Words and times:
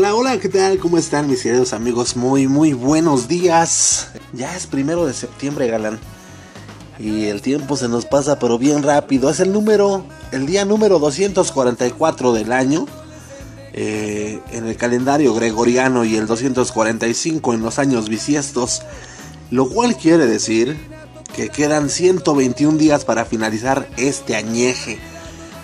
Hola, 0.00 0.14
hola, 0.14 0.40
¿qué 0.40 0.48
tal? 0.48 0.78
¿Cómo 0.78 0.96
están 0.96 1.28
mis 1.28 1.42
queridos 1.42 1.74
amigos? 1.74 2.16
Muy, 2.16 2.48
muy 2.48 2.72
buenos 2.72 3.28
días. 3.28 4.08
Ya 4.32 4.56
es 4.56 4.66
primero 4.66 5.04
de 5.04 5.12
septiembre, 5.12 5.66
galán. 5.66 6.00
Y 6.98 7.26
el 7.26 7.42
tiempo 7.42 7.76
se 7.76 7.86
nos 7.86 8.06
pasa 8.06 8.38
pero 8.38 8.56
bien 8.56 8.82
rápido. 8.82 9.28
Es 9.28 9.40
el 9.40 9.52
número, 9.52 10.06
el 10.32 10.46
día 10.46 10.64
número 10.64 10.98
244 11.00 12.32
del 12.32 12.50
año. 12.50 12.86
Eh, 13.74 14.40
en 14.52 14.66
el 14.66 14.76
calendario 14.78 15.34
gregoriano 15.34 16.06
y 16.06 16.16
el 16.16 16.26
245 16.26 17.52
en 17.52 17.60
los 17.60 17.78
años 17.78 18.08
bisiestos. 18.08 18.80
Lo 19.50 19.68
cual 19.68 19.98
quiere 19.98 20.26
decir 20.26 20.78
que 21.36 21.50
quedan 21.50 21.90
121 21.90 22.78
días 22.78 23.04
para 23.04 23.26
finalizar 23.26 23.86
este 23.98 24.34
añeje. 24.34 24.98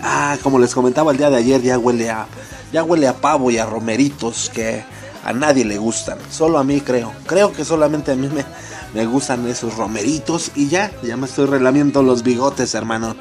Ah, 0.01 0.37
como 0.43 0.59
les 0.59 0.73
comentaba 0.73 1.11
el 1.11 1.17
día 1.17 1.29
de 1.29 1.37
ayer, 1.37 1.61
ya 1.61 1.77
huele 1.77 2.09
a, 2.09 2.27
ya 2.71 2.83
huele 2.83 3.07
a 3.07 3.13
pavo 3.13 3.51
y 3.51 3.57
a 3.57 3.65
romeritos 3.65 4.49
que 4.53 4.83
a 5.23 5.33
nadie 5.33 5.65
le 5.65 5.77
gustan. 5.77 6.17
Solo 6.31 6.57
a 6.57 6.63
mí 6.63 6.81
creo. 6.81 7.11
Creo 7.25 7.51
que 7.51 7.65
solamente 7.65 8.11
a 8.11 8.15
mí 8.15 8.27
me, 8.27 8.45
me 8.93 9.05
gustan 9.05 9.47
esos 9.47 9.75
romeritos 9.75 10.51
y 10.55 10.67
ya, 10.67 10.91
ya 11.03 11.17
me 11.17 11.25
estoy 11.25 11.47
relamiendo 11.47 12.03
los 12.03 12.23
bigotes, 12.23 12.75
hermano. 12.75 13.15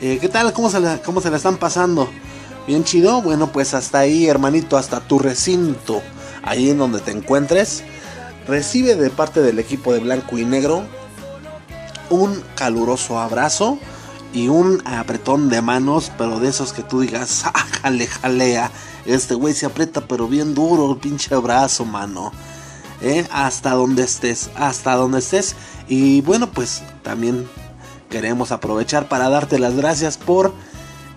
Eh, 0.00 0.18
¿Qué 0.20 0.28
tal? 0.28 0.52
¿Cómo 0.52 0.68
se, 0.68 0.80
la, 0.80 0.98
¿Cómo 0.98 1.20
se 1.20 1.30
la 1.30 1.36
están 1.36 1.56
pasando? 1.56 2.08
¿Bien 2.66 2.84
chido? 2.84 3.22
Bueno, 3.22 3.52
pues 3.52 3.74
hasta 3.74 4.00
ahí, 4.00 4.26
hermanito, 4.26 4.76
hasta 4.76 5.00
tu 5.00 5.18
recinto, 5.18 6.02
ahí 6.42 6.70
en 6.70 6.78
donde 6.78 7.00
te 7.00 7.10
encuentres, 7.10 7.82
recibe 8.46 8.94
de 8.94 9.10
parte 9.10 9.42
del 9.42 9.58
equipo 9.58 9.92
de 9.92 10.00
blanco 10.00 10.38
y 10.38 10.44
negro 10.44 10.84
un 12.10 12.42
caluroso 12.54 13.18
abrazo 13.18 13.78
y 14.32 14.48
un 14.48 14.82
apretón 14.86 15.48
de 15.48 15.62
manos, 15.62 16.10
pero 16.16 16.40
de 16.40 16.48
esos 16.48 16.72
que 16.72 16.82
tú 16.82 17.00
digas, 17.00 17.42
¡ah, 17.46 17.66
jale, 17.82 18.06
jalea! 18.06 18.70
Este 19.04 19.34
güey 19.34 19.54
se 19.54 19.66
aprieta, 19.66 20.02
pero 20.02 20.28
bien 20.28 20.54
duro 20.54 20.98
pinche 20.98 21.34
abrazo, 21.34 21.84
mano. 21.84 22.32
¿eh? 23.02 23.26
hasta 23.30 23.70
donde 23.70 24.04
estés, 24.04 24.50
hasta 24.54 24.94
donde 24.94 25.18
estés. 25.18 25.56
Y 25.88 26.20
bueno, 26.22 26.50
pues 26.50 26.82
también 27.02 27.48
queremos 28.08 28.52
aprovechar 28.52 29.08
para 29.08 29.28
darte 29.28 29.58
las 29.58 29.74
gracias 29.74 30.16
por 30.16 30.52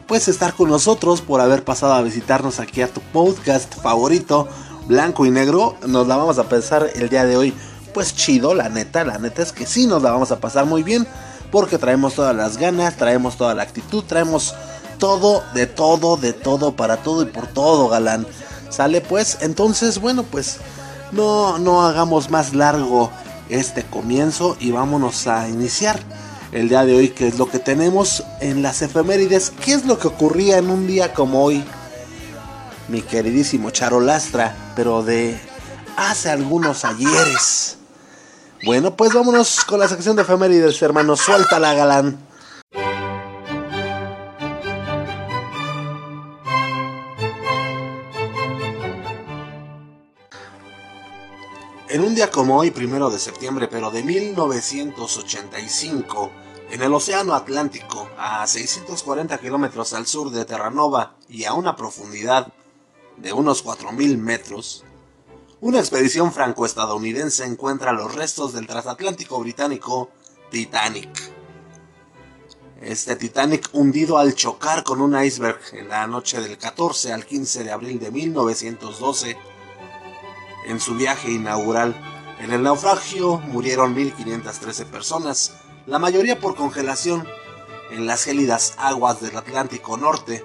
pues 0.07 0.27
estar 0.27 0.53
con 0.53 0.69
nosotros, 0.69 1.21
por 1.21 1.41
haber 1.41 1.63
pasado 1.63 1.93
a 1.93 2.01
visitarnos 2.01 2.59
aquí 2.59 2.81
a 2.81 2.91
tu 2.91 3.01
podcast 3.01 3.73
favorito, 3.81 4.47
Blanco 4.87 5.25
y 5.25 5.31
Negro. 5.31 5.77
Nos 5.87 6.07
la 6.07 6.17
vamos 6.17 6.37
a 6.37 6.49
pensar 6.49 6.89
el 6.95 7.09
día 7.09 7.25
de 7.25 7.37
hoy, 7.37 7.53
pues 7.93 8.15
chido, 8.15 8.53
la 8.53 8.69
neta, 8.69 9.03
la 9.03 9.17
neta 9.17 9.41
es 9.41 9.51
que 9.51 9.65
sí 9.65 9.87
nos 9.87 10.03
la 10.03 10.11
vamos 10.11 10.31
a 10.31 10.39
pasar 10.39 10.65
muy 10.65 10.83
bien, 10.83 11.07
porque 11.51 11.77
traemos 11.77 12.15
todas 12.15 12.35
las 12.35 12.57
ganas, 12.57 12.97
traemos 12.97 13.37
toda 13.37 13.53
la 13.53 13.63
actitud, 13.63 14.03
traemos 14.03 14.53
todo, 14.97 15.43
de 15.53 15.67
todo, 15.67 16.17
de 16.17 16.33
todo, 16.33 16.75
para 16.75 16.97
todo 16.97 17.23
y 17.23 17.25
por 17.25 17.47
todo, 17.47 17.87
galán. 17.89 18.25
Sale 18.69 19.01
pues, 19.01 19.37
entonces, 19.41 19.99
bueno, 19.99 20.23
pues 20.23 20.57
no, 21.11 21.57
no 21.59 21.85
hagamos 21.85 22.29
más 22.29 22.53
largo 22.53 23.11
este 23.49 23.83
comienzo 23.83 24.57
y 24.59 24.71
vámonos 24.71 25.27
a 25.27 25.47
iniciar 25.47 25.99
el 26.51 26.69
día 26.69 26.85
de 26.85 26.95
hoy, 26.95 27.09
que 27.09 27.27
es 27.27 27.37
lo 27.37 27.49
que 27.49 27.59
tenemos 27.59 28.23
en 28.39 28.61
las 28.61 28.81
efemérides. 28.81 29.51
¿Qué 29.63 29.73
es 29.73 29.85
lo 29.85 29.99
que 29.99 30.07
ocurría 30.07 30.57
en 30.57 30.69
un 30.69 30.87
día 30.87 31.13
como 31.13 31.43
hoy? 31.43 31.63
Mi 32.87 33.01
queridísimo 33.01 33.71
Charolastra, 33.71 34.73
pero 34.75 35.03
de 35.03 35.39
hace 35.97 36.29
algunos 36.29 36.85
ayeres. 36.85 37.74
Bueno, 38.65 38.97
pues 38.97 39.13
vámonos 39.13 39.63
con 39.63 39.79
la 39.79 39.87
sección 39.87 40.15
de 40.15 40.23
efemérides, 40.23 40.81
hermano. 40.81 41.15
Suéltala, 41.15 41.75
galán. 41.75 42.17
En 51.87 52.01
un 52.01 52.15
día 52.15 52.31
como 52.31 52.57
hoy, 52.57 52.71
primero 52.71 53.11
de 53.11 53.19
septiembre, 53.19 53.67
pero 53.67 53.91
de 53.91 54.01
1985, 54.01 56.31
en 56.71 56.81
el 56.81 56.91
Océano 56.91 57.35
Atlántico, 57.35 58.09
a 58.17 58.47
640 58.47 59.37
kilómetros 59.37 59.93
al 59.93 60.07
sur 60.07 60.31
de 60.31 60.43
Terranova 60.43 61.17
y 61.29 61.43
a 61.43 61.53
una 61.53 61.75
profundidad 61.75 62.51
de 63.17 63.31
unos 63.31 63.63
4.000 63.63 64.17
metros, 64.17 64.84
una 65.61 65.79
expedición 65.79 66.33
franco-estadounidense 66.33 67.45
encuentra 67.45 67.93
los 67.93 68.13
restos 68.13 68.53
del 68.53 68.67
transatlántico 68.67 69.39
británico 69.39 70.09
Titanic. 70.51 71.09
Este 72.81 73.15
Titanic 73.15 73.69
hundido 73.71 74.17
al 74.17 74.35
chocar 74.35 74.83
con 74.83 75.01
un 75.01 75.19
iceberg 75.19 75.59
en 75.71 75.87
la 75.87 76.07
noche 76.07 76.41
del 76.41 76.57
14 76.57 77.13
al 77.13 77.25
15 77.25 77.63
de 77.63 77.71
abril 77.71 77.99
de 77.99 78.11
1912, 78.11 79.37
en 80.67 80.79
su 80.79 80.95
viaje 80.95 81.31
inaugural. 81.31 81.95
En 82.39 82.51
el 82.51 82.61
naufragio 82.61 83.39
murieron 83.39 83.95
1.513 83.95 84.85
personas, 84.85 85.53
la 85.87 85.99
mayoría 85.99 86.37
por 86.37 86.55
congelación 86.55 87.25
en 87.91 88.05
las 88.05 88.25
gélidas 88.25 88.73
aguas 88.77 89.21
del 89.21 89.37
Atlántico 89.37 89.95
Norte, 89.95 90.43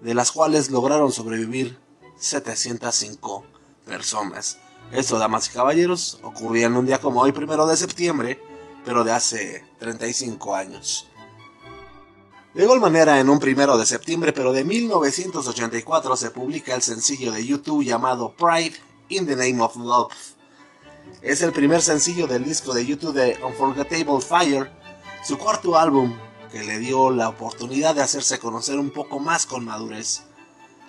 de 0.00 0.14
las 0.14 0.32
cuales 0.32 0.70
lograron 0.70 1.12
sobrevivir 1.12 1.78
705 2.18 3.59
personas. 3.84 4.58
Esto, 4.92 5.18
damas 5.18 5.48
y 5.48 5.52
caballeros, 5.52 6.18
ocurría 6.22 6.66
en 6.66 6.76
un 6.76 6.86
día 6.86 7.00
como 7.00 7.20
hoy, 7.20 7.32
primero 7.32 7.66
de 7.66 7.76
septiembre, 7.76 8.42
pero 8.84 9.04
de 9.04 9.12
hace 9.12 9.64
35 9.78 10.54
años. 10.54 11.08
De 12.54 12.64
igual 12.64 12.80
manera, 12.80 13.20
en 13.20 13.28
un 13.28 13.38
primero 13.38 13.78
de 13.78 13.86
septiembre, 13.86 14.32
pero 14.32 14.52
de 14.52 14.64
1984, 14.64 16.16
se 16.16 16.30
publica 16.30 16.74
el 16.74 16.82
sencillo 16.82 17.30
de 17.30 17.46
YouTube 17.46 17.84
llamado 17.84 18.34
Pride 18.34 18.74
in 19.08 19.26
the 19.26 19.36
Name 19.36 19.62
of 19.62 19.76
Love. 19.76 20.12
Es 21.22 21.42
el 21.42 21.52
primer 21.52 21.80
sencillo 21.80 22.26
del 22.26 22.44
disco 22.44 22.74
de 22.74 22.84
YouTube 22.84 23.14
de 23.14 23.38
Unforgettable 23.44 24.20
Fire, 24.20 24.72
su 25.22 25.38
cuarto 25.38 25.78
álbum, 25.78 26.16
que 26.50 26.64
le 26.64 26.78
dio 26.80 27.10
la 27.10 27.28
oportunidad 27.28 27.94
de 27.94 28.02
hacerse 28.02 28.40
conocer 28.40 28.78
un 28.78 28.90
poco 28.90 29.20
más 29.20 29.46
con 29.46 29.64
madurez. 29.64 30.24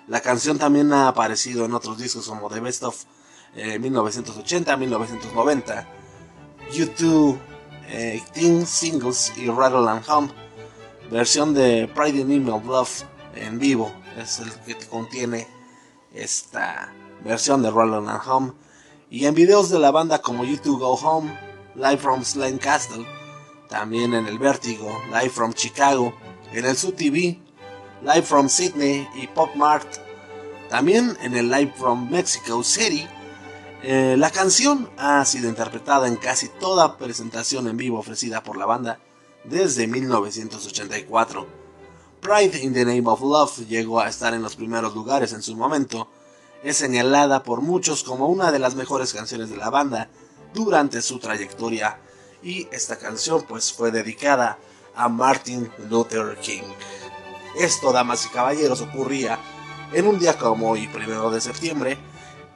La 0.08 0.20
canción 0.20 0.58
también 0.58 0.92
ha 0.92 1.08
aparecido 1.08 1.64
en 1.64 1.74
otros 1.74 1.98
discos 1.98 2.28
como 2.28 2.48
The 2.48 2.60
Best 2.60 2.82
of 2.82 3.04
1980-1990, 3.54 5.86
YouTube, 6.72 7.38
eh, 7.88 8.22
Teen 8.32 8.66
Singles 8.66 9.32
y 9.36 9.48
Rattle 9.48 9.88
and 9.88 10.04
Hum, 10.08 10.28
versión 11.10 11.54
de 11.54 11.88
Pride 11.94 12.20
in 12.20 12.48
of 12.48 12.64
Love 12.64 13.04
en 13.34 13.58
vivo, 13.58 13.92
es 14.16 14.38
el 14.38 14.50
que 14.60 14.76
contiene 14.86 15.46
esta 16.14 16.92
versión 17.24 17.62
de 17.62 17.70
Roland 17.70 18.08
and 18.08 18.20
Home, 18.26 18.52
y 19.10 19.26
en 19.26 19.34
videos 19.34 19.68
de 19.68 19.78
la 19.78 19.90
banda 19.90 20.20
como 20.20 20.44
YouTube 20.44 20.80
Go 20.80 20.94
Home, 20.94 21.38
Live 21.74 21.98
from 21.98 22.24
Slane 22.24 22.58
Castle, 22.58 23.06
también 23.68 24.14
en 24.14 24.26
el 24.26 24.38
Vértigo, 24.38 24.90
Live 25.08 25.30
from 25.30 25.52
Chicago, 25.52 26.14
en 26.52 26.64
el 26.64 26.76
Su 26.76 26.92
TV, 26.92 27.41
Live 28.04 28.22
from 28.22 28.48
Sydney 28.48 29.08
y 29.14 29.28
Pop 29.28 29.54
Mart, 29.54 29.86
también 30.68 31.16
en 31.22 31.36
el 31.36 31.48
Live 31.48 31.72
from 31.76 32.10
Mexico 32.10 32.64
City. 32.64 33.06
Eh, 33.84 34.16
la 34.18 34.28
canción 34.30 34.90
ha 34.98 35.24
sido 35.24 35.48
interpretada 35.48 36.08
en 36.08 36.16
casi 36.16 36.48
toda 36.48 36.98
presentación 36.98 37.68
en 37.68 37.76
vivo 37.76 38.00
ofrecida 38.00 38.42
por 38.42 38.56
la 38.56 38.66
banda 38.66 38.98
desde 39.44 39.86
1984. 39.86 41.46
Pride 42.20 42.58
in 42.60 42.74
the 42.74 42.84
Name 42.84 43.04
of 43.06 43.20
Love 43.20 43.68
llegó 43.68 44.00
a 44.00 44.08
estar 44.08 44.34
en 44.34 44.42
los 44.42 44.56
primeros 44.56 44.96
lugares 44.96 45.32
en 45.32 45.42
su 45.42 45.54
momento, 45.54 46.08
es 46.64 46.78
señalada 46.78 47.44
por 47.44 47.60
muchos 47.60 48.02
como 48.02 48.26
una 48.26 48.50
de 48.50 48.58
las 48.58 48.74
mejores 48.74 49.12
canciones 49.12 49.48
de 49.48 49.58
la 49.58 49.70
banda 49.70 50.08
durante 50.52 51.02
su 51.02 51.20
trayectoria 51.20 52.00
y 52.42 52.66
esta 52.72 52.98
canción 52.98 53.44
pues 53.48 53.72
fue 53.72 53.92
dedicada 53.92 54.58
a 54.96 55.08
Martin 55.08 55.70
Luther 55.88 56.36
King. 56.40 56.64
Esto, 57.56 57.92
damas 57.92 58.26
y 58.26 58.28
caballeros, 58.30 58.80
ocurría 58.80 59.38
en 59.92 60.06
un 60.06 60.18
día 60.18 60.38
como 60.38 60.70
hoy, 60.70 60.88
primero 60.88 61.30
de 61.30 61.40
septiembre, 61.40 61.98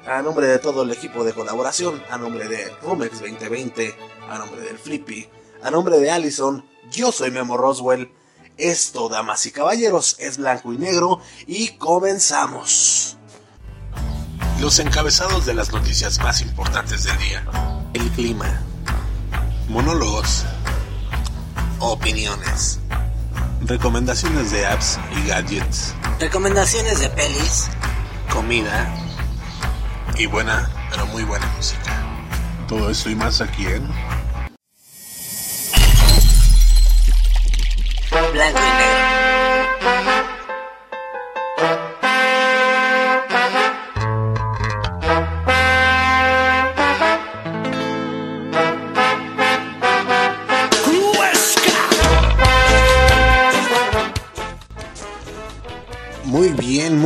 a 0.06 0.22
nombre 0.22 0.46
de 0.46 0.58
todo 0.58 0.82
el 0.82 0.92
equipo 0.92 1.24
de 1.24 1.34
colaboración, 1.34 2.02
a 2.10 2.16
nombre 2.16 2.48
de 2.48 2.70
Rumex 2.82 3.20
2020, 3.20 3.94
a 4.30 4.38
nombre 4.38 4.60
del 4.62 4.78
Flippy, 4.78 5.28
a 5.62 5.70
nombre 5.70 5.98
de 5.98 6.10
Allison, 6.10 6.64
yo 6.90 7.12
soy 7.12 7.30
Memo 7.30 7.56
Roswell. 7.56 8.12
Esto, 8.56 9.08
damas 9.10 9.44
y 9.44 9.50
caballeros, 9.50 10.16
es 10.18 10.38
blanco 10.38 10.72
y 10.72 10.78
negro 10.78 11.20
y 11.46 11.76
comenzamos. 11.76 13.18
Los 14.60 14.78
encabezados 14.78 15.44
de 15.44 15.52
las 15.52 15.72
noticias 15.72 16.18
más 16.20 16.40
importantes 16.40 17.04
del 17.04 17.18
día. 17.18 17.46
El 17.92 18.10
clima. 18.12 18.62
Monólogos. 19.68 20.46
Opiniones. 21.80 22.80
Recomendaciones 23.66 24.52
de 24.52 24.64
apps 24.64 24.96
y 25.10 25.26
gadgets. 25.26 25.92
Recomendaciones 26.20 27.00
de 27.00 27.08
pelis. 27.10 27.68
Comida. 28.30 28.94
Y 30.16 30.26
buena, 30.26 30.70
pero 30.88 31.04
muy 31.06 31.24
buena 31.24 31.46
música. 31.56 32.00
Todo 32.68 32.90
esto 32.90 33.10
y 33.10 33.16
más 33.16 33.40
aquí 33.40 33.66
en... 33.66 33.88
Blanco 38.32 38.58
y 38.58 38.78
negro. 38.78 38.95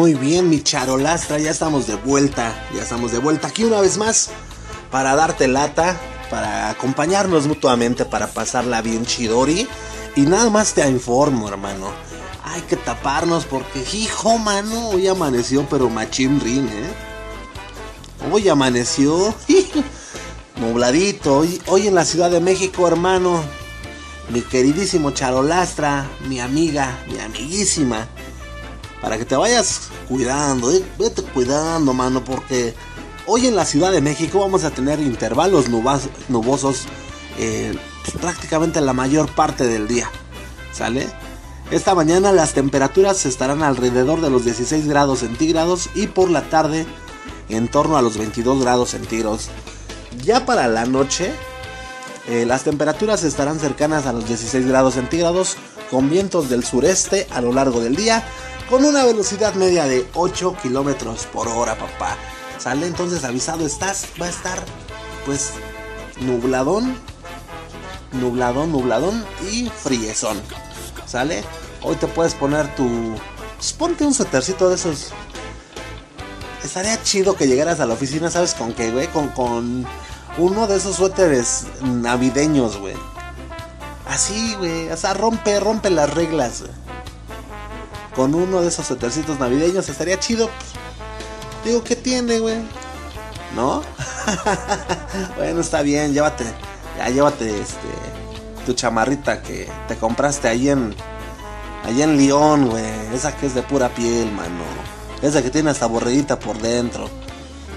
Muy 0.00 0.14
bien, 0.14 0.48
mi 0.48 0.62
charolastra, 0.62 1.38
ya 1.38 1.50
estamos 1.50 1.86
de 1.86 1.94
vuelta, 1.94 2.54
ya 2.74 2.84
estamos 2.84 3.12
de 3.12 3.18
vuelta 3.18 3.48
aquí 3.48 3.64
una 3.64 3.82
vez 3.82 3.98
más 3.98 4.30
para 4.90 5.14
darte 5.14 5.46
lata, 5.46 5.94
para 6.30 6.70
acompañarnos 6.70 7.46
mutuamente, 7.46 8.06
para 8.06 8.28
pasarla 8.28 8.80
bien 8.80 9.04
chidori. 9.04 9.68
Y 10.16 10.22
nada 10.22 10.48
más 10.48 10.72
te 10.72 10.88
informo, 10.88 11.50
hermano. 11.50 11.90
Hay 12.44 12.62
que 12.62 12.76
taparnos 12.76 13.44
porque, 13.44 13.84
hijo, 13.92 14.38
mano, 14.38 14.88
hoy 14.88 15.06
amaneció, 15.06 15.66
pero 15.68 15.90
machín 15.90 16.40
rin, 16.40 16.66
¿eh? 16.66 18.30
Hoy 18.32 18.48
amaneció, 18.48 19.34
nubladito, 20.56 21.40
hoy, 21.40 21.60
hoy 21.66 21.88
en 21.88 21.94
la 21.94 22.06
Ciudad 22.06 22.30
de 22.30 22.40
México, 22.40 22.88
hermano. 22.88 23.42
Mi 24.30 24.40
queridísimo 24.40 25.10
Charolastra, 25.10 26.08
mi 26.26 26.40
amiga, 26.40 27.04
mi 27.06 27.18
amiguísima. 27.18 28.08
Para 29.00 29.16
que 29.16 29.24
te 29.24 29.36
vayas 29.36 29.88
cuidando, 30.08 30.70
vete 30.98 31.22
cuidando, 31.22 31.92
mano, 31.92 32.22
porque 32.24 32.74
hoy 33.26 33.46
en 33.46 33.56
la 33.56 33.64
Ciudad 33.64 33.92
de 33.92 34.00
México 34.00 34.40
vamos 34.40 34.64
a 34.64 34.70
tener 34.70 35.00
intervalos 35.00 35.68
nubosos 35.68 36.86
eh, 37.38 37.74
pues, 38.04 38.16
prácticamente 38.18 38.80
la 38.80 38.92
mayor 38.92 39.34
parte 39.34 39.66
del 39.66 39.88
día. 39.88 40.10
¿Sale? 40.72 41.06
Esta 41.70 41.94
mañana 41.94 42.32
las 42.32 42.52
temperaturas 42.52 43.24
estarán 43.26 43.62
alrededor 43.62 44.20
de 44.20 44.30
los 44.30 44.44
16 44.44 44.88
grados 44.88 45.20
centígrados 45.20 45.88
y 45.94 46.08
por 46.08 46.30
la 46.30 46.42
tarde 46.42 46.84
en 47.48 47.68
torno 47.68 47.96
a 47.96 48.02
los 48.02 48.18
22 48.18 48.62
grados 48.62 48.90
centígrados. 48.90 49.48
Ya 50.24 50.44
para 50.44 50.66
la 50.68 50.84
noche 50.84 51.32
eh, 52.28 52.44
las 52.44 52.64
temperaturas 52.64 53.22
estarán 53.22 53.60
cercanas 53.60 54.06
a 54.06 54.12
los 54.12 54.26
16 54.26 54.66
grados 54.66 54.94
centígrados 54.94 55.56
con 55.90 56.10
vientos 56.10 56.50
del 56.50 56.64
sureste 56.64 57.26
a 57.30 57.40
lo 57.40 57.52
largo 57.52 57.80
del 57.80 57.96
día 57.96 58.24
con 58.70 58.84
una 58.84 59.04
velocidad 59.04 59.54
media 59.54 59.86
de 59.86 60.06
8 60.14 60.56
kilómetros 60.62 61.26
por 61.26 61.48
hora, 61.48 61.76
papá. 61.76 62.16
¿Sale? 62.56 62.86
Entonces 62.86 63.24
avisado 63.24 63.66
estás, 63.66 64.06
va 64.20 64.26
a 64.26 64.30
estar 64.30 64.62
pues 65.26 65.54
nubladón, 66.20 66.96
nubladón, 68.12 68.70
nubladón 68.70 69.24
y 69.50 69.68
friezón. 69.68 70.40
¿Sale? 71.04 71.42
Hoy 71.82 71.96
te 71.96 72.06
puedes 72.06 72.34
poner 72.34 72.72
tu... 72.76 72.88
Pues 73.56 73.72
ponte 73.72 74.06
un 74.06 74.14
suétercito 74.14 74.68
de 74.68 74.76
esos. 74.76 75.12
Estaría 76.62 77.02
chido 77.02 77.34
que 77.34 77.48
llegaras 77.48 77.80
a 77.80 77.86
la 77.86 77.94
oficina, 77.94 78.30
¿sabes 78.30 78.54
con 78.54 78.72
qué, 78.72 78.92
güey? 78.92 79.08
Con, 79.08 79.28
con 79.28 79.84
uno 80.38 80.66
de 80.68 80.76
esos 80.76 80.96
suéteres 80.96 81.64
navideños, 81.82 82.76
güey. 82.76 82.94
Así, 84.06 84.54
güey. 84.54 84.88
O 84.90 84.96
sea, 84.96 85.14
rompe, 85.14 85.58
rompe 85.58 85.90
las 85.90 86.14
reglas, 86.14 86.60
güey 86.60 86.89
con 88.20 88.34
uno 88.34 88.60
de 88.60 88.68
esos 88.68 88.86
suétercitos 88.86 89.38
navideños 89.38 89.88
estaría 89.88 90.20
chido. 90.20 90.50
Digo, 91.64 91.82
¿qué 91.82 91.96
tiene, 91.96 92.38
güey? 92.38 92.58
¿No? 93.56 93.82
bueno, 95.38 95.62
está 95.62 95.80
bien, 95.80 96.12
llévate. 96.12 96.44
Ya 96.98 97.08
llévate 97.08 97.48
este 97.48 97.88
tu 98.66 98.74
chamarrita 98.74 99.40
que 99.40 99.66
te 99.88 99.96
compraste 99.96 100.48
ahí 100.48 100.68
en 100.68 100.94
allá 101.82 102.04
en 102.04 102.18
León, 102.18 102.68
güey. 102.68 102.84
Esa 103.14 103.34
que 103.34 103.46
es 103.46 103.54
de 103.54 103.62
pura 103.62 103.88
piel, 103.88 104.30
mano. 104.32 104.64
Esa 105.22 105.42
que 105.42 105.48
tiene 105.48 105.70
hasta 105.70 105.86
borredita 105.86 106.38
por 106.38 106.58
dentro. 106.58 107.08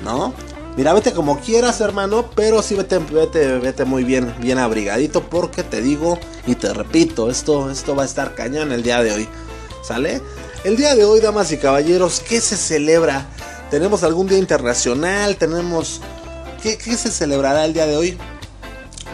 ¿No? 0.03 0.33
Mira, 0.75 0.91
vete 0.91 1.13
como 1.13 1.39
quieras, 1.39 1.79
hermano, 1.79 2.31
pero 2.35 2.61
sí 2.61 2.75
vete, 2.75 2.97
vete, 2.97 3.59
vete 3.59 3.85
muy 3.85 4.03
bien, 4.03 4.35
bien 4.41 4.57
abrigadito, 4.57 5.23
porque 5.23 5.63
te 5.63 5.81
digo 5.81 6.19
y 6.45 6.55
te 6.55 6.73
repito, 6.73 7.29
esto, 7.29 7.71
esto 7.71 7.95
va 7.95 8.03
a 8.03 8.05
estar 8.07 8.35
cañón 8.35 8.73
el 8.73 8.83
día 8.83 9.01
de 9.01 9.13
hoy. 9.13 9.29
¿Sale? 9.83 10.21
El 10.63 10.77
día 10.77 10.95
de 10.95 11.03
hoy, 11.03 11.19
damas 11.19 11.51
y 11.51 11.57
caballeros, 11.57 12.21
¿qué 12.21 12.39
se 12.39 12.55
celebra? 12.55 13.27
¿Tenemos 13.69 14.03
algún 14.03 14.27
día 14.27 14.37
internacional? 14.37 15.35
¿Tenemos... 15.35 15.99
¿Qué, 16.61 16.77
se 16.77 17.11
celebrará 17.11 17.65
el 17.65 17.73
día 17.73 17.85
de 17.85 17.97
hoy? 17.97 18.17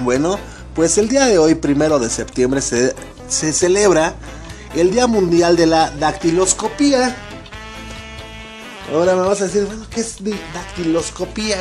Bueno, 0.01 0.37
pues 0.75 0.99
el 0.99 1.09
día 1.09 1.25
de 1.25 1.39
hoy, 1.39 1.55
primero 1.55 1.97
de 1.97 2.11
septiembre, 2.11 2.61
se, 2.61 2.93
se 3.27 3.51
celebra 3.51 4.13
el 4.75 4.91
Día 4.91 5.07
Mundial 5.07 5.55
de 5.55 5.65
la 5.65 5.89
Dactiloscopía. 5.89 7.17
Ahora 8.93 9.15
me 9.15 9.21
vas 9.21 9.41
a 9.41 9.45
decir, 9.45 9.65
bueno, 9.65 9.87
¿qué 9.89 10.01
es 10.01 10.17
dactiloscopía? 10.53 11.57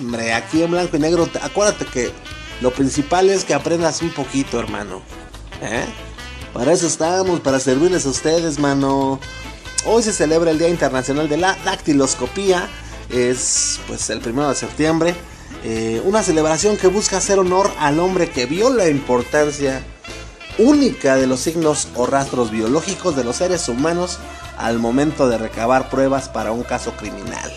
Hombre, 0.00 0.32
aquí 0.32 0.62
en 0.62 0.72
blanco 0.72 0.96
y 0.96 1.00
negro, 1.00 1.28
acuérdate 1.40 1.84
que 1.86 2.10
lo 2.60 2.72
principal 2.72 3.30
es 3.30 3.44
que 3.44 3.54
aprendas 3.54 4.02
un 4.02 4.10
poquito, 4.10 4.58
hermano. 4.58 5.02
¿Eh? 5.62 5.84
Para 6.52 6.72
eso 6.72 6.88
estamos, 6.88 7.40
para 7.40 7.60
servirles 7.60 8.06
a 8.06 8.08
ustedes, 8.08 8.58
mano. 8.58 9.20
Hoy 9.86 10.02
se 10.02 10.12
celebra 10.12 10.50
el 10.50 10.58
Día 10.58 10.68
Internacional 10.68 11.28
de 11.28 11.36
la 11.36 11.56
Dactiloscopía. 11.64 12.68
Es 13.08 13.78
pues 13.86 14.10
el 14.10 14.20
primero 14.20 14.48
de 14.48 14.56
septiembre. 14.56 15.14
Eh, 15.62 16.02
una 16.04 16.22
celebración 16.22 16.76
que 16.76 16.88
busca 16.88 17.18
hacer 17.18 17.38
honor 17.38 17.70
al 17.78 18.00
hombre 18.00 18.30
que 18.30 18.46
vio 18.46 18.70
la 18.70 18.88
importancia 18.88 19.82
única 20.58 21.16
de 21.16 21.28
los 21.28 21.40
signos 21.40 21.88
o 21.94 22.06
rastros 22.06 22.50
biológicos 22.50 23.14
de 23.14 23.24
los 23.24 23.36
seres 23.36 23.68
humanos 23.68 24.18
al 24.58 24.78
momento 24.78 25.28
de 25.28 25.38
recabar 25.38 25.88
pruebas 25.88 26.28
para 26.28 26.50
un 26.50 26.64
caso 26.64 26.92
criminal. 26.96 27.50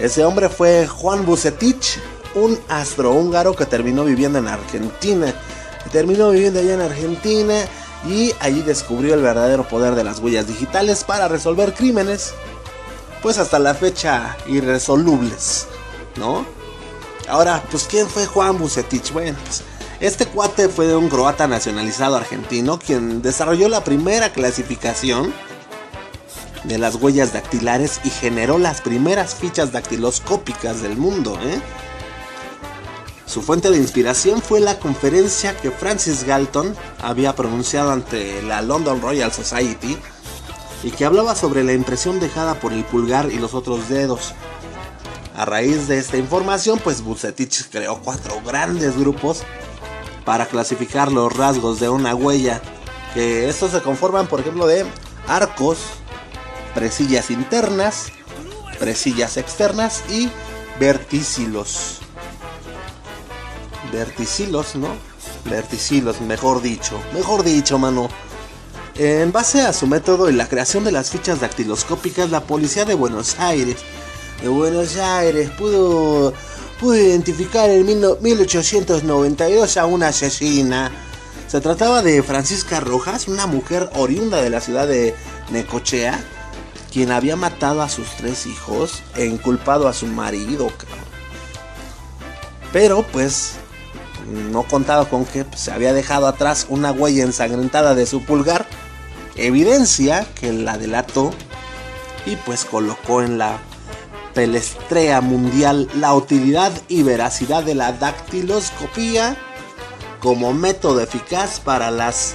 Ese 0.00 0.24
hombre 0.24 0.48
fue 0.48 0.86
Juan 0.86 1.26
Bucetich, 1.26 1.98
un 2.34 2.58
astrohúngaro 2.68 3.54
que 3.54 3.66
terminó 3.66 4.04
viviendo 4.04 4.38
en 4.38 4.48
Argentina 4.48 5.34
terminó 5.92 6.30
viviendo 6.30 6.60
allá 6.60 6.74
en 6.74 6.80
Argentina 6.80 7.64
y 8.06 8.32
allí 8.40 8.62
descubrió 8.62 9.14
el 9.14 9.22
verdadero 9.22 9.66
poder 9.66 9.94
de 9.94 10.04
las 10.04 10.20
huellas 10.20 10.46
digitales 10.46 11.04
para 11.04 11.28
resolver 11.28 11.74
crímenes, 11.74 12.34
pues 13.22 13.38
hasta 13.38 13.58
la 13.58 13.74
fecha 13.74 14.36
irresolubles, 14.46 15.66
¿no? 16.16 16.46
Ahora, 17.28 17.62
pues 17.70 17.84
¿quién 17.84 18.08
fue 18.08 18.26
Juan 18.26 18.58
Bucetich? 18.58 19.12
Bueno, 19.12 19.36
pues 19.44 19.62
este 20.00 20.26
cuate 20.26 20.68
fue 20.68 20.94
un 20.94 21.08
croata 21.08 21.48
nacionalizado 21.48 22.16
argentino 22.16 22.78
quien 22.78 23.20
desarrolló 23.20 23.68
la 23.68 23.82
primera 23.82 24.32
clasificación 24.32 25.34
de 26.64 26.78
las 26.78 26.96
huellas 26.96 27.32
dactilares 27.32 28.00
y 28.04 28.10
generó 28.10 28.58
las 28.58 28.80
primeras 28.80 29.34
fichas 29.34 29.72
dactiloscópicas 29.72 30.82
del 30.82 30.96
mundo, 30.96 31.38
¿eh? 31.42 31.60
Su 33.28 33.42
fuente 33.42 33.70
de 33.70 33.76
inspiración 33.76 34.40
fue 34.40 34.58
la 34.58 34.78
conferencia 34.78 35.54
que 35.54 35.70
Francis 35.70 36.24
Galton 36.24 36.74
había 37.02 37.36
pronunciado 37.36 37.92
ante 37.92 38.40
la 38.40 38.62
London 38.62 39.02
Royal 39.02 39.30
Society 39.30 39.98
y 40.82 40.90
que 40.92 41.04
hablaba 41.04 41.34
sobre 41.34 41.62
la 41.62 41.74
impresión 41.74 42.20
dejada 42.20 42.58
por 42.58 42.72
el 42.72 42.84
pulgar 42.84 43.30
y 43.30 43.36
los 43.38 43.52
otros 43.52 43.90
dedos. 43.90 44.32
A 45.36 45.44
raíz 45.44 45.88
de 45.88 45.98
esta 45.98 46.16
información, 46.16 46.80
pues 46.82 47.02
Bucetich 47.02 47.68
creó 47.70 48.00
cuatro 48.02 48.40
grandes 48.46 48.96
grupos 48.96 49.42
para 50.24 50.46
clasificar 50.46 51.12
los 51.12 51.30
rasgos 51.36 51.80
de 51.80 51.90
una 51.90 52.14
huella, 52.14 52.62
estos 53.14 53.72
se 53.72 53.82
conforman, 53.82 54.26
por 54.26 54.40
ejemplo, 54.40 54.66
de 54.66 54.86
arcos, 55.26 55.78
presillas 56.74 57.30
internas, 57.30 58.12
presillas 58.78 59.36
externas 59.36 60.02
y 60.08 60.30
verticilos 60.78 62.00
verticilos, 63.92 64.76
¿no? 64.76 64.88
Verticilos, 65.44 66.20
mejor 66.20 66.62
dicho. 66.62 67.00
Mejor 67.14 67.44
dicho, 67.44 67.78
mano. 67.78 68.08
En 68.96 69.30
base 69.30 69.62
a 69.62 69.72
su 69.72 69.86
método 69.86 70.28
y 70.28 70.32
la 70.32 70.48
creación 70.48 70.82
de 70.84 70.90
las 70.90 71.10
fichas 71.10 71.40
dactiloscópicas, 71.40 72.30
la 72.30 72.42
policía 72.42 72.84
de 72.84 72.94
Buenos 72.94 73.38
Aires, 73.38 73.76
de 74.42 74.48
Buenos 74.48 74.96
Aires, 74.96 75.50
pudo, 75.50 76.32
pudo 76.80 76.96
identificar 76.96 77.70
en 77.70 77.86
1892 77.86 79.76
a 79.76 79.86
una 79.86 80.08
asesina. 80.08 80.90
Se 81.46 81.60
trataba 81.60 82.02
de 82.02 82.22
Francisca 82.22 82.80
Rojas, 82.80 83.28
una 83.28 83.46
mujer 83.46 83.88
oriunda 83.94 84.42
de 84.42 84.50
la 84.50 84.60
ciudad 84.60 84.88
de 84.88 85.14
Necochea, 85.50 86.18
quien 86.92 87.12
había 87.12 87.36
matado 87.36 87.82
a 87.82 87.88
sus 87.88 88.08
tres 88.16 88.46
hijos 88.46 89.02
e 89.14 89.26
inculpado 89.26 89.86
a 89.86 89.94
su 89.94 90.06
marido. 90.06 90.72
Pero 92.72 93.02
pues 93.02 93.54
no 94.28 94.62
contaba 94.64 95.08
con 95.08 95.24
que 95.24 95.44
se 95.56 95.70
había 95.70 95.92
dejado 95.92 96.26
atrás 96.26 96.66
una 96.68 96.92
huella 96.92 97.24
ensangrentada 97.24 97.94
de 97.94 98.06
su 98.06 98.22
pulgar, 98.24 98.66
evidencia 99.36 100.26
que 100.34 100.52
la 100.52 100.78
delató 100.78 101.32
y 102.26 102.36
pues 102.36 102.64
colocó 102.64 103.22
en 103.22 103.38
la 103.38 103.58
pelestrea 104.34 105.20
mundial 105.20 105.88
la 105.94 106.14
utilidad 106.14 106.72
y 106.88 107.02
veracidad 107.02 107.62
de 107.64 107.74
la 107.74 107.92
dactiloscopía 107.92 109.36
como 110.20 110.52
método 110.52 111.00
eficaz 111.00 111.60
para 111.60 111.90
las 111.90 112.34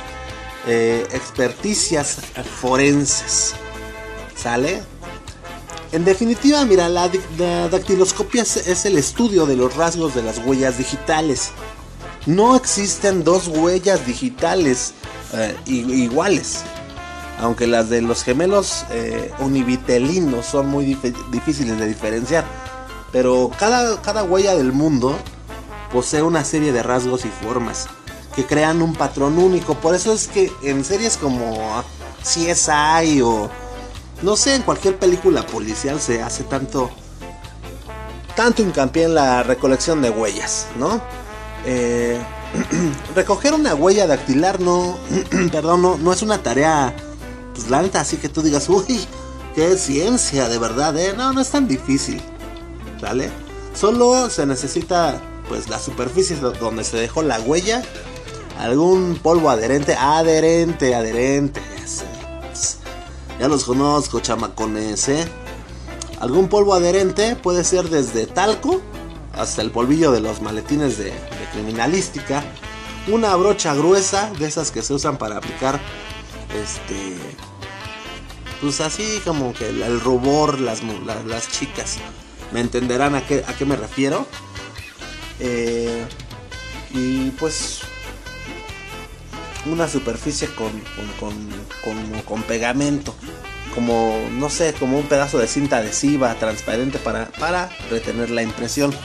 eh, 0.68 1.06
experticias 1.12 2.18
forenses. 2.60 3.54
¿Sale? 4.36 4.82
En 5.94 6.06
definitiva, 6.06 6.66
mira, 6.66 6.90
la, 6.90 7.08
dactiloscopía 7.70 8.42
es, 8.42 8.86
el 8.86 8.98
estudio 8.98 9.46
de 9.46 9.56
los 9.56 9.76
rasgos 9.76 10.16
de 10.16 10.24
las 10.24 10.40
huellas 10.40 10.80
digitales 10.80 11.52
no 12.26 12.56
existen 12.56 13.24
dos 13.24 13.48
huellas 13.48 14.06
digitales 14.06 14.94
eh, 15.34 15.56
iguales. 15.66 16.64
Aunque 17.40 17.68
las 17.68 17.90
de 17.90 18.02
los 18.02 18.24
gemelos 18.24 18.86
eh, 18.92 19.32
univitelinos 19.40 20.46
son 20.46 20.68
muy 20.68 20.86
difíciles 21.32 21.78
de 21.78 21.88
diferenciar. 21.88 22.46
Pero 23.12 23.52
cada, 23.60 24.02
cada 24.02 24.24
huella 24.24 24.56
del 24.56 24.72
mundo 24.72 25.18
posee 25.92 26.22
una 26.22 26.44
serie 26.46 26.72
de 26.72 26.84
rasgos 26.84 27.26
y 27.26 27.30
formas 27.30 27.88
que 28.36 28.46
crean 28.46 28.82
un 28.82 28.94
patrón 28.96 29.38
único. 29.38 29.76
Por 29.76 29.96
eso 29.96 30.14
es 30.14 30.28
que 30.28 30.52
en 30.64 30.84
series 30.86 31.18
como 31.18 31.84
CSI 32.24 33.22
o 33.22 33.50
no 34.22 34.38
sé, 34.38 34.56
en 34.56 34.62
cualquier 34.62 34.98
película 34.98 35.46
policial 35.46 36.00
se 36.00 36.22
hace 36.22 36.44
tanto 36.44 36.90
tanto 38.36 38.62
hincapié 38.62 39.04
en 39.04 39.16
la 39.16 39.44
recolección 39.44 40.02
de 40.02 40.10
huellas, 40.10 40.68
¿no? 40.78 41.02
Eh, 41.66 42.20
recoger 43.16 43.54
una 43.54 43.74
huella 43.74 44.08
dactilar 44.08 44.60
no, 44.60 44.98
perdón, 45.52 45.82
no, 45.82 45.98
no, 45.98 46.14
es 46.14 46.22
una 46.22 46.44
tarea, 46.44 46.96
pues 47.54 47.70
la 47.70 47.80
así 47.80 48.18
que 48.18 48.30
tú 48.30 48.42
digas, 48.42 48.70
uy, 48.70 49.00
qué 49.56 49.78
ciencia, 49.78 50.50
de 50.50 50.58
verdad, 50.58 50.98
¿eh? 50.98 51.14
No, 51.16 51.34
no 51.34 51.42
es 51.42 51.50
tan 51.50 51.68
difícil, 51.68 52.22
¿vale? 53.02 53.30
Solo 53.74 54.30
se 54.30 54.46
necesita, 54.46 55.20
pues, 55.48 55.70
la 55.70 55.80
superficie 55.80 56.36
donde 56.36 56.84
se 56.84 56.98
dejó 56.98 57.24
la 57.24 57.40
huella, 57.40 57.82
algún 58.60 59.20
polvo 59.22 59.50
adherente, 59.50 59.96
adherente, 59.96 60.94
adherente, 60.94 61.62
ya, 63.40 63.48
los 63.48 63.66
conozco, 63.66 64.20
chamacones, 64.20 65.10
¿eh? 65.10 65.28
Algún 66.20 66.48
polvo 66.48 66.74
adherente 66.74 67.36
puede 67.36 67.64
ser 67.64 67.90
desde 67.90 68.28
talco 68.28 68.82
hasta 69.34 69.62
el 69.62 69.72
polvillo 69.72 70.12
de 70.12 70.22
los 70.22 70.42
maletines 70.42 70.98
de, 70.98 71.12
criminalística, 71.54 72.44
una 73.08 73.36
brocha 73.36 73.74
gruesa 73.74 74.32
de 74.40 74.48
esas 74.48 74.72
que 74.72 74.82
se 74.82 74.94
usan 74.94 75.18
para 75.18 75.38
aplicar 75.38 75.80
este 76.54 77.18
pues 78.62 78.80
así 78.80 79.22
como 79.26 79.54
que 79.54 79.68
el, 79.68 80.00
rubor 80.00 80.58
las, 80.60 80.82
las, 81.26 81.52
chicas 81.52 81.98
me 82.54 82.62
entenderán 82.62 83.14
a 83.14 83.26
qué, 83.28 83.44
a 83.46 83.54
qué 83.54 83.66
me 83.66 83.76
refiero 83.76 84.26
eh, 85.42 86.06
y 86.94 87.32
pues 87.32 87.82
una 89.66 89.90
superficie 89.90 90.48
con, 90.48 90.72
con, 91.20 91.36
con, 91.84 92.22
con, 92.22 92.44
pegamento 92.44 93.14
como 93.76 94.18
no 94.32 94.50
sé 94.50 94.74
como 94.74 94.98
un 94.98 95.08
pedazo 95.08 95.40
de 95.40 95.48
cinta 95.48 95.78
adhesiva 95.78 96.34
transparente 96.36 97.00
para, 97.00 97.32
para 97.32 97.70
retener 97.90 98.30
la 98.30 98.44
impresión 98.44 98.96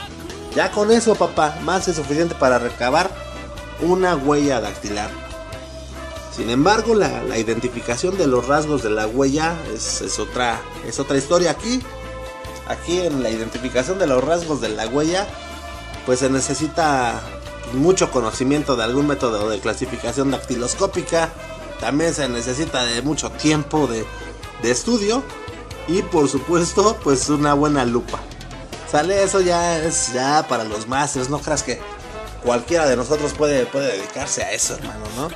ya 0.59 0.71
con 0.71 0.91
eso, 0.91 1.15
papá, 1.15 1.57
más 1.63 1.87
es 1.87 1.95
suficiente 1.95 2.35
para 2.35 2.59
recabar 2.59 3.09
una 3.79 4.17
huella 4.17 4.59
dactilar. 4.59 5.09
Sin 6.35 6.49
embargo, 6.49 6.95
la, 6.95 7.37
identificación 7.37 8.17
de 8.17 8.27
los 8.27 8.45
rasgos 8.45 8.83
de 8.83 8.89
la 8.89 9.07
huella 9.07 9.55
es, 9.73 10.19
otra, 10.19 10.59
es 10.85 10.99
otra 10.99 11.17
historia 11.17 11.51
aquí. 11.51 11.81
Aquí 12.67 12.99
en 12.99 13.23
la 13.23 13.29
identificación 13.29 13.99
de 13.99 14.07
los 14.07 14.21
rasgos 14.21 14.59
de 14.59 14.67
la 14.67 14.85
huella, 14.87 15.25
pues 16.05 16.19
se 16.19 16.29
necesita 16.29 17.21
mucho 17.71 18.11
conocimiento 18.11 18.75
de 18.75 18.83
algún 18.83 19.07
método 19.07 19.49
de 19.49 19.61
clasificación 19.61 20.29
dactiloscópica. 20.29 21.29
También 21.79 22.13
se 22.13 22.27
necesita 22.27 22.83
de 22.83 23.01
mucho 23.01 23.31
tiempo 23.31 23.87
de, 23.87 24.05
de 24.61 24.71
estudio. 24.71 25.23
Y 25.87 26.01
por 26.01 26.27
supuesto, 26.27 26.97
pues 27.01 27.29
una 27.29 27.53
buena 27.53 27.85
lupa. 27.85 28.19
Sale, 28.91 29.23
eso 29.23 29.41
ya 29.41 29.77
es 29.77 30.13
ya 30.13 30.45
para 30.47 30.63
los 30.63 30.87
masters, 30.87 31.29
no 31.29 31.39
creas 31.39 31.61
que 31.61 31.79
cualquiera 32.43 32.87
de 32.87 32.95
nosotros 32.95 33.33
puede, 33.33 33.65
puede 33.65 33.97
dedicarse 33.97 34.43
a 34.43 34.51
eso, 34.51 34.75
hermano, 34.75 35.05
¿no? 35.15 35.29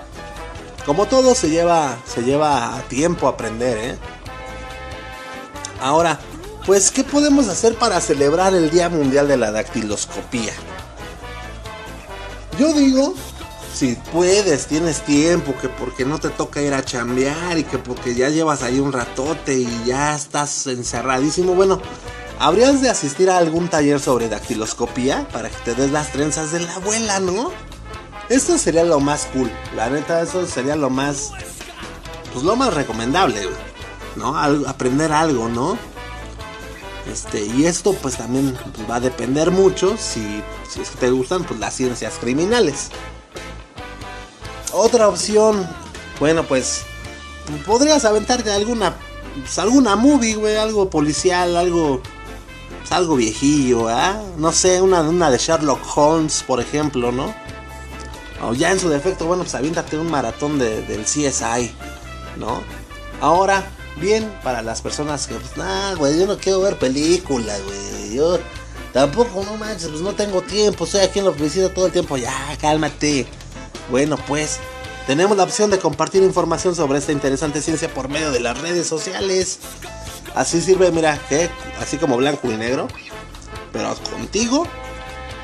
Como 0.86 1.05
todo 1.05 1.36
se 1.36 1.50
lleva, 1.50 1.98
se 2.05 2.24
lleva 2.24 2.81
tiempo 2.89 3.27
aprender, 3.27 3.77
¿eh? 3.77 3.98
Ahora, 5.81 6.19
pues, 6.65 6.91
¿qué 6.91 7.03
podemos 7.03 7.48
hacer 7.48 7.75
para 7.75 8.01
celebrar 8.01 8.53
el 8.55 8.69
Día 8.69 8.89
Mundial 8.89 9.27
de 9.27 9.38
la 9.38 9.51
Dactiloscopía? 9.51 10.53
Yo 12.57 12.74
digo, 12.74 13.13
si 13.74 13.95
puedes, 14.12 14.67
tienes 14.67 15.01
tiempo, 15.01 15.53
que 15.60 15.69
porque 15.69 16.05
no 16.05 16.19
te 16.19 16.29
toca 16.29 16.62
ir 16.62 16.74
a 16.74 16.86
chambear 16.86 17.57
y 17.57 17.63
que 17.63 17.77
porque 17.77 18.15
ya 18.15 18.29
llevas 18.29 18.63
ahí 18.63 18.79
un 18.79 18.93
ratote 18.93 19.55
y 19.55 19.83
ya 19.86 20.15
estás 20.15 20.67
encerradísimo, 20.67 21.53
bueno, 21.53 21.81
habrías 22.40 22.82
de 22.82 22.90
asistir 22.90 23.30
a 23.30 23.38
algún 23.38 23.68
taller 23.68 24.00
sobre 24.00 24.30
dactiloscopía 24.30 25.28
para 25.32 25.50
que 25.50 25.58
te 25.63 25.75
des 25.75 25.92
las 25.92 26.12
trenzas 26.12 26.52
de 26.52 26.60
la 26.60 26.75
abuela, 26.75 27.20
¿no? 27.20 27.52
Esto 28.30 28.58
sería 28.58 28.84
lo 28.84 29.00
más 29.00 29.28
cool. 29.34 29.52
La 29.75 29.90
neta, 29.90 30.22
eso 30.22 30.46
sería 30.48 30.75
lo 30.75 30.90
más. 30.90 31.32
Pues 32.32 32.44
lo 32.44 32.56
más 32.56 32.74
recomendable, 32.74 33.48
¿no? 34.16 34.38
aprender 34.68 35.12
algo, 35.12 35.50
¿no? 35.50 35.78
Este, 37.12 37.46
y 37.46 37.66
esto 37.66 37.94
pues 37.94 38.18
también 38.18 38.58
pues, 38.75 38.90
va 38.90 38.96
a 38.96 39.00
depender 39.00 39.52
mucho 39.52 39.98
si, 39.98 40.42
si 40.68 40.82
es 40.82 40.90
que 40.90 40.98
te 40.98 41.12
gustan 41.12 41.44
pues 41.44 41.60
las 41.60 41.75
ciencias 41.75 42.16
criminales. 42.20 42.90
Otra 44.72 45.10
opción, 45.10 45.68
bueno 46.20 46.44
pues 46.44 46.84
podrías 47.66 48.06
aventarte 48.06 48.52
alguna 48.52 48.96
pues, 49.42 49.60
alguna 49.60 49.96
movie, 49.96 50.36
güey, 50.36 50.56
algo 50.56 50.90
policial, 50.90 51.58
algo 51.58 52.02
algo 52.92 53.16
viejillo, 53.16 53.88
¿ah? 53.90 54.22
No 54.38 54.52
sé, 54.52 54.82
una, 54.82 55.02
una 55.02 55.32
de 55.32 55.38
Sherlock 55.38 55.82
Holmes, 55.96 56.44
por 56.46 56.60
ejemplo, 56.60 57.12
¿no? 57.12 57.34
O 58.44 58.54
ya 58.54 58.72
en 58.72 58.80
su 58.80 58.90
defecto, 58.90 59.25
bueno, 59.25 59.44
pues 59.44 59.56
aviéntate 59.56 59.98
un 59.98 60.12
maratón 60.12 60.60
de, 60.60 60.82
del 60.84 61.04
CSI, 61.04 61.72
¿no? 62.38 62.62
Ahora, 63.22 63.63
bien, 64.02 64.32
para 64.44 64.62
las 64.62 64.82
personas 64.82 65.28
que, 65.28 65.36
pues, 65.36 65.56
nah, 65.56 65.96
güey, 65.96 66.20
yo 66.20 66.28
no 66.28 66.38
quiero 66.38 66.62
ver 66.62 66.78
películas, 66.78 67.62
güey. 67.63 68.16
Yo 68.16 68.38
tampoco, 68.92 69.44
no 69.46 69.56
manches, 69.56 69.88
pues 69.90 70.02
no 70.02 70.13
tengo 70.13 70.42
tiempo, 70.42 70.84
estoy 70.84 71.02
aquí 71.02 71.20
en 71.20 71.25
la 71.25 71.32
oficina 71.32 71.70
todo 71.70 71.86
el 71.86 71.92
tiempo, 71.92 72.18
ya, 72.18 72.34
cálmate. 72.60 73.28
Bueno, 73.90 74.18
pues, 74.28 74.60
tenemos 75.08 75.38
la 75.38 75.44
opción 75.44 75.70
de 75.70 75.80
compartir 75.80 76.24
información 76.24 76.75
sobre 76.75 77.00
esta 77.00 77.12
interesante 77.12 77.62
ciencia 77.62 77.94
por 77.94 78.10
medio 78.10 78.32
de 78.32 78.40
las 78.40 78.60
redes 78.60 78.88
sociales. 78.88 79.60
Así 80.36 80.62
sirve, 80.62 80.92
mira, 80.92 81.20
que 81.30 81.50
así 81.80 81.98
como 81.98 82.18
blanco 82.18 82.52
y 82.52 82.58
negro. 82.58 82.88
Pero 83.72 83.96
contigo, 84.12 84.68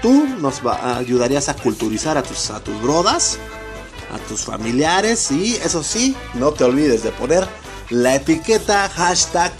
tú 0.02 0.28
nos 0.40 0.62
ayudarías 0.64 1.50
a 1.50 1.56
culturizar 1.56 2.18
a 2.18 2.24
tus, 2.24 2.50
a 2.50 2.60
tus 2.60 2.82
brodas, 2.82 3.38
a 4.14 4.18
tus 4.28 4.42
familiares. 4.42 5.32
Y 5.32 5.56
eso 5.58 5.84
sí, 5.84 6.16
no 6.34 6.52
te 6.52 6.64
olvides 6.64 7.04
de 7.04 7.12
poner 7.12 7.48
la 7.90 8.16
etiqueta 8.16 8.90
hashtag 8.90 9.52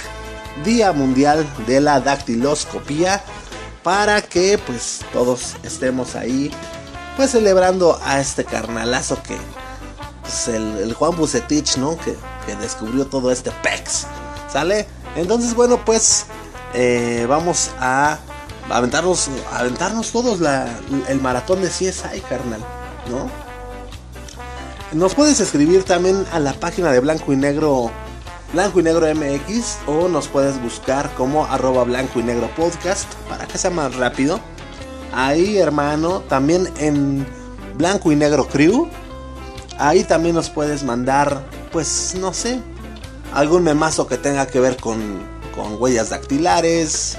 Día 0.64 0.92
Mundial 0.92 1.48
de 1.68 1.82
la 1.82 2.00
Dactiloscopía. 2.00 3.24
Para 3.84 4.22
que 4.22 4.58
pues 4.58 5.00
todos 5.14 5.56
estemos 5.64 6.16
ahí 6.16 6.52
pues 7.16 7.32
celebrando 7.32 8.00
a 8.04 8.20
este 8.20 8.44
carnalazo 8.44 9.22
que 9.24 9.38
pues 10.22 10.48
el, 10.50 10.94
Juan 10.94 11.16
Bucetich, 11.16 11.78
¿no? 11.78 11.98
Que, 11.98 12.16
que 12.46 12.56
descubrió 12.58 13.08
todo 13.08 13.32
este 13.32 13.52
pex. 13.64 14.06
¿Sale? 14.52 14.88
Entonces, 15.16 15.56
bueno, 15.56 15.84
pues 15.84 16.26
eh, 16.74 17.26
vamos 17.28 17.72
a 17.80 18.20
aventarnos, 18.70 19.30
aventarnos 19.52 20.12
todos 20.12 20.40
el 21.08 21.22
maratón 21.22 21.62
de 21.62 21.70
CSI, 21.70 22.22
carnal, 22.28 22.62
¿no? 23.10 23.30
Nos 24.92 25.14
puedes 25.14 25.40
escribir 25.40 25.84
también 25.84 26.26
a 26.32 26.40
la 26.40 26.54
página 26.54 26.92
de 26.92 27.00
Blanco 27.00 27.32
y 27.32 27.36
Negro, 27.36 27.92
Blanco 28.54 28.80
y 28.80 28.84
Negro 28.84 29.08
MX, 29.14 29.78
o 29.86 30.08
nos 30.08 30.28
puedes 30.28 30.62
buscar 30.62 31.14
como 31.16 31.46
arroba 31.46 31.84
Blanco 31.84 32.20
y 32.20 32.24
Negro 32.24 32.50
Podcast 32.56 33.12
para 33.28 33.46
que 33.46 33.58
sea 33.58 33.70
más 33.70 33.96
rápido. 33.96 34.40
Ahí, 35.14 35.58
hermano, 35.58 36.22
también 36.22 36.72
en 36.78 37.26
Blanco 37.76 38.12
y 38.12 38.16
Negro 38.16 38.48
Crew. 38.48 38.88
Ahí 39.78 40.04
también 40.04 40.36
nos 40.36 40.50
puedes 40.50 40.84
mandar, 40.84 41.44
pues 41.72 42.16
no 42.20 42.34
sé, 42.34 42.60
algún 43.34 43.64
memazo 43.64 44.08
que 44.08 44.18
tenga 44.18 44.48
que 44.48 44.60
ver 44.60 44.78
con, 44.78 45.20
con 45.56 45.82
huellas 45.82 46.10
dactilares, 46.10 47.18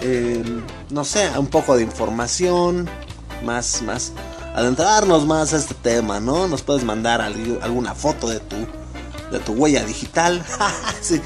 eh, 0.00 0.42
no 0.90 1.04
sé, 1.04 1.30
un 1.38 1.46
poco 1.46 1.76
de 1.76 1.82
información, 1.82 2.88
más, 3.44 3.82
más, 3.82 4.12
adentrarnos 4.54 5.26
más 5.26 5.52
a 5.52 5.56
este 5.56 5.74
tema, 5.74 6.20
¿no? 6.20 6.48
Nos 6.48 6.62
puedes 6.62 6.84
mandar 6.84 7.20
alguna 7.20 7.94
foto 7.94 8.28
de 8.28 8.40
tu, 8.40 8.56
de 9.30 9.38
tu 9.40 9.52
huella 9.52 9.84
digital, 9.84 10.44
sí. 11.00 11.20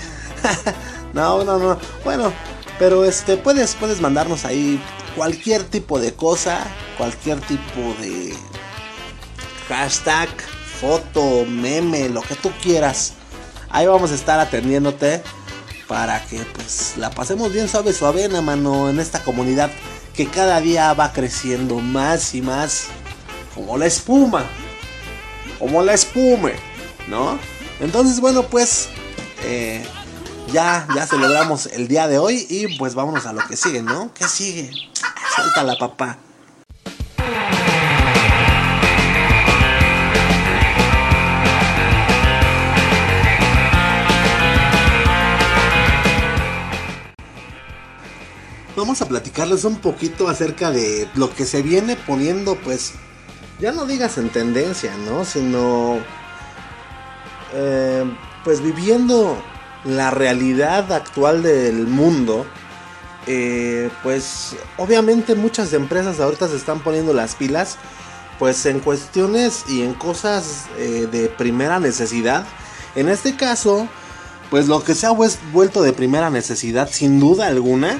no, 1.12 1.44
no, 1.44 1.58
no, 1.58 1.78
bueno, 2.04 2.32
pero 2.78 3.04
este, 3.04 3.36
puedes, 3.36 3.74
puedes 3.74 4.00
mandarnos 4.00 4.44
ahí 4.44 4.82
cualquier 5.16 5.64
tipo 5.64 5.98
de 5.98 6.14
cosa, 6.14 6.66
cualquier 6.98 7.40
tipo 7.40 7.94
de 8.00 8.34
hashtag, 9.68 10.28
foto, 10.80 11.44
meme, 11.46 12.08
lo 12.08 12.20
que 12.20 12.34
tú 12.34 12.50
quieras 12.62 13.14
Ahí 13.74 13.88
vamos 13.88 14.12
a 14.12 14.14
estar 14.14 14.38
atendiéndote 14.38 15.20
para 15.88 16.24
que 16.26 16.38
pues 16.54 16.94
la 16.96 17.10
pasemos 17.10 17.52
bien 17.52 17.68
suave 17.68 17.92
suave, 17.92 18.28
mano, 18.28 18.88
en 18.88 19.00
esta 19.00 19.24
comunidad 19.24 19.68
que 20.14 20.28
cada 20.28 20.60
día 20.60 20.94
va 20.94 21.12
creciendo 21.12 21.80
más 21.80 22.36
y 22.36 22.40
más 22.40 22.84
como 23.52 23.76
la 23.76 23.86
espuma. 23.86 24.44
Como 25.58 25.82
la 25.82 25.92
espuma, 25.92 26.50
¿no? 27.08 27.36
Entonces, 27.80 28.20
bueno, 28.20 28.44
pues 28.44 28.90
eh, 29.42 29.84
ya, 30.52 30.86
ya 30.94 31.04
celebramos 31.08 31.66
el 31.66 31.88
día 31.88 32.06
de 32.06 32.18
hoy 32.18 32.46
y 32.48 32.78
pues 32.78 32.94
vámonos 32.94 33.26
a 33.26 33.32
lo 33.32 33.44
que 33.44 33.56
sigue, 33.56 33.82
¿no? 33.82 34.14
¿Qué 34.14 34.28
sigue? 34.28 34.70
Suelta 35.34 35.64
la 35.64 35.76
papá. 35.76 36.18
Vamos 48.84 49.00
a 49.00 49.08
platicarles 49.08 49.64
un 49.64 49.76
poquito 49.76 50.28
acerca 50.28 50.70
de 50.70 51.08
lo 51.14 51.34
que 51.34 51.46
se 51.46 51.62
viene 51.62 51.96
poniendo, 51.96 52.54
pues, 52.56 52.92
ya 53.58 53.72
no 53.72 53.86
digas 53.86 54.18
en 54.18 54.28
tendencia, 54.28 54.94
¿no? 55.06 55.24
Sino, 55.24 56.00
eh, 57.54 58.04
pues 58.44 58.60
viviendo 58.60 59.42
la 59.86 60.10
realidad 60.10 60.92
actual 60.92 61.42
del 61.42 61.86
mundo, 61.86 62.44
eh, 63.26 63.88
pues 64.02 64.54
obviamente 64.76 65.34
muchas 65.34 65.72
empresas 65.72 66.20
ahorita 66.20 66.46
se 66.48 66.56
están 66.56 66.80
poniendo 66.80 67.14
las 67.14 67.36
pilas, 67.36 67.78
pues 68.38 68.66
en 68.66 68.80
cuestiones 68.80 69.64
y 69.66 69.80
en 69.80 69.94
cosas 69.94 70.66
eh, 70.76 71.08
de 71.10 71.30
primera 71.30 71.80
necesidad. 71.80 72.44
En 72.96 73.08
este 73.08 73.34
caso, 73.34 73.88
pues 74.50 74.68
lo 74.68 74.84
que 74.84 74.94
se 74.94 75.06
ha 75.06 75.10
vuelto 75.10 75.82
de 75.82 75.94
primera 75.94 76.28
necesidad, 76.28 76.90
sin 76.92 77.18
duda 77.18 77.46
alguna, 77.46 77.98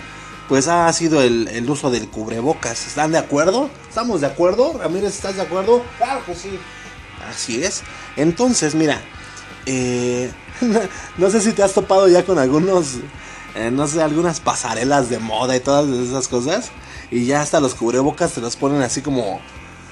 pues 0.48 0.68
ha 0.68 0.92
sido 0.92 1.22
el, 1.22 1.64
uso 1.68 1.90
del 1.90 2.08
cubrebocas. 2.08 2.86
¿Están 2.86 3.12
de 3.12 3.18
acuerdo? 3.18 3.70
¿Estamos 3.88 4.20
de 4.20 4.26
acuerdo? 4.26 4.78
Ramírez, 4.78 5.14
¿estás 5.14 5.36
de 5.36 5.42
acuerdo? 5.42 5.82
Claro 5.98 6.24
que 6.24 6.34
sí. 6.34 6.58
Así 7.28 7.62
es. 7.62 7.82
Entonces, 8.16 8.74
mira, 8.74 9.00
eh, 9.66 10.30
no 11.18 11.30
sé 11.30 11.40
si 11.40 11.52
te 11.52 11.62
has 11.62 11.72
topado 11.72 12.08
ya 12.08 12.24
con 12.24 12.38
algunos, 12.38 12.96
eh, 13.54 13.70
no 13.70 13.86
sé, 13.86 14.02
algunas 14.02 14.40
pasarelas 14.40 15.08
de 15.08 15.18
moda 15.18 15.56
y 15.56 15.60
todas 15.60 15.88
esas 15.88 16.28
cosas. 16.28 16.70
Y 17.10 17.26
ya 17.26 17.40
hasta 17.40 17.60
los 17.60 17.74
cubrebocas 17.74 18.32
te 18.32 18.40
los 18.40 18.56
ponen 18.56 18.82
así 18.82 19.00
como 19.00 19.40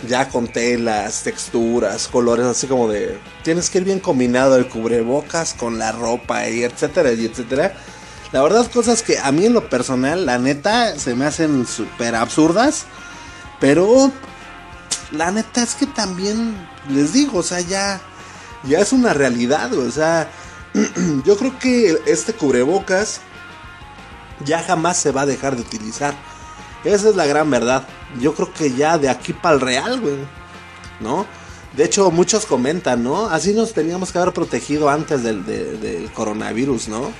ya 0.09 0.28
con 0.28 0.49
telas, 0.49 1.23
texturas, 1.23 2.09
colores, 2.09 2.47
así 2.47 2.66
como 2.66 2.88
de... 2.88 3.18
Tienes 3.44 3.71
que 3.71 3.78
ir 3.78 3.85
bien 3.85 4.00
combinado 4.00 4.56
el 4.56 4.68
cubrebocas 4.68 5.54
con 5.54 5.78
la 5.78 5.92
ropa 5.92 6.49
y 6.49 6.64
etcétera 6.64 7.12
y 7.12 7.26
etcétera. 7.26 7.75
La 8.33 8.43
verdad, 8.43 8.71
cosas 8.71 9.03
que 9.03 9.19
a 9.19 9.31
mí 9.31 9.45
en 9.45 9.53
lo 9.53 9.69
personal, 9.69 10.25
la 10.25 10.39
neta, 10.39 10.99
se 10.99 11.15
me 11.15 11.27
hacen 11.27 11.67
súper 11.67 12.15
absurdas. 12.15 12.87
Pero 13.61 14.11
la 15.12 15.31
neta 15.31 15.62
es 15.62 15.75
que 15.75 15.87
también 15.87 16.57
les 16.89 17.12
digo, 17.12 17.39
o 17.39 17.43
sea, 17.43 17.61
ya, 17.61 18.01
ya 18.65 18.81
es 18.81 18.93
una 18.93 19.12
realidad, 19.12 19.73
o 19.75 19.91
sea, 19.91 20.31
yo 21.25 21.37
creo 21.37 21.59
que 21.59 21.99
este 22.07 22.33
cubrebocas 22.33 23.21
ya 24.45 24.62
jamás 24.62 24.97
se 24.97 25.12
va 25.12 25.23
a 25.23 25.27
dejar 25.27 25.55
de 25.57 25.62
utilizar. 25.62 26.15
Esa 26.85 27.11
es 27.11 27.17
la 27.17 27.27
gran 27.27 27.51
verdad. 27.51 27.87
Yo 28.19 28.35
creo 28.35 28.53
que 28.53 28.73
ya 28.73 28.99
de 28.99 29.09
aquí 29.09 29.33
para 29.33 29.55
el 29.55 29.61
real, 29.61 30.01
güey. 30.01 30.17
¿No? 31.01 31.27
De 31.77 31.85
hecho, 31.85 32.11
muchos 32.11 32.47
comentan, 32.47 33.05
¿no? 33.05 33.27
Así 33.27 33.53
nos 33.53 33.73
teníamos 33.73 34.11
que 34.11 34.18
haber 34.18 34.35
protegido 34.35 34.90
antes 34.90 35.23
del, 35.23 35.45
del 35.47 36.11
coronavirus, 36.12 36.88
¿no? 36.88 37.12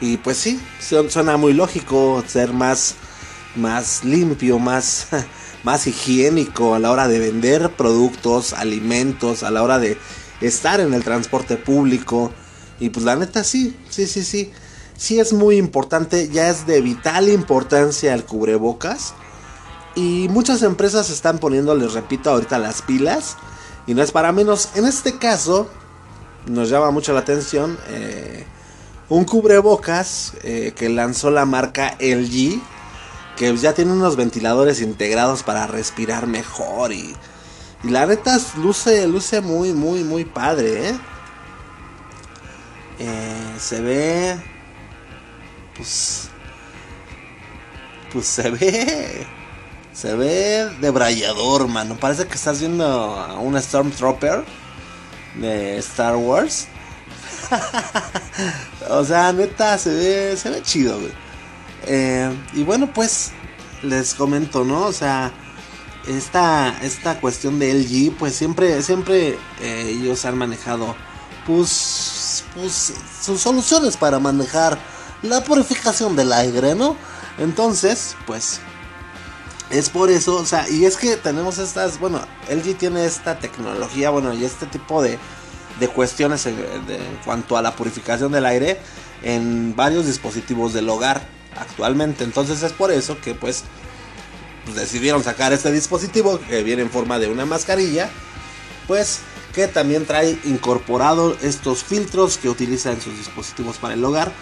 Y 0.00 0.16
pues 0.16 0.38
sí, 0.38 0.60
suena 0.80 1.36
muy 1.36 1.52
lógico 1.52 2.24
ser 2.26 2.52
más, 2.54 2.94
más 3.54 4.02
limpio, 4.02 4.58
más, 4.58 5.08
más 5.62 5.86
higiénico 5.86 6.74
a 6.74 6.78
la 6.78 6.90
hora 6.90 7.06
de 7.06 7.18
vender 7.18 7.70
productos, 7.70 8.54
alimentos, 8.54 9.42
a 9.42 9.50
la 9.50 9.62
hora 9.62 9.78
de 9.78 9.98
estar 10.40 10.80
en 10.80 10.94
el 10.94 11.04
transporte 11.04 11.56
público. 11.56 12.32
Y 12.78 12.88
pues 12.88 13.04
la 13.04 13.16
neta 13.16 13.44
sí, 13.44 13.76
sí, 13.90 14.06
sí, 14.06 14.24
sí. 14.24 14.52
Sí 14.96 15.18
es 15.18 15.32
muy 15.32 15.56
importante, 15.56 16.28
ya 16.28 16.50
es 16.50 16.66
de 16.66 16.80
vital 16.80 17.28
importancia 17.28 18.14
el 18.14 18.24
cubrebocas. 18.24 19.14
Y 19.94 20.28
muchas 20.30 20.62
empresas 20.62 21.10
están 21.10 21.38
poniendo, 21.38 21.74
les 21.74 21.92
repito, 21.92 22.30
ahorita 22.30 22.58
las 22.58 22.82
pilas. 22.82 23.36
Y 23.86 23.94
no 23.94 24.02
es 24.02 24.12
para 24.12 24.32
menos. 24.32 24.70
En 24.74 24.86
este 24.86 25.18
caso, 25.18 25.68
nos 26.46 26.70
llama 26.70 26.90
mucho 26.90 27.12
la 27.12 27.20
atención. 27.20 27.78
Eh, 27.88 28.46
un 29.10 29.24
cubrebocas 29.24 30.34
eh, 30.44 30.72
que 30.74 30.88
lanzó 30.88 31.30
la 31.30 31.44
marca 31.44 31.96
LG, 31.98 32.60
que 33.36 33.56
ya 33.56 33.74
tiene 33.74 33.92
unos 33.92 34.16
ventiladores 34.16 34.80
integrados 34.80 35.42
para 35.42 35.66
respirar 35.66 36.26
mejor 36.26 36.92
y, 36.92 37.14
la 37.82 38.06
neta 38.06 38.38
luce, 38.58 39.08
luce 39.08 39.40
muy, 39.40 39.72
muy, 39.72 40.04
muy 40.04 40.24
padre, 40.26 40.90
¿eh? 40.90 40.98
¿eh? 42.98 43.54
se 43.58 43.80
ve, 43.80 44.36
pues, 45.76 46.28
pues 48.12 48.26
se 48.26 48.50
ve, 48.50 49.26
se 49.94 50.14
ve 50.14 50.68
debrayador, 50.82 51.68
mano. 51.68 51.96
Parece 51.96 52.26
que 52.26 52.34
estás 52.34 52.60
viendo 52.60 52.84
a 52.84 53.40
un 53.40 53.58
Stormtrooper 53.60 54.44
de 55.36 55.78
Star 55.78 56.16
Wars 56.16 56.68
o 58.90 59.04
sea, 59.04 59.32
neta, 59.32 59.78
se 59.78 59.90
ve, 59.90 60.36
se 60.36 60.50
ve 60.50 60.62
chido, 60.62 60.98
eh, 61.86 62.30
y 62.52 62.62
bueno, 62.62 62.92
pues 62.92 63.32
les 63.82 64.14
comento, 64.14 64.64
¿no? 64.64 64.86
O 64.86 64.92
sea, 64.92 65.32
esta, 66.06 66.78
esta 66.82 67.20
cuestión 67.20 67.58
de 67.58 67.74
LG, 67.74 68.16
pues 68.18 68.34
siempre, 68.34 68.82
siempre 68.82 69.38
eh, 69.60 69.96
ellos 69.98 70.24
han 70.24 70.36
manejado, 70.36 70.94
pues, 71.46 72.44
pues, 72.54 72.94
sus 73.22 73.40
soluciones 73.40 73.96
para 73.96 74.18
manejar 74.18 74.78
la 75.22 75.42
purificación 75.44 76.16
del 76.16 76.32
aire, 76.32 76.74
¿no? 76.74 76.96
Entonces, 77.38 78.16
pues, 78.26 78.60
es 79.70 79.88
por 79.88 80.10
eso, 80.10 80.36
o 80.36 80.46
sea, 80.46 80.68
y 80.68 80.84
es 80.84 80.96
que 80.96 81.16
tenemos 81.16 81.58
estas, 81.58 81.98
bueno, 81.98 82.20
LG 82.48 82.76
tiene 82.76 83.04
esta 83.04 83.38
tecnología, 83.38 84.10
bueno, 84.10 84.32
y 84.34 84.44
este 84.44 84.66
tipo 84.66 85.02
de, 85.02 85.18
de 85.80 85.88
cuestiones 85.88 86.46
en, 86.46 86.56
cuanto 87.24 87.56
a 87.56 87.62
la 87.62 87.74
purificación 87.74 88.30
del 88.30 88.46
aire 88.46 88.78
en 89.22 89.74
varios 89.74 90.06
dispositivos 90.06 90.72
del 90.72 90.88
hogar 90.88 91.26
actualmente. 91.58 92.22
Entonces 92.22 92.62
es 92.62 92.72
por 92.72 92.92
eso 92.92 93.20
que 93.20 93.34
pues, 93.34 93.64
pues, 94.64 94.76
decidieron 94.76 95.24
sacar 95.24 95.52
este 95.52 95.72
dispositivo 95.72 96.38
que 96.38 96.62
viene 96.62 96.82
en 96.82 96.90
forma 96.90 97.18
de 97.18 97.28
una 97.28 97.46
mascarilla, 97.46 98.10
pues 98.86 99.20
que 99.54 99.66
también 99.66 100.06
trae 100.06 100.38
incorporado 100.44 101.36
estos 101.42 101.82
filtros 101.82 102.38
que 102.38 102.48
utiliza 102.48 102.92
en 102.92 103.00
sus 103.00 103.16
dispositivos 103.16 103.78
para 103.78 103.94
el 103.94 104.04
hogar, 104.04 104.32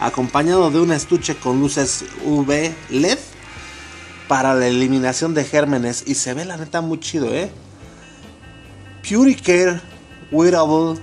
acompañado 0.00 0.70
de 0.70 0.80
un 0.80 0.90
estuche 0.90 1.36
con 1.36 1.60
luces 1.60 2.04
UV 2.24 2.72
LED 2.88 3.18
para 4.26 4.54
la 4.54 4.66
eliminación 4.66 5.34
de 5.34 5.44
gérmenes 5.44 6.04
y 6.06 6.14
se 6.14 6.34
ve 6.34 6.44
la 6.44 6.56
neta 6.56 6.80
muy 6.80 6.98
chido, 6.98 7.32
¿eh? 7.34 7.50
Puricare 9.08 9.80
Wearable 10.30 11.00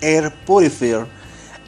Air 0.00 0.32
Purifier 0.44 1.06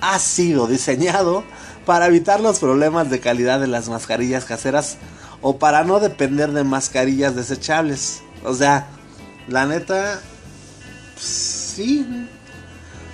ha 0.01 0.18
sido 0.18 0.66
diseñado 0.66 1.44
para 1.87 2.07
evitar 2.07 2.40
los 2.40 2.59
problemas 2.59 3.11
de 3.11 3.21
calidad 3.21 3.61
de 3.61 3.66
las 3.66 3.88
mascarillas 3.88 4.44
caseras 4.44 4.99
o 5.40 5.59
para 5.59 5.85
no 5.85 6.01
depender 6.01 6.53
de 6.53 6.64
mascarillas 6.64 7.35
desechables. 7.35 8.23
O 8.44 8.55
sea, 8.55 8.87
la 9.49 9.66
neta, 9.66 10.21
sí, 11.18 12.07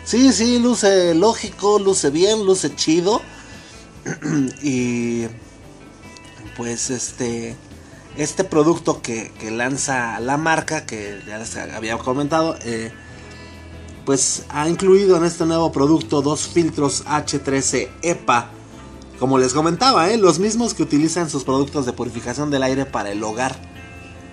sí, 0.04 0.32
sí, 0.32 0.58
luce 0.58 1.14
lógico, 1.14 1.78
luce 1.78 2.10
bien, 2.10 2.44
luce 2.44 2.74
chido. 2.74 3.22
y 4.62 5.26
pues 6.56 6.90
este, 6.90 7.56
este 8.16 8.44
producto 8.44 9.02
que, 9.02 9.32
que, 9.38 9.50
lanza 9.50 10.20
la 10.20 10.36
marca, 10.36 10.84
que 10.86 11.20
ya 11.26 11.38
les 11.38 11.56
había 11.56 11.96
comentado, 11.98 12.56
eh, 12.64 12.92
pues 14.04 14.44
ha 14.50 14.68
incluido 14.68 15.16
en 15.16 15.24
este 15.24 15.46
nuevo 15.46 15.72
producto 15.72 16.22
dos 16.22 16.48
filtros 16.48 17.04
H13 17.06 17.88
EPA. 18.02 18.50
Como 19.18 19.38
les 19.38 19.54
comentaba, 19.54 20.10
¿eh? 20.10 20.18
los 20.18 20.38
mismos 20.38 20.74
que 20.74 20.82
utilizan 20.82 21.30
sus 21.30 21.44
productos 21.44 21.86
de 21.86 21.92
purificación 21.92 22.50
del 22.50 22.62
aire 22.62 22.84
para 22.84 23.12
el 23.12 23.22
hogar. 23.22 23.56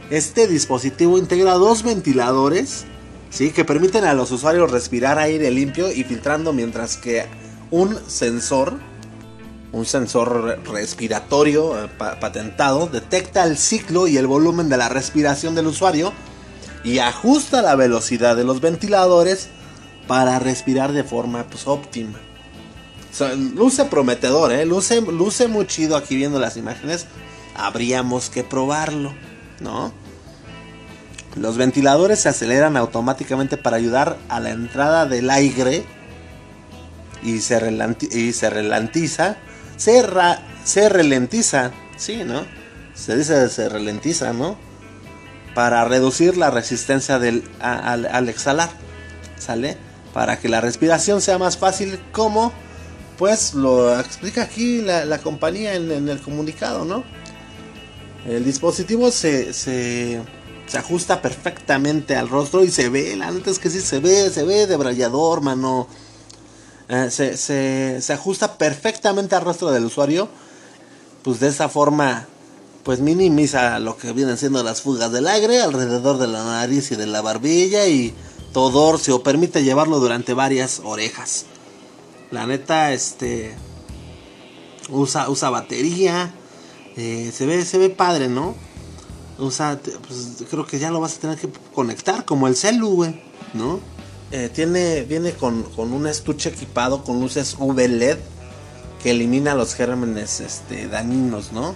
Este 0.09 0.47
dispositivo 0.47 1.17
integra 1.17 1.53
dos 1.53 1.83
ventiladores 1.83 2.85
¿sí? 3.29 3.51
que 3.51 3.63
permiten 3.63 4.03
a 4.03 4.13
los 4.13 4.31
usuarios 4.31 4.71
respirar 4.71 5.17
aire 5.19 5.49
limpio 5.51 5.91
y 5.91 6.03
filtrando 6.03 6.51
mientras 6.51 6.97
que 6.97 7.25
un 7.69 7.97
sensor, 8.07 8.73
un 9.71 9.85
sensor 9.85 10.59
respiratorio 10.65 11.85
eh, 11.85 11.89
patentado, 11.97 12.87
detecta 12.87 13.45
el 13.45 13.57
ciclo 13.57 14.07
y 14.07 14.17
el 14.17 14.27
volumen 14.27 14.67
de 14.67 14.77
la 14.77 14.89
respiración 14.89 15.55
del 15.55 15.67
usuario 15.67 16.11
y 16.83 16.97
ajusta 16.99 17.61
la 17.61 17.75
velocidad 17.75 18.35
de 18.35 18.43
los 18.43 18.59
ventiladores 18.59 19.49
para 20.07 20.39
respirar 20.39 20.91
de 20.91 21.03
forma 21.03 21.45
pues, 21.47 21.67
óptima. 21.67 22.19
luce 23.55 23.85
prometedor, 23.85 24.51
¿eh? 24.51 24.65
luce, 24.65 25.01
luce 25.01 25.47
muy 25.47 25.67
chido 25.67 25.95
aquí 25.95 26.15
viendo 26.15 26.39
las 26.39 26.57
imágenes. 26.57 27.05
Habríamos 27.55 28.29
que 28.29 28.43
probarlo, 28.43 29.13
¿no? 29.59 29.93
Los 31.35 31.57
ventiladores 31.57 32.19
se 32.19 32.29
aceleran 32.29 32.75
automáticamente 32.75 33.57
para 33.57 33.77
ayudar 33.77 34.17
a 34.27 34.39
la 34.39 34.49
entrada 34.49 35.05
del 35.05 35.29
aire 35.29 35.85
y 37.23 37.39
se, 37.39 37.57
y 38.11 38.33
se 38.33 38.49
ralentiza. 38.49 39.37
Se, 39.77 40.03
se 40.63 40.89
ralentiza, 40.89 41.71
sí, 41.97 42.23
¿no? 42.25 42.45
Se 42.93 43.15
dice 43.15 43.49
se 43.49 43.69
ralentiza, 43.69 44.33
¿no? 44.33 44.57
Para 45.55 45.85
reducir 45.85 46.37
la 46.37 46.51
resistencia 46.51 47.17
del, 47.19 47.43
al, 47.59 48.29
exhalar, 48.29 48.69
¿sale? 49.37 49.77
Para 50.13 50.39
que 50.39 50.49
la 50.49 50.61
respiración 50.61 51.21
sea 51.21 51.37
más 51.37 51.57
fácil, 51.57 51.99
como 52.11 52.51
pues 53.17 53.53
lo 53.53 53.99
explica 53.99 54.41
aquí 54.43 54.81
la, 54.81 55.19
compañía 55.19 55.75
en, 55.75 56.09
el 56.09 56.19
comunicado, 56.21 56.85
¿no? 56.85 57.03
El 58.25 58.43
dispositivo 58.43 59.11
se, 59.11 59.53
se 59.53 60.21
se 60.71 60.77
ajusta 60.77 61.21
perfectamente 61.21 62.15
al 62.15 62.29
rostro 62.29 62.63
y 62.63 62.71
se 62.71 62.87
ve, 62.87 63.17
la 63.17 63.29
neta 63.29 63.51
es 63.51 63.59
que 63.59 63.69
sí 63.69 63.81
se 63.81 63.99
ve, 63.99 64.29
se 64.29 64.43
ve 64.43 64.67
de 64.67 64.77
brallador, 64.77 65.41
mano. 65.41 65.85
Eh, 66.87 67.09
se, 67.11 67.35
se, 67.35 68.13
ajusta 68.13 68.57
perfectamente 68.57 69.35
al 69.35 69.43
rostro 69.43 69.69
del 69.71 69.83
usuario. 69.83 70.29
Pues 71.23 71.41
de 71.41 71.49
esa 71.49 71.67
forma, 71.67 72.25
pues 72.83 73.01
minimiza 73.01 73.79
lo 73.79 73.97
que 73.97 74.13
vienen 74.13 74.37
siendo 74.37 74.63
las 74.63 74.81
fugas 74.81 75.11
del 75.11 75.27
aire 75.27 75.61
alrededor 75.61 76.17
de 76.19 76.27
la 76.27 76.41
nariz 76.45 76.89
y 76.93 76.95
de 76.95 77.05
la 77.05 77.21
barbilla 77.21 77.85
y 77.87 78.13
todo 78.53 78.97
se 78.97 79.11
o 79.11 79.23
permite 79.23 79.63
llevarlo 79.63 79.99
durante 79.99 80.33
varias 80.33 80.81
orejas. 80.83 81.45
La 82.31 82.45
neta, 82.45 82.93
este 82.93 83.55
usa, 84.89 85.29
usa 85.29 85.49
batería. 85.49 86.33
Eh, 86.97 87.31
se 87.33 87.45
ve, 87.45 87.63
se 87.65 87.77
ve 87.77 87.89
padre, 87.89 88.27
¿no? 88.27 88.55
O 89.39 89.49
sea, 89.49 89.79
pues, 90.07 90.43
creo 90.49 90.67
que 90.67 90.77
ya 90.77 90.91
lo 90.91 90.99
vas 90.99 91.17
a 91.17 91.19
tener 91.19 91.37
que 91.37 91.49
conectar 91.73 92.25
como 92.25 92.47
el 92.47 92.55
celu, 92.55 93.13
¿no? 93.53 93.79
Eh, 94.31 94.49
tiene, 94.53 95.01
viene 95.03 95.33
con, 95.33 95.65
un 95.77 96.07
estuche 96.07 96.49
equipado 96.49 97.03
con 97.03 97.19
luces 97.19 97.55
UV 97.59 97.87
LED 97.87 98.17
que 99.03 99.11
elimina 99.11 99.55
los 99.55 99.73
gérmenes 99.73 100.39
este, 100.39 100.87
dañinos, 100.87 101.51
¿no? 101.51 101.73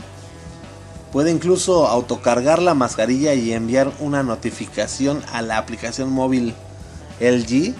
Puede 1.15 1.31
incluso 1.31 1.87
autocargar 1.87 2.61
la 2.61 2.73
mascarilla 2.73 3.33
y 3.35 3.53
enviar 3.53 3.89
una 4.01 4.21
notificación 4.21 5.23
a 5.31 5.41
la 5.41 5.57
aplicación 5.57 6.11
móvil 6.11 6.53
LG 7.21 7.73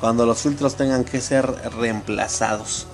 cuando 0.00 0.26
los 0.26 0.42
filtros 0.42 0.74
tengan 0.74 1.04
que 1.04 1.20
ser 1.20 1.46
reemplazados. 1.78 2.88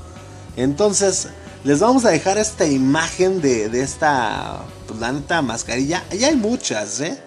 Entonces, 0.58 1.28
les 1.64 1.80
vamos 1.80 2.04
a 2.04 2.10
dejar 2.10 2.36
esta 2.36 2.66
imagen 2.66 3.40
de, 3.40 3.70
de 3.70 3.80
esta, 3.80 4.60
pues, 4.86 5.00
la 5.00 5.12
neta, 5.12 5.40
mascarilla. 5.40 6.04
Y 6.12 6.24
hay 6.24 6.36
muchas, 6.36 7.00
¿eh? 7.00 7.18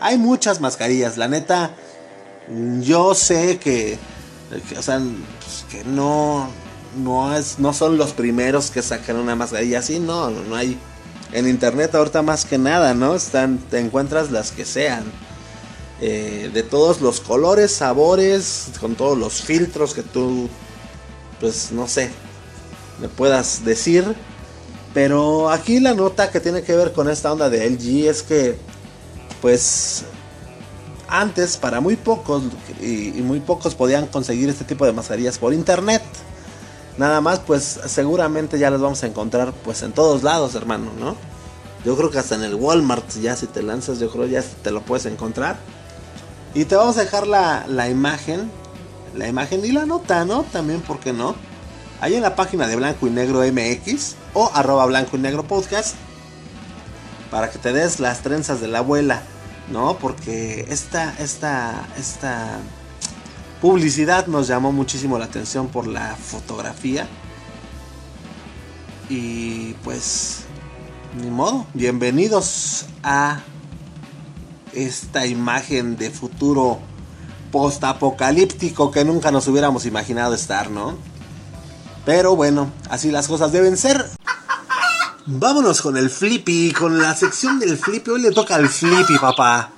Hay 0.00 0.16
muchas 0.16 0.62
mascarillas. 0.62 1.18
La 1.18 1.28
neta, 1.28 1.72
yo 2.80 3.14
sé 3.14 3.58
que, 3.58 3.98
o 4.74 4.80
sea, 4.80 5.02
pues, 5.38 5.66
que 5.70 5.84
no, 5.84 6.48
no, 6.96 7.36
es, 7.36 7.58
no 7.58 7.74
son 7.74 7.98
los 7.98 8.14
primeros 8.14 8.70
que 8.70 8.80
sacan 8.80 9.16
una 9.16 9.36
mascarilla 9.36 9.80
así. 9.80 10.00
No, 10.00 10.30
no 10.30 10.56
hay. 10.56 10.78
En 11.34 11.46
internet 11.48 11.94
ahorita 11.94 12.22
más 12.22 12.46
que 12.46 12.56
nada, 12.56 12.94
¿no? 12.94 13.14
Están, 13.14 13.58
te 13.58 13.80
encuentras 13.80 14.30
las 14.30 14.52
que 14.52 14.64
sean. 14.64 15.04
Eh, 16.00 16.50
de 16.52 16.62
todos 16.62 17.00
los 17.00 17.20
colores, 17.20 17.72
sabores, 17.72 18.68
con 18.80 18.94
todos 18.94 19.18
los 19.18 19.42
filtros 19.42 19.94
que 19.94 20.02
tú, 20.02 20.48
pues 21.40 21.70
no 21.72 21.86
sé, 21.86 22.10
me 23.00 23.08
puedas 23.08 23.64
decir. 23.64 24.14
Pero 24.92 25.50
aquí 25.50 25.80
la 25.80 25.94
nota 25.94 26.30
que 26.30 26.40
tiene 26.40 26.62
que 26.62 26.74
ver 26.74 26.92
con 26.92 27.10
esta 27.10 27.32
onda 27.32 27.50
de 27.50 27.68
LG 27.68 28.08
es 28.08 28.22
que, 28.22 28.56
pues, 29.42 30.04
antes 31.08 31.56
para 31.56 31.80
muy 31.80 31.96
pocos 31.96 32.44
y, 32.80 33.20
muy 33.22 33.40
pocos 33.40 33.74
podían 33.74 34.06
conseguir 34.06 34.48
este 34.48 34.64
tipo 34.64 34.86
de 34.86 34.92
mascarillas 34.92 35.38
por 35.38 35.52
internet. 35.52 36.02
Nada 36.96 37.20
más, 37.20 37.40
pues 37.40 37.80
seguramente 37.86 38.58
ya 38.58 38.70
las 38.70 38.80
vamos 38.80 39.02
a 39.02 39.06
encontrar 39.06 39.52
pues 39.64 39.82
en 39.82 39.92
todos 39.92 40.22
lados, 40.22 40.54
hermano, 40.54 40.90
¿no? 40.98 41.16
Yo 41.84 41.96
creo 41.96 42.10
que 42.10 42.18
hasta 42.18 42.34
en 42.34 42.44
el 42.44 42.54
Walmart, 42.54 43.08
ya 43.20 43.36
si 43.36 43.46
te 43.46 43.62
lanzas, 43.62 43.98
yo 43.98 44.10
creo 44.10 44.26
ya 44.26 44.42
te 44.62 44.70
lo 44.70 44.80
puedes 44.82 45.06
encontrar. 45.06 45.56
Y 46.54 46.64
te 46.64 46.76
vamos 46.76 46.96
a 46.96 47.00
dejar 47.00 47.26
la, 47.26 47.66
la 47.66 47.90
imagen, 47.90 48.50
la 49.14 49.28
imagen 49.28 49.64
y 49.64 49.72
la 49.72 49.86
nota, 49.86 50.24
¿no? 50.24 50.44
También, 50.44 50.80
¿por 50.80 51.00
qué 51.00 51.12
no? 51.12 51.34
ahí 52.04 52.14
en 52.16 52.22
la 52.22 52.36
página 52.36 52.66
de 52.66 52.76
Blanco 52.76 53.06
y 53.06 53.10
Negro 53.10 53.40
MX 53.40 54.16
o 54.34 54.50
arroba 54.52 54.84
Blanco 54.84 55.16
y 55.16 55.20
Negro 55.20 55.44
Podcast 55.44 55.94
para 57.30 57.50
que 57.50 57.58
te 57.58 57.72
des 57.72 57.98
las 57.98 58.20
trenzas 58.20 58.60
de 58.60 58.68
la 58.68 58.80
abuela, 58.80 59.22
¿no? 59.72 59.96
Porque 59.96 60.66
esta, 60.68 61.14
esta, 61.18 61.88
esta 61.98 62.58
publicidad 63.60 64.26
nos 64.26 64.48
llamó 64.48 64.72
muchísimo 64.72 65.18
la 65.18 65.26
atención 65.26 65.68
por 65.68 65.86
la 65.86 66.16
fotografía. 66.16 67.08
Y 69.08 69.74
pues, 69.84 70.44
ni 71.20 71.30
modo, 71.30 71.66
bienvenidos 71.74 72.86
a 73.02 73.40
esta 74.72 75.26
imagen 75.26 75.96
de 75.96 76.10
futuro 76.10 76.80
post-apocalíptico 77.52 78.90
que 78.90 79.04
nunca 79.04 79.30
nos 79.30 79.46
hubiéramos 79.46 79.86
imaginado 79.86 80.34
estar, 80.34 80.70
¿no? 80.70 80.96
Pero 82.04 82.36
bueno, 82.36 82.70
así 82.90 83.10
las 83.10 83.28
cosas 83.28 83.52
deben 83.52 83.76
ser. 83.76 84.10
Vámonos 85.26 85.80
con 85.80 85.96
el 85.96 86.10
Flippy, 86.10 86.72
con 86.72 86.98
la 86.98 87.14
sección 87.14 87.58
del 87.58 87.78
Flippy. 87.78 88.10
Hoy 88.10 88.22
le 88.22 88.30
toca 88.30 88.56
al 88.56 88.68
Flippy, 88.68 89.18
papá. 89.18 89.70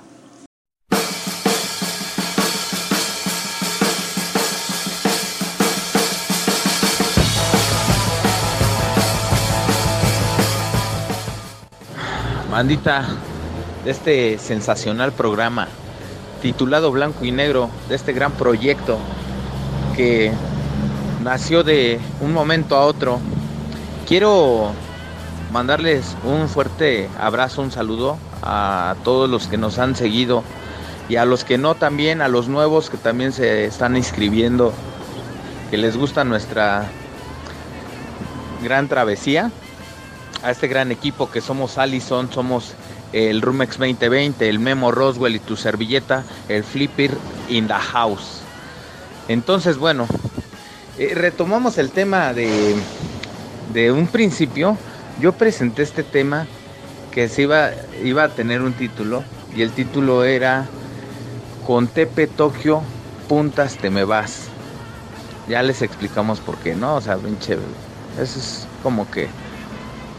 Mandita, 12.57 13.05
de 13.85 13.91
este 13.91 14.39
sensacional 14.39 15.11
programa 15.11 15.67
titulado 16.41 16.91
Blanco 16.91 17.23
y 17.23 17.31
Negro, 17.31 17.69
de 17.87 17.93
este 17.93 18.13
gran 18.13 18.31
proyecto 18.31 18.97
que 19.95 20.31
nació 21.21 21.63
de 21.63 21.99
un 22.19 22.33
momento 22.33 22.75
a 22.75 22.85
otro. 22.85 23.19
Quiero 24.07 24.71
mandarles 25.51 26.17
un 26.23 26.49
fuerte 26.49 27.09
abrazo, 27.19 27.61
un 27.61 27.69
saludo 27.69 28.17
a 28.41 28.95
todos 29.03 29.29
los 29.29 29.45
que 29.45 29.57
nos 29.57 29.77
han 29.77 29.95
seguido 29.95 30.43
y 31.09 31.17
a 31.17 31.25
los 31.25 31.43
que 31.43 31.59
no 31.59 31.75
también, 31.75 32.23
a 32.23 32.27
los 32.27 32.47
nuevos 32.47 32.89
que 32.89 32.97
también 32.97 33.33
se 33.33 33.65
están 33.65 33.95
inscribiendo, 33.95 34.73
que 35.69 35.77
les 35.77 35.95
gusta 35.95 36.23
nuestra 36.23 36.87
gran 38.63 38.87
travesía, 38.87 39.51
a 40.43 40.51
este 40.51 40.67
gran 40.67 40.91
equipo 40.91 41.29
que 41.29 41.41
somos 41.41 41.77
Allison, 41.77 42.31
somos 42.31 42.73
el 43.13 43.41
Rumex 43.41 43.77
2020, 43.77 44.47
el 44.47 44.59
Memo 44.59 44.91
Roswell 44.91 45.35
y 45.35 45.39
tu 45.39 45.55
servilleta, 45.55 46.23
el 46.49 46.63
Flipper 46.63 47.11
in 47.49 47.67
the 47.67 47.73
house. 47.73 48.41
Entonces, 49.27 49.77
bueno, 49.77 50.07
eh, 50.97 51.13
retomamos 51.15 51.77
el 51.77 51.91
tema 51.91 52.33
de, 52.33 52.75
de 53.73 53.91
un 53.91 54.07
principio. 54.07 54.77
Yo 55.19 55.33
presenté 55.33 55.83
este 55.83 56.03
tema 56.03 56.47
que 57.11 57.27
se 57.29 57.43
iba, 57.43 57.71
iba 58.03 58.23
a 58.23 58.29
tener 58.29 58.61
un 58.61 58.73
título 58.73 59.23
y 59.55 59.63
el 59.63 59.71
título 59.71 60.23
era 60.23 60.67
Con 61.65 61.87
Tepe 61.87 62.27
Tokio, 62.27 62.83
puntas 63.27 63.77
te 63.77 63.89
me 63.89 64.03
vas. 64.03 64.49
Ya 65.47 65.63
les 65.63 65.81
explicamos 65.81 66.39
por 66.39 66.57
qué, 66.57 66.75
¿no? 66.75 66.95
O 66.95 67.01
sea, 67.01 67.17
pinche, 67.17 67.57
eso 68.21 68.39
es 68.39 68.67
como 68.83 69.09
que 69.09 69.29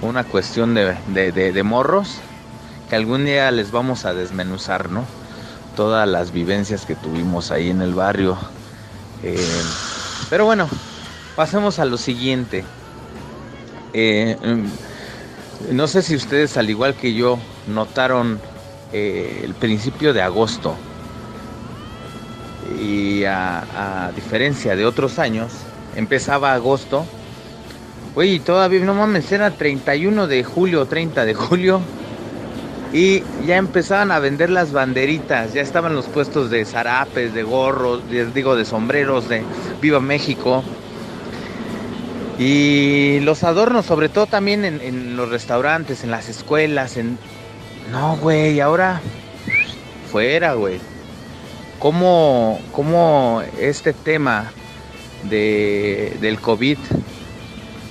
una 0.03 0.25
cuestión 0.25 0.75
de, 0.75 0.97
de, 1.33 1.63
morros 1.63 2.19
que 2.89 2.97
algún 2.97 3.25
día 3.25 3.51
les 3.51 3.71
vamos 3.71 4.05
a 4.05 4.15
desmenuzar, 4.15 4.91
¿no? 4.91 5.05
Todas 5.77 6.09
las 6.09 6.33
vivencias 6.33 6.87
que 6.87 6.95
tuvimos 6.95 7.51
ahí 7.51 7.71
en 7.71 7.83
el 7.83 7.95
barrio. 7.95 8.39
Eh, 9.23 9.63
pero 10.31 10.45
bueno, 10.45 10.69
pasemos 11.37 11.79
a 11.79 11.85
lo 11.85 11.97
siguiente. 11.97 12.65
Eh, 13.93 14.37
no 15.71 15.89
sé 15.89 16.03
si 16.03 16.15
ustedes, 16.15 16.57
al 16.57 16.71
igual 16.71 16.95
que 16.95 17.15
yo, 17.15 17.39
notaron 17.67 18.41
eh, 18.93 19.43
el 19.45 19.55
principio 19.55 20.13
de 20.13 20.23
agosto. 20.23 20.75
Y 22.81 23.25
a, 23.25 24.13
diferencia 24.15 24.77
de 24.77 24.87
otros 24.87 25.19
años, 25.19 25.53
empezaba 25.97 26.55
agosto. 26.55 27.05
Oye, 28.19 28.41
todavía 28.41 28.81
no 28.81 28.95
mames, 28.95 29.31
era 29.31 29.53
31 29.53 30.27
de 30.27 30.43
julio, 30.43 30.87
30 30.87 31.25
de 31.25 31.35
julio 31.35 31.81
y 32.93 33.23
ya 33.47 33.59
empezaban 33.59 34.11
a 34.11 34.19
vender 34.19 34.51
las 34.51 34.73
banderitas, 34.73 35.55
ya 35.55 35.63
estaban 35.63 35.95
los 35.95 36.07
puestos 36.07 36.51
de 36.51 36.65
zarapes, 36.65 37.33
de 37.33 37.45
gorros, 37.45 38.03
digo, 38.35 38.57
de 38.57 38.65
sombreros, 38.65 39.29
de 39.29 39.45
Viva 39.81 40.01
México. 40.01 40.65
Y 42.41 43.21
los 43.21 43.45
adornos, 43.45 43.87
sobre 43.87 44.09
todo 44.09 44.27
también 44.27 44.65
en, 44.65 45.17
los 45.17 45.29
restaurantes, 45.29 46.03
en 46.03 46.11
las 46.11 46.29
escuelas, 46.29 46.97
en... 46.97 47.21
No, 47.93 48.17
güey, 48.17 48.59
ahora 48.59 49.01
fuera, 50.11 50.55
güey. 50.55 50.81
¿Cómo, 51.79 52.59
cómo 52.73 53.45
este 53.61 53.93
tema 53.93 54.51
de, 55.31 56.17
del 56.21 56.41
COVID 56.41 56.79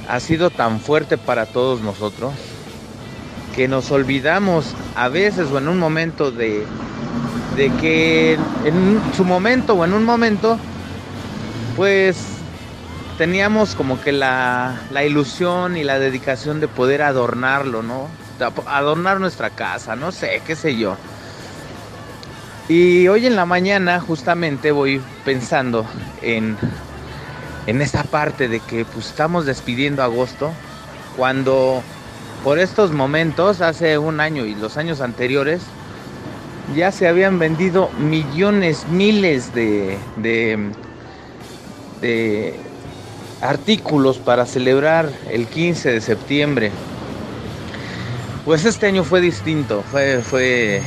ha 0.07 0.19
sido 0.19 0.49
tan 0.49 0.79
fuerte 0.79 1.17
para 1.17 1.45
todos 1.45 1.81
nosotros 1.81 2.33
que 3.55 3.67
nos 3.67 3.91
olvidamos 3.91 4.75
a 4.95 5.09
veces 5.09 5.49
o 5.51 5.57
en 5.57 5.67
un 5.67 5.79
momento 5.79 6.31
de, 6.31 6.63
de 7.55 7.69
que 7.81 8.33
en 8.65 9.01
su 9.15 9.25
momento 9.25 9.73
o 9.73 9.83
en 9.83 9.93
un 9.93 10.03
momento 10.03 10.59
pues 11.75 12.17
teníamos 13.17 13.73
como 13.73 13.99
que 13.99 14.11
la, 14.11 14.81
la 14.91 15.03
ilusión 15.03 15.75
y 15.75 15.83
la 15.83 15.97
dedicación 15.97 16.59
de 16.59 16.67
poder 16.67 17.01
adornarlo, 17.01 17.81
¿no? 17.81 18.07
Adornar 18.67 19.19
nuestra 19.19 19.49
casa, 19.49 19.95
no 19.95 20.11
sé, 20.11 20.41
qué 20.45 20.55
sé 20.55 20.77
yo. 20.77 20.95
Y 22.69 23.07
hoy 23.07 23.25
en 23.25 23.35
la 23.35 23.45
mañana 23.45 23.99
justamente 23.99 24.71
voy 24.71 25.01
pensando 25.25 25.85
en, 26.21 26.57
en 27.67 27.81
esa 27.81 28.03
parte 28.03 28.47
de 28.47 28.59
que 28.61 28.85
pues, 28.85 29.07
estamos 29.07 29.45
despidiendo 29.45 30.01
agosto, 30.01 30.51
cuando 31.15 31.83
por 32.43 32.59
estos 32.59 32.91
momentos, 32.91 33.61
hace 33.61 33.97
un 33.97 34.19
año 34.19 34.45
y 34.45 34.55
los 34.55 34.77
años 34.77 35.01
anteriores, 35.01 35.61
ya 36.75 36.91
se 36.91 37.07
habían 37.07 37.39
vendido 37.39 37.89
millones, 37.99 38.87
miles 38.89 39.53
de, 39.53 39.97
de, 40.17 40.71
de 42.01 42.55
artículos 43.41 44.17
para 44.17 44.45
celebrar 44.45 45.09
el 45.29 45.47
15 45.47 45.91
de 45.91 46.01
septiembre. 46.01 46.71
Pues 48.45 48.65
este 48.65 48.87
año 48.87 49.03
fue 49.03 49.19
distinto, 49.19 49.83
fue, 49.91 50.21
fue, 50.21 50.81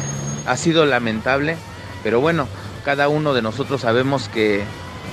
ha 0.46 0.56
sido 0.56 0.86
lamentable, 0.86 1.56
pero 2.02 2.20
bueno, 2.20 2.48
cada 2.84 3.08
uno 3.08 3.34
de 3.34 3.42
nosotros 3.42 3.82
sabemos 3.82 4.28
que 4.28 4.62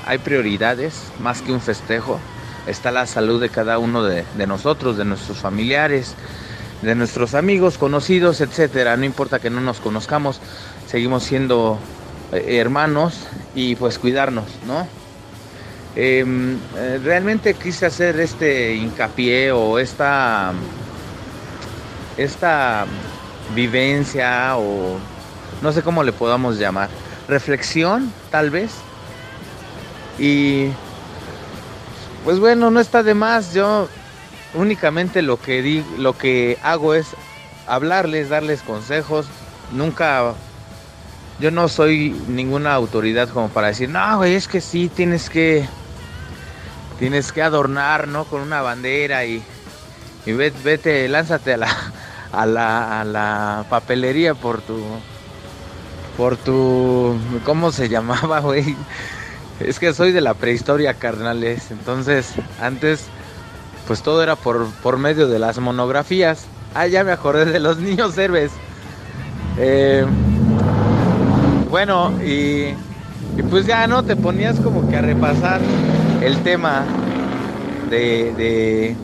hay 0.07 0.17
prioridades 0.19 1.03
más 1.19 1.41
que 1.41 1.51
un 1.51 1.61
festejo. 1.61 2.19
Está 2.65 2.91
la 2.91 3.05
salud 3.05 3.41
de 3.41 3.49
cada 3.49 3.77
uno 3.77 4.03
de, 4.03 4.25
nosotros, 4.47 4.97
de 4.97 5.05
nuestros 5.05 5.37
familiares, 5.37 6.15
de 6.81 6.95
nuestros 6.95 7.33
amigos, 7.33 7.77
conocidos, 7.77 8.41
etcétera. 8.41 8.97
No 8.97 9.05
importa 9.05 9.39
que 9.39 9.49
no 9.49 9.61
nos 9.61 9.79
conozcamos, 9.79 10.39
seguimos 10.87 11.23
siendo 11.23 11.77
eh, 12.31 12.57
hermanos 12.57 13.27
y 13.53 13.75
pues 13.75 13.99
cuidarnos, 13.99 14.45
¿no? 14.65 14.87
Em, 15.95 16.57
eh, 16.75 16.99
realmente 17.03 17.53
quise 17.55 17.85
hacer 17.85 18.19
este 18.19 18.75
hincapié 18.75 19.51
o 19.51 19.79
esta, 19.79 20.53
esta 22.17 22.85
vivencia 23.55 24.57
o 24.57 24.99
no 25.61 25.71
sé 25.71 25.81
cómo 25.81 26.03
le 26.03 26.11
podamos 26.11 26.59
llamar, 26.59 26.89
reflexión 27.27 28.13
tal 28.29 28.51
vez. 28.51 28.71
Y 30.19 30.69
pues 32.23 32.39
bueno, 32.39 32.71
no 32.71 32.79
está 32.79 33.03
de 33.03 33.13
más. 33.13 33.53
Yo 33.53 33.87
únicamente 34.53 35.21
lo 35.21 35.39
que 35.39 35.61
di, 35.61 35.83
lo 35.97 36.17
que 36.17 36.57
hago 36.63 36.93
es 36.93 37.07
hablarles, 37.67 38.29
darles 38.29 38.61
consejos. 38.61 39.27
Nunca 39.71 40.33
yo 41.39 41.51
no 41.51 41.67
soy 41.67 42.19
ninguna 42.27 42.73
autoridad 42.73 43.29
como 43.29 43.49
para 43.49 43.67
decir, 43.67 43.89
"No, 43.89 44.17
güey, 44.17 44.33
es 44.35 44.47
que 44.47 44.61
sí 44.61 44.89
tienes 44.89 45.29
que 45.29 45.67
tienes 46.99 47.31
que 47.31 47.41
adornar, 47.43 48.07
¿no? 48.07 48.25
Con 48.25 48.41
una 48.41 48.61
bandera 48.61 49.25
y, 49.25 49.43
y 50.25 50.31
vete, 50.33 50.57
vete, 50.63 51.07
lánzate 51.07 51.53
a 51.53 51.57
la, 51.57 51.93
a 52.31 52.45
la, 52.45 53.01
a 53.01 53.05
la 53.05 53.65
papelería 53.69 54.33
por 54.33 54.61
tu, 54.61 54.81
por 56.17 56.37
tu, 56.37 57.15
¿cómo 57.45 57.71
se 57.71 57.89
llamaba, 57.89 58.39
güey? 58.39 58.75
Es 59.59 59.79
que 59.79 59.93
soy 59.93 60.11
de 60.11 60.21
la 60.21 60.35
prehistoria, 60.35 60.99
carnales. 60.99 61.71
Entonces, 61.71 62.41
antes, 62.57 63.13
pues 63.85 64.03
todo 64.03 64.23
era 64.23 64.35
por, 64.35 64.75
por 64.81 64.97
medio 64.97 65.27
de 65.27 65.39
las 65.39 65.59
monografías. 65.59 66.51
Ah, 66.73 66.87
ya 66.87 67.03
me 67.03 67.11
acordé 67.11 67.45
de 67.45 67.59
los 67.59 67.79
niños 67.79 68.17
héroes. 68.17 68.61
Eh, 69.55 70.05
bueno, 71.69 72.17
y, 72.21 72.79
y 73.35 73.43
pues 73.49 73.65
ya 73.65 73.87
no 73.87 74.03
te 74.05 74.15
ponías 74.15 74.59
como 74.59 74.87
que 74.87 74.97
a 74.97 75.01
repasar 75.01 75.61
el 76.19 76.41
tema 76.43 76.97
de, 77.81 78.33
de, 78.33 78.97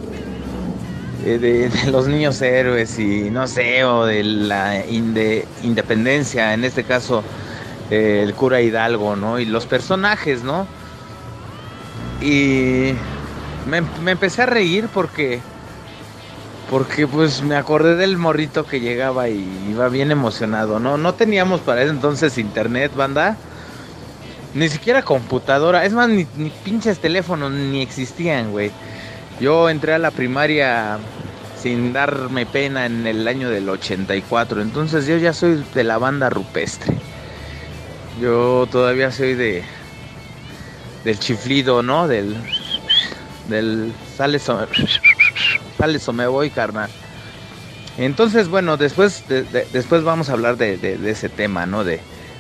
de, 1.40 1.70
de 1.70 1.92
los 1.92 2.08
niños 2.08 2.42
héroes 2.42 2.98
y 3.00 3.30
no 3.32 3.48
sé, 3.48 3.84
o 3.84 4.06
de 4.06 4.24
la 4.24 4.86
inde, 4.86 5.54
independencia, 5.62 6.54
en 6.54 6.64
este 6.64 6.86
caso 6.86 7.24
el 7.94 8.34
cura 8.34 8.62
Hidalgo, 8.62 9.16
¿no? 9.16 9.40
Y 9.40 9.46
los 9.46 9.66
personajes, 9.66 10.44
¿no? 10.44 10.68
Y 12.22 12.94
me, 13.68 13.82
me, 14.02 14.12
empecé 14.12 14.44
a 14.44 14.46
reír 14.46 14.88
porque, 14.94 15.42
porque 16.70 17.08
pues 17.08 17.42
me 17.42 17.56
acordé 17.56 17.96
del 17.96 18.18
morrito 18.18 18.66
que 18.66 18.80
llegaba 18.80 19.30
y 19.30 19.46
iba 19.70 19.90
bien 19.90 20.12
emocionado, 20.12 20.80
¿no? 20.80 20.98
No 20.98 21.14
teníamos 21.14 21.62
para 21.62 21.82
ese 21.82 21.92
entonces 21.92 22.38
internet, 22.38 22.94
banda. 22.96 23.38
Ni 24.54 24.70
siquiera 24.70 25.02
computadora. 25.02 25.84
Es 25.84 25.94
más, 25.94 26.10
ni, 26.10 26.28
ni 26.38 26.52
pinches 26.64 27.00
teléfonos 27.00 27.52
ni 27.52 27.82
existían, 27.82 28.52
güey. 28.52 28.72
Yo 29.40 29.70
entré 29.70 29.94
a 29.94 29.98
la 29.98 30.12
primaria 30.12 31.00
sin 31.64 31.94
darme 31.94 32.46
pena 32.46 32.86
en 32.86 33.08
el 33.08 33.28
año 33.28 33.50
del 33.50 33.70
84. 33.70 34.62
Entonces 34.62 35.08
yo 35.08 35.18
ya 35.18 35.34
soy 35.34 35.64
de 35.74 35.84
la 35.86 35.98
banda 35.98 36.30
rupestre. 36.30 36.94
Yo 38.22 38.68
todavía 38.72 39.12
soy 39.12 39.34
de 39.34 39.64
del 41.04 41.20
chiflido, 41.20 41.84
¿no? 41.84 42.08
Del 42.08 42.36
del 43.50 43.92
sales 44.16 44.48
o, 44.50 44.68
sales 45.78 46.08
o 46.08 46.14
me 46.14 46.28
voy, 46.28 46.50
carnal. 46.50 46.90
Entonces, 47.98 48.48
bueno, 48.48 48.78
después 48.78 49.28
de, 49.28 49.44
de, 49.44 49.68
después 49.72 50.04
vamos 50.04 50.30
a 50.30 50.34
hablar 50.34 50.58
de, 50.58 50.98
ese 51.06 51.30
tema, 51.30 51.66
¿no? 51.66 51.84
De, 51.84 52.00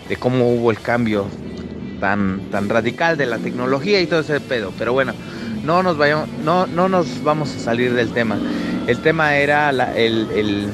de 0.09 0.15
cómo 0.17 0.49
hubo 0.53 0.71
el 0.71 0.79
cambio 0.79 1.27
tan, 1.99 2.39
tan 2.51 2.69
radical 2.69 3.17
de 3.17 3.25
la 3.25 3.37
tecnología 3.37 4.01
y 4.01 4.07
todo 4.07 4.21
ese 4.21 4.39
pedo. 4.39 4.73
Pero 4.77 4.93
bueno, 4.93 5.13
no 5.63 5.83
nos 5.83 5.97
vayamos, 5.97 6.29
no, 6.43 6.65
no 6.67 6.89
nos 6.89 7.23
vamos 7.23 7.55
a 7.55 7.59
salir 7.59 7.93
del 7.93 8.11
tema. 8.11 8.37
El 8.87 8.99
tema 8.99 9.37
era 9.37 9.71
la, 9.71 9.95
el, 9.95 10.29
el, 10.31 10.67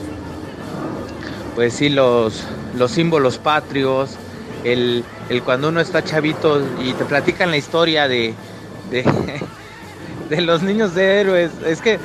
pues 1.55 1.73
sí, 1.73 1.89
los, 1.89 2.43
los 2.75 2.91
símbolos 2.91 3.37
patrios, 3.37 4.17
el, 4.63 5.03
el, 5.29 5.43
cuando 5.43 5.69
uno 5.69 5.81
está 5.81 6.03
chavito 6.03 6.61
y 6.81 6.93
te 6.93 7.05
platican 7.05 7.51
la 7.51 7.57
historia 7.57 8.07
de, 8.07 8.33
de, 8.91 9.03
de 10.29 10.41
los 10.41 10.61
niños 10.63 10.95
de 10.95 11.21
héroes. 11.21 11.51
Es 11.65 11.81
que 11.81 11.99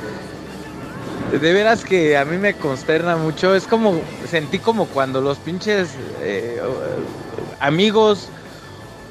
de 1.31 1.53
veras 1.53 1.83
que 1.83 2.17
a 2.17 2.25
mí 2.25 2.37
me 2.37 2.53
consterna 2.53 3.17
mucho. 3.17 3.55
Es 3.55 3.67
como, 3.67 3.99
sentí 4.29 4.59
como 4.59 4.85
cuando 4.87 5.21
los 5.21 5.37
pinches 5.37 5.89
eh, 6.21 6.61
amigos 7.59 8.29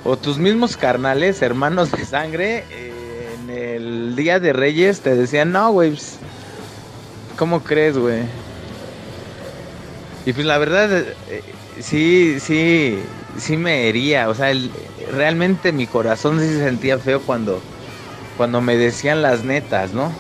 o 0.05 0.17
tus 0.17 0.39
mismos 0.39 0.77
carnales, 0.77 1.43
hermanos 1.43 1.91
de 1.91 2.05
sangre, 2.05 2.65
eh, 2.71 3.35
en 3.43 3.51
el 3.51 4.17
Día 4.17 4.39
de 4.39 4.53
Reyes 4.53 5.01
te 5.01 5.15
decían, 5.15 5.53
no, 5.53 5.73
güey, 5.73 5.91
pues, 5.91 6.19
¿cómo 7.39 7.63
crees, 7.63 7.97
güey? 7.97 8.23
Y 10.27 10.33
pues 10.33 10.47
la 10.47 10.59
verdad, 10.59 10.91
eh, 10.93 11.43
sí, 11.81 12.39
sí, 12.41 12.99
sí 13.37 13.57
me 13.57 13.89
hería, 13.89 14.29
o 14.29 14.35
sea, 14.35 14.53
realmente 15.13 15.73
mi 15.73 15.87
corazón 15.87 16.41
sí 16.41 16.47
se 16.47 16.65
sentía 16.65 16.99
feo 16.99 17.21
cuando, 17.21 17.61
cuando 18.37 18.61
me 18.61 18.77
decían 18.77 19.21
las 19.21 19.45
netas, 19.45 19.93
¿no? 19.93 20.13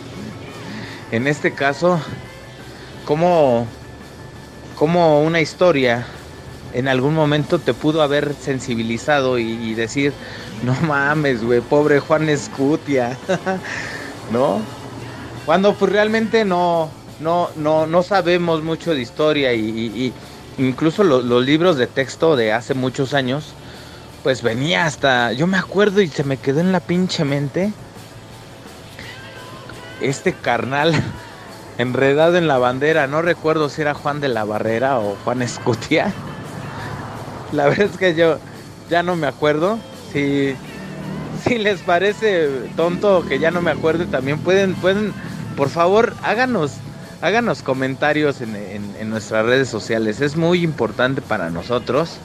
En 1.11 1.27
este 1.27 1.55
caso, 1.55 2.01
como, 3.07 3.67
como 4.77 5.23
una 5.23 5.41
historia 5.41 6.07
en 6.75 6.89
algún 6.89 7.15
momento 7.15 7.61
te 7.61 7.73
pudo 7.73 8.03
haber 8.03 8.35
sensibilizado 8.35 9.39
y, 9.39 9.53
y 9.53 9.75
decir, 9.75 10.13
no 10.65 10.75
mames, 10.83 11.43
güey, 11.43 11.61
pobre 11.61 12.01
Juan 12.01 12.29
Escutia, 12.29 13.17
¿no? 14.33 14.61
Cuando 15.47 15.75
pues 15.75 15.93
realmente 15.93 16.45
no, 16.45 16.91
no, 17.25 17.49
no, 17.57 17.87
no 17.87 18.03
sabemos 18.03 18.63
mucho 18.63 18.95
de 18.95 19.01
historia 19.01 19.55
y, 19.55 20.13
incluso 20.59 21.03
lo, 21.03 21.23
los 21.23 21.43
libros 21.45 21.79
de 21.79 21.87
texto 21.87 22.37
de 22.37 22.53
hace 22.53 22.75
muchos 22.75 23.15
años, 23.15 23.55
pues 24.23 24.43
venía 24.43 24.85
hasta, 24.85 25.33
yo 25.33 25.47
me 25.47 25.57
acuerdo 25.57 26.03
y 26.03 26.09
se 26.09 26.23
me 26.23 26.37
quedó 26.37 26.61
en 26.61 26.71
la 26.71 26.81
pinche 26.81 27.25
mente 27.25 27.73
este 30.03 30.35
carnal 30.35 30.93
enredado 31.79 32.37
en 32.37 32.47
la 32.47 32.59
bandera, 32.59 33.07
no 33.07 33.23
recuerdo 33.23 33.71
si 33.71 33.81
era 33.81 33.95
Juan 33.95 34.21
de 34.21 34.29
la 34.29 34.45
Barrera 34.45 35.01
o 35.01 35.17
Juan 35.25 35.41
Escutia. 35.41 36.13
La 37.53 37.69
verdad 37.69 37.89
es 37.91 37.97
que 37.97 38.15
yo 38.15 38.39
ya 38.91 39.03
no 39.03 39.17
me 39.17 39.29
acuerdo. 39.29 39.79
Si, 40.13 40.57
si 41.45 41.59
les 41.59 41.81
parece 41.81 42.49
tonto 42.77 43.25
que 43.27 43.39
ya 43.39 43.51
no 43.51 43.63
me 43.63 43.71
acuerde, 43.71 44.07
también 44.07 44.41
pueden, 44.41 44.75
pueden, 44.75 45.13
por 45.57 45.69
favor, 45.69 46.15
háganos, 46.23 46.73
háganos 47.25 47.63
comentarios 47.63 48.43
en, 48.43 49.09
nuestras 49.09 49.47
redes 49.47 49.69
sociales. 49.69 50.21
Es 50.21 50.37
muy 50.37 50.63
importante 50.63 51.23
para 51.23 51.49
nosotros 51.49 52.19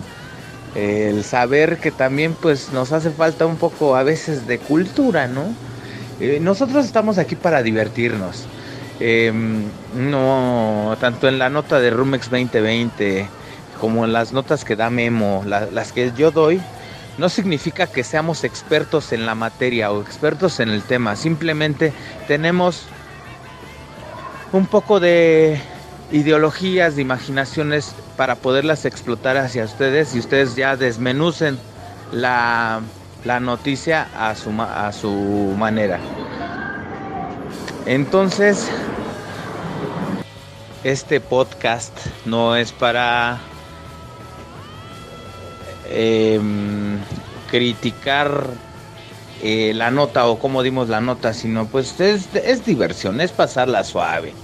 el 0.76 1.24
saber 1.24 1.78
que 1.78 1.90
también 1.90 2.36
pues 2.40 2.74
nos 2.74 2.92
hace 2.92 3.10
falta 3.10 3.46
un 3.46 3.56
poco 3.56 3.96
a 3.96 4.04
veces 4.04 4.46
de 4.46 4.60
cultura, 4.60 5.28
¿no? 5.28 5.54
Eh, 6.20 6.40
nosotros 6.42 6.86
estamos 6.86 7.18
aquí 7.18 7.38
para 7.38 7.64
divertirnos. 7.64 8.46
Em, 9.00 9.64
no, 9.96 10.98
tanto 11.00 11.30
en 11.30 11.40
la 11.40 11.50
nota 11.50 11.80
de 11.80 11.92
Rumex 11.92 12.30
2020 12.30 13.26
como 13.80 14.04
en 14.04 14.12
las 14.12 14.34
notas 14.34 14.66
que 14.66 14.76
da 14.76 14.90
Memo, 14.90 15.46
las 15.46 15.94
que 15.94 16.12
yo 16.18 16.32
doy, 16.32 16.60
no 17.18 17.30
significa 17.30 17.88
que 17.88 18.04
seamos 18.04 18.44
expertos 18.44 19.14
en 19.14 19.26
la 19.26 19.34
materia 19.34 19.94
o 19.94 20.02
expertos 20.02 20.60
en 20.60 20.68
el 20.68 20.82
tema. 20.82 21.16
Simplemente 21.16 21.94
tenemos 22.28 22.88
un 24.52 24.66
poco 24.66 25.00
de 25.00 25.60
ideologías, 26.12 26.96
de 26.96 27.02
imaginaciones 27.02 27.96
para 28.18 28.36
poderlas 28.36 28.86
explotar 28.86 29.38
hacia 29.38 29.64
ustedes 29.64 30.16
y 30.16 30.20
ustedes 30.20 30.56
ya 30.56 30.76
desmenucen 30.76 31.58
la, 32.12 32.82
noticia 33.42 34.08
a 34.18 34.36
su, 34.36 34.50
a 34.62 34.92
su 34.92 35.56
manera. 35.58 36.00
Entonces, 37.86 38.70
este 40.84 41.20
podcast 41.20 41.94
no 42.26 42.56
es 42.56 42.72
para 42.72 43.40
em, 45.90 46.98
criticar 47.52 48.48
eh, 49.40 49.74
la 49.76 49.92
nota 49.92 50.28
o 50.28 50.40
cómo 50.40 50.64
dimos 50.64 50.90
la 50.90 51.02
nota, 51.02 51.34
sino 51.34 51.70
pues 51.70 52.00
es, 52.00 52.34
es 52.36 52.66
diversión, 52.66 53.22
es 53.22 53.32
pasarla 53.34 53.84
suave, 53.84 54.40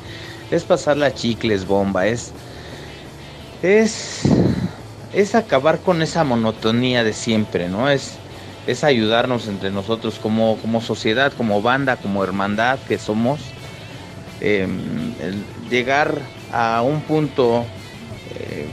es 0.50 0.66
pasarla 0.66 1.14
chicles, 1.14 1.66
bomba, 1.66 2.08
es, 2.08 2.36
es, 3.62 4.22
es 5.12 5.36
acabar 5.36 5.82
con 5.82 6.02
esa 6.02 6.24
monotonía 6.24 7.04
de 7.04 7.14
siempre, 7.14 7.70
¿no? 7.70 7.90
Es, 7.90 8.24
es 8.66 8.84
ayudarnos 8.84 9.48
entre 9.48 9.72
nosotros 9.72 10.20
como, 10.20 10.60
como 10.62 10.82
sociedad, 10.82 11.34
como 11.34 11.62
banda, 11.62 11.98
como 12.02 12.24
hermandad 12.24 12.82
que 12.84 12.98
somos, 13.00 13.58
em, 14.40 15.16
llegar 15.70 16.34
a 16.50 16.82
un 16.84 17.06
punto 17.06 17.76
eh, 18.26 18.72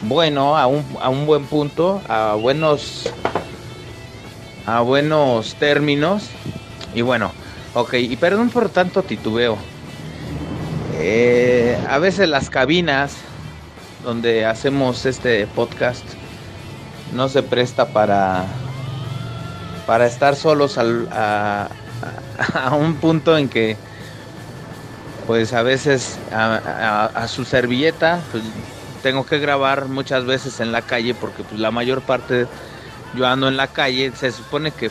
bueno, 0.00 0.56
a 0.58 0.66
un, 0.66 0.96
a 1.00 1.08
un 1.10 1.26
buen 1.26 1.48
punto, 1.48 2.02
a 2.08 2.34
buenos 2.34 3.16
a 4.66 4.80
buenos 4.80 5.54
términos. 5.56 6.28
Y 6.94 7.02
bueno, 7.02 7.32
ok, 7.74 7.94
y 7.94 8.16
perdón 8.16 8.50
por 8.50 8.68
tanto 8.68 9.02
titubeo. 9.02 9.56
Eh, 10.94 11.78
a 11.88 11.98
veces 11.98 12.28
las 12.28 12.50
cabinas 12.50 13.16
donde 14.04 14.44
hacemos 14.44 15.06
este 15.06 15.46
podcast 15.46 16.04
no 17.12 17.28
se 17.28 17.42
presta 17.42 17.88
para 17.88 18.46
para 19.86 20.06
estar 20.06 20.36
solos 20.36 20.78
a, 21.10 21.68
un 22.72 22.94
punto 22.96 23.36
en 23.36 23.48
que 23.48 23.76
pues 25.26 25.52
a 25.52 25.62
veces 25.62 26.18
a, 26.32 27.26
su 27.28 27.44
servilleta 27.44 28.20
pues, 28.30 28.44
tengo 29.02 29.24
que 29.24 29.38
grabar 29.38 29.86
muchas 29.86 30.24
veces 30.24 30.60
en 30.60 30.72
la 30.72 30.82
calle 30.82 31.14
porque 31.14 31.42
pues 31.42 31.60
la 31.60 31.70
mayor 31.70 32.02
parte 32.02 32.46
yo 33.14 33.26
ando 33.26 33.48
en 33.48 33.56
la 33.56 33.68
calle, 33.68 34.12
se 34.14 34.32
supone 34.32 34.70
que 34.70 34.90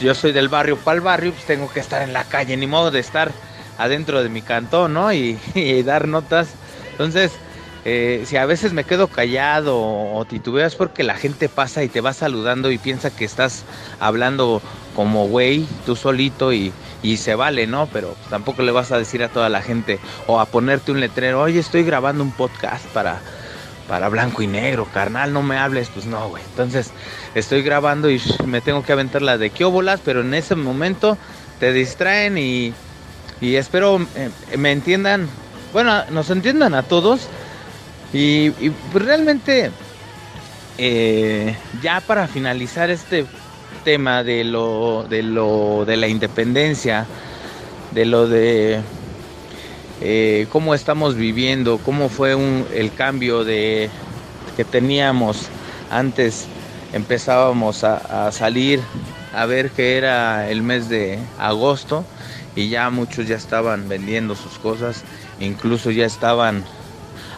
yo 0.00 0.14
soy 0.14 0.32
del 0.32 0.48
barrio 0.48 0.76
para 0.76 0.96
el 0.96 1.00
barrio, 1.00 1.32
pues 1.32 1.44
tengo 1.44 1.70
que 1.70 1.80
estar 1.80 2.02
en 2.02 2.12
la 2.12 2.24
calle, 2.24 2.56
ni 2.56 2.66
modo 2.66 2.90
de 2.90 3.00
estar 3.00 3.32
adentro 3.78 4.22
de 4.22 4.28
mi 4.28 4.42
cantón, 4.42 4.94
¿no? 4.94 5.12
Y, 5.12 5.38
dar 5.84 6.08
notas. 6.08 6.48
Entonces, 6.90 7.32
eh, 7.84 8.24
si 8.26 8.36
a 8.36 8.44
veces 8.44 8.72
me 8.72 8.84
quedo 8.84 9.06
callado 9.06 9.78
o, 9.78 10.24
titubeo 10.24 10.66
es 10.66 10.74
porque 10.74 11.04
la 11.04 11.14
gente 11.14 11.48
pasa 11.48 11.84
y 11.84 11.88
te 11.88 12.00
va 12.00 12.12
saludando 12.12 12.70
y 12.70 12.78
piensa 12.78 13.14
que 13.14 13.24
estás 13.24 13.64
hablando 14.00 14.60
como 14.96 15.28
güey, 15.28 15.64
tú 15.86 15.94
solito 15.94 16.52
y, 16.52 16.72
y 17.02 17.18
se 17.18 17.36
vale, 17.36 17.66
¿no? 17.68 17.88
Pero 17.92 18.16
tampoco 18.30 18.62
le 18.62 18.72
vas 18.72 18.90
a 18.90 18.98
decir 18.98 19.22
a 19.22 19.28
toda 19.28 19.48
la 19.48 19.62
gente 19.62 20.00
o 20.26 20.40
a 20.40 20.46
ponerte 20.46 20.90
un 20.90 21.00
letrero, 21.00 21.40
oye, 21.40 21.60
estoy 21.60 21.84
grabando 21.84 22.24
un 22.24 22.32
podcast 22.32 22.84
para 22.86 23.20
para 23.88 24.08
blanco 24.10 24.42
y 24.42 24.46
negro, 24.46 24.86
carnal, 24.92 25.32
no 25.32 25.42
me 25.42 25.56
hables, 25.56 25.88
pues 25.88 26.06
no, 26.06 26.28
güey. 26.28 26.42
Entonces 26.50 26.92
estoy 27.34 27.62
grabando 27.62 28.10
y 28.10 28.20
me 28.44 28.60
tengo 28.60 28.84
que 28.84 28.92
aventar 28.92 29.22
la 29.22 29.38
de 29.38 29.50
quiobolas, 29.50 30.00
pero 30.04 30.20
en 30.20 30.34
ese 30.34 30.54
momento 30.54 31.16
te 31.58 31.72
distraen 31.72 32.38
y, 32.38 32.74
y 33.40 33.56
espero 33.56 34.06
eh, 34.14 34.30
me 34.56 34.72
entiendan, 34.72 35.28
bueno, 35.72 36.04
nos 36.10 36.30
entiendan 36.30 36.74
a 36.74 36.82
todos 36.82 37.28
y, 38.12 38.50
pues 38.50 39.04
realmente 39.04 39.70
eh, 40.76 41.56
ya 41.82 42.00
para 42.00 42.28
finalizar 42.28 42.90
este 42.90 43.26
tema 43.84 44.22
de 44.22 44.44
lo, 44.44 45.06
de 45.08 45.22
lo 45.22 45.84
de 45.86 45.96
la 45.96 46.08
independencia, 46.08 47.06
de 47.92 48.04
lo 48.04 48.28
de 48.28 48.80
eh, 50.00 50.46
cómo 50.50 50.74
estamos 50.74 51.16
viviendo, 51.16 51.78
cómo 51.78 52.08
fue 52.08 52.36
el 52.74 52.92
cambio 52.92 53.44
de 53.44 53.90
que 54.56 54.64
teníamos 54.64 55.48
antes. 55.90 56.46
Empezábamos 56.92 57.84
a, 57.84 58.32
salir 58.32 58.80
a 59.34 59.44
ver 59.44 59.70
que 59.70 59.98
era 59.98 60.50
el 60.50 60.62
mes 60.62 60.88
de 60.88 61.18
agosto 61.38 62.04
y 62.56 62.68
ya 62.68 62.88
muchos 62.90 63.28
ya 63.28 63.36
estaban 63.36 63.88
vendiendo 63.88 64.34
sus 64.34 64.58
cosas, 64.58 65.04
incluso 65.38 65.90
ya 65.90 66.06
estaban 66.06 66.64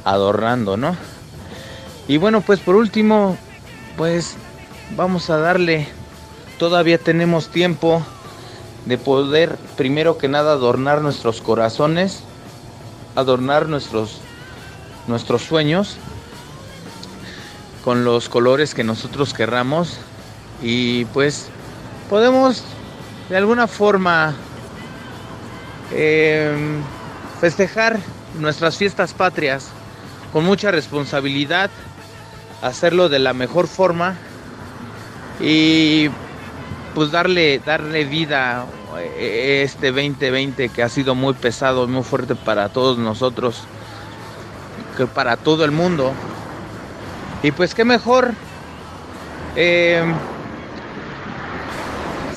adornando, 0.04 0.76
¿no? 0.76 0.96
Y 2.06 2.18
bueno, 2.18 2.42
pues 2.42 2.60
por 2.60 2.76
último, 2.76 3.36
pues 3.96 4.36
vamos 4.96 5.30
a 5.30 5.38
darle, 5.38 5.88
todavía 6.58 6.98
tenemos 6.98 7.48
tiempo 7.48 8.02
de 8.86 8.98
poder 8.98 9.56
primero 9.76 10.16
que 10.16 10.28
nada 10.28 10.52
adornar 10.52 11.02
nuestros 11.02 11.40
corazones 11.40 12.22
adornar 13.20 13.68
nuestros, 13.68 14.20
nuestros 15.06 15.42
sueños 15.42 15.96
con 17.85 18.04
los 18.04 18.28
colores 18.28 18.74
que 18.74 18.85
nosotros 18.85 19.33
querramos 19.33 19.98
y 20.62 21.04
pues 21.06 21.48
podemos 22.09 22.62
de 23.28 23.37
alguna 23.37 23.66
forma 23.66 24.35
em, 25.92 26.83
festejar 27.40 27.98
nuestras 28.38 28.76
fiestas 28.76 29.14
patrias 29.14 29.68
con 30.33 30.44
mucha 30.44 30.70
responsabilidad, 30.70 31.70
hacerlo 32.62 33.09
de 33.09 33.18
la 33.18 33.33
mejor 33.33 33.66
forma 33.66 34.16
y 35.40 36.11
pues 36.94 37.11
darle, 37.11 37.61
darle 37.64 38.04
vida 38.04 38.66
este 38.98 39.88
2020 39.92 40.68
que 40.68 40.83
ha 40.83 40.88
sido 40.88 41.14
muy 41.14 41.35
pesado, 41.35 41.87
muy 41.87 42.03
fuerte 42.03 42.35
para 42.35 42.68
todos 42.68 42.98
nosotros, 42.98 43.64
que 44.96 45.07
para 45.07 45.37
todo 45.37 45.64
el 45.64 45.70
mundo. 45.70 46.12
Y 47.42 47.53
pues 47.53 47.74
qué 47.74 47.85
mejor 47.85 48.33
eh, 49.57 50.03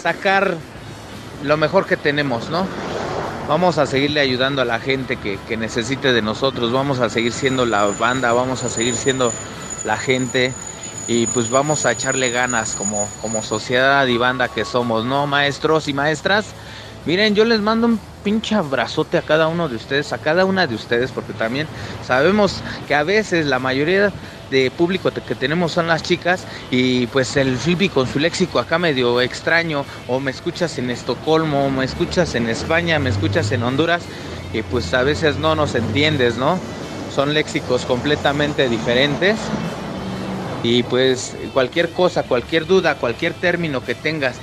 sacar 0.02 0.58
lo 1.43 1.58
mejor 1.58 1.86
que 1.86 1.97
tenemos, 1.97 2.49
¿no? 2.49 2.66
Vamos 3.47 3.78
a 3.78 3.86
seguirle 3.86 4.22
ayudando 4.22 4.62
a 4.62 4.66
la 4.66 4.80
gente 4.80 5.18
que 5.18 5.58
necesite 5.58 6.14
de 6.14 6.22
nosotros, 6.22 6.72
vamos 6.72 6.99
a 6.99 7.10
seguir 7.10 7.34
siendo 7.34 7.66
la 7.66 7.86
banda, 7.88 8.32
vamos 8.32 8.64
a 8.64 8.70
seguir 8.70 8.95
siendo 8.95 9.34
la 9.84 9.97
gente 9.97 10.54
y 11.08 11.28
pues 11.28 11.49
vamos 11.49 11.86
a 11.86 11.91
echarle 11.91 12.30
ganas 12.32 12.76
como, 12.76 13.10
como 13.22 13.43
sociedad 13.43 14.08
y 14.08 14.18
banda 14.18 14.47
que 14.49 14.66
somos, 14.66 15.06
¿no? 15.06 15.28
Maestros 15.28 15.88
y 15.88 15.93
maestras. 15.93 16.45
Miren, 17.06 17.36
yo 17.36 17.43
les 17.43 17.60
mando 17.60 17.88
un 17.88 17.99
pinche 18.24 18.56
abrazote 18.56 19.18
a 19.18 19.22
cada 19.22 19.47
uno 19.47 19.68
de 19.68 19.76
ustedes, 19.76 20.14
a 20.14 20.18
cada 20.18 20.45
una 20.45 20.68
de 20.68 20.76
ustedes, 20.76 21.12
porque 21.12 21.34
también 21.34 21.68
sabemos 22.01 22.64
que 22.88 22.95
a 22.95 23.04
veces 23.04 23.45
la 23.45 23.60
mayoría 23.60 24.14
de 24.49 24.72
público 24.72 25.12
que 25.12 25.36
tenemos 25.36 25.74
son 25.74 25.88
las 25.88 26.04
chicas 26.04 26.45
y 26.72 27.08
pues 27.08 27.36
el 27.36 27.58
Flippy 27.58 27.89
con 27.89 28.08
su 28.08 28.20
léxico 28.20 28.60
acá 28.60 28.80
medio 28.80 29.20
extraño, 29.20 29.86
o 30.08 30.22
me 30.22 30.32
escuchas 30.32 30.78
en 30.78 30.89
Estocolmo, 30.89 31.66
o 31.66 31.70
me 31.70 31.84
escuchas 31.84 32.36
en 32.36 32.47
España, 32.47 32.99
me 32.99 33.10
escuchas 33.10 33.51
en 33.51 33.64
Honduras, 33.64 34.04
y 34.54 34.62
pues 34.62 34.93
a 34.93 35.04
veces 35.04 35.38
no 35.38 35.56
nos 35.56 35.76
entiendes, 35.76 36.38
¿no? 36.38 36.58
Son 37.14 37.34
léxicos 37.34 37.86
completamente 37.86 38.70
diferentes 38.70 39.38
y 40.64 40.84
pues 40.84 41.36
cualquier 41.53 41.91
cosa, 41.91 42.24
cualquier 42.24 42.66
duda, 42.66 42.95
cualquier 42.95 43.34
término 43.34 43.84
que 43.84 43.93
tengas 43.93 44.38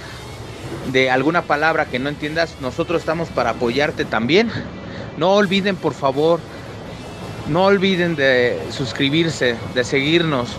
de 0.92 1.10
alguna 1.10 1.42
palabra 1.42 1.86
que 1.86 1.98
no 1.98 2.08
entiendas, 2.08 2.56
nosotros 2.60 3.00
estamos 3.00 3.28
para 3.28 3.50
apoyarte 3.50 4.04
también. 4.04 4.50
No 5.16 5.32
olviden, 5.32 5.76
por 5.76 5.94
favor, 5.94 6.40
no 7.48 7.64
olviden 7.64 8.16
de 8.16 8.60
suscribirse, 8.70 9.56
de 9.74 9.84
seguirnos. 9.84 10.50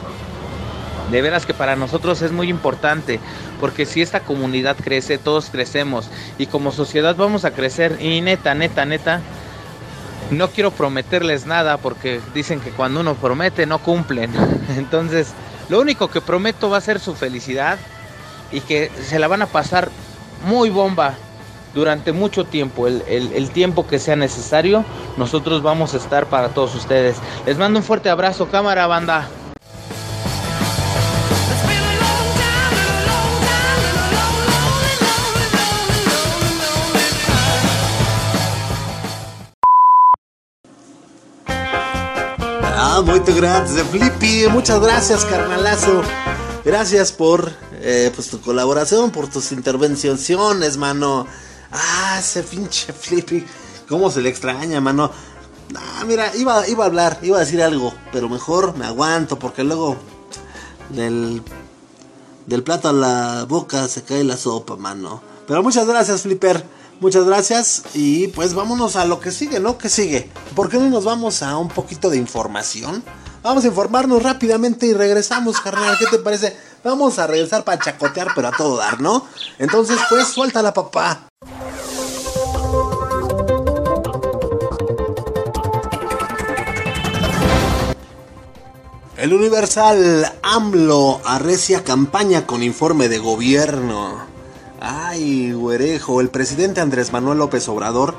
De 1.12 1.22
veras 1.22 1.46
que 1.46 1.54
para 1.54 1.76
nosotros 1.76 2.22
es 2.22 2.32
muy 2.32 2.50
importante, 2.50 3.20
porque 3.60 3.86
si 3.86 4.02
esta 4.02 4.22
comunidad 4.22 4.78
crece, 4.78 5.18
todos 5.18 5.50
crecemos 5.50 6.10
y 6.38 6.46
como 6.46 6.72
sociedad 6.72 7.18
vamos 7.18 7.44
a 7.44 7.52
crecer 7.52 7.98
y 8.00 8.22
neta, 8.22 8.56
neta, 8.56 8.86
neta, 8.86 9.22
no 10.30 10.50
quiero 10.52 10.72
prometerles 10.72 11.46
nada 11.46 11.78
porque 11.78 12.22
dicen 12.34 12.62
que 12.62 12.70
cuando 12.70 13.02
uno 13.02 13.16
promete 13.16 13.66
no 13.66 13.80
cumplen. 13.80 14.32
Entonces, 14.78 15.34
lo 15.72 15.80
único 15.80 16.10
que 16.10 16.20
prometo 16.20 16.70
va 16.70 16.80
a 16.80 16.82
ser 16.82 17.00
su 17.00 17.16
felicidad 17.16 17.80
y 18.52 18.60
que 18.60 18.92
se 19.08 19.20
la 19.20 19.30
van 19.30 19.42
a 19.42 19.46
pasar 19.46 19.90
muy 20.46 20.70
bomba 20.70 21.14
durante 21.74 22.12
mucho 22.12 22.44
tiempo, 22.44 22.88
el, 22.88 23.50
tiempo 23.52 23.88
que 23.88 23.98
sea 23.98 24.18
necesario, 24.18 24.84
nosotros 25.16 25.64
vamos 25.64 25.94
a 25.94 25.98
estar 25.98 26.26
para 26.26 26.50
todos 26.50 26.76
ustedes. 26.76 27.16
Les 27.46 27.58
mando 27.58 27.80
un 27.80 27.86
fuerte 27.86 28.10
abrazo, 28.10 28.50
cámara 28.50 28.86
banda. 28.86 29.30
Ah, 43.02 43.04
muito 43.04 43.34
gracias, 43.34 43.82
Flippy. 43.88 44.48
Muchas 44.52 44.80
gracias, 44.80 45.26
carnalazo. 45.26 46.04
Gracias 46.64 47.12
por 47.12 47.52
eh, 47.82 48.12
pues, 48.14 48.30
tu 48.30 48.40
colaboración, 48.40 49.10
por 49.10 49.28
tus 49.28 49.52
intervenciones, 49.52 50.78
mano. 50.78 51.26
Ah, 51.72 52.18
ese 52.20 52.44
pinche 52.44 52.94
Flippy. 53.00 53.44
¿Cómo 53.90 54.12
se 54.12 54.22
le 54.22 54.30
extraña, 54.30 54.80
mano? 54.82 55.10
Ah, 55.76 56.04
mira, 56.06 56.32
iba, 56.36 56.68
iba 56.68 56.84
a 56.84 56.88
hablar, 56.88 57.18
iba 57.24 57.38
a 57.38 57.40
decir 57.40 57.64
algo, 57.64 57.92
pero 58.12 58.30
mejor 58.30 58.78
me 58.78 58.86
aguanto 58.86 59.40
porque 59.40 59.64
luego 59.64 59.98
del, 60.90 61.42
del 62.46 62.62
plato 62.62 62.90
a 62.90 62.94
la 62.94 63.46
boca 63.50 63.88
se 63.88 64.04
cae 64.04 64.24
la 64.24 64.38
sopa, 64.38 64.76
mano. 64.76 65.24
Pero 65.48 65.64
muchas 65.64 65.88
gracias, 65.88 66.22
Flipper. 66.22 66.64
Muchas 67.02 67.26
gracias 67.26 67.82
y 67.96 68.28
pues 68.28 68.54
vámonos 68.54 68.96
a 68.96 69.06
lo 69.06 69.20
que 69.20 69.32
sigue, 69.32 69.60
¿no? 69.60 69.80
¿Qué 69.80 69.90
sigue? 69.90 70.30
¿Por 70.56 70.70
qué 70.70 70.78
no 70.78 70.88
nos 70.88 71.04
vamos 71.04 71.42
a 71.42 71.58
un 71.58 71.68
poquito 71.68 72.12
de 72.12 72.18
información? 72.18 73.04
Vamos 73.42 73.64
a 73.64 73.68
informarnos 73.70 74.22
rápidamente 74.22 74.86
y 74.86 74.94
regresamos, 74.94 75.60
carnal. 75.62 75.98
¿Qué 75.98 76.06
te 76.06 76.20
parece? 76.20 76.56
Vamos 76.84 77.18
a 77.18 77.26
regresar 77.26 77.64
para 77.64 77.82
chacotear, 77.84 78.28
pero 78.36 78.50
a 78.50 78.52
todo 78.52 78.78
dar, 78.78 79.02
¿no? 79.02 79.26
Entonces, 79.58 79.98
pues, 80.12 80.28
suelta 80.28 80.62
la 80.62 80.76
papá. 80.76 81.28
El 89.18 89.34
Universal 89.34 90.34
AMLO 90.44 91.20
arrecia 91.26 91.84
campaña 91.84 92.46
con 92.46 92.62
informe 92.62 93.10
de 93.10 93.18
gobierno. 93.18 94.41
Ay, 94.84 95.52
güerejo, 95.52 96.22
el 96.22 96.32
presidente 96.32 96.82
Andrés 96.82 97.14
Manuel 97.14 97.38
López 97.38 97.70
Obrador 97.70 98.16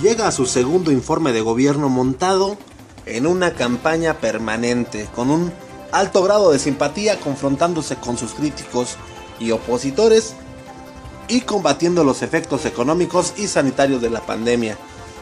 llega 0.00 0.26
a 0.26 0.32
su 0.32 0.46
segundo 0.46 0.90
informe 0.90 1.32
de 1.32 1.42
gobierno 1.42 1.90
montado 1.90 2.56
en 3.04 3.26
una 3.26 3.52
campaña 3.52 4.14
permanente, 4.14 5.06
con 5.14 5.30
un 5.30 5.52
alto 5.92 6.22
grado 6.22 6.50
de 6.50 6.58
simpatía 6.58 7.20
confrontándose 7.20 7.96
con 7.96 8.16
sus 8.16 8.32
críticos 8.32 8.96
y 9.38 9.50
opositores 9.50 10.32
y 11.28 11.42
combatiendo 11.42 12.04
los 12.04 12.22
efectos 12.22 12.64
económicos 12.64 13.34
y 13.36 13.46
sanitarios 13.46 14.00
de 14.00 14.08
la 14.08 14.24
pandemia. 14.24 14.78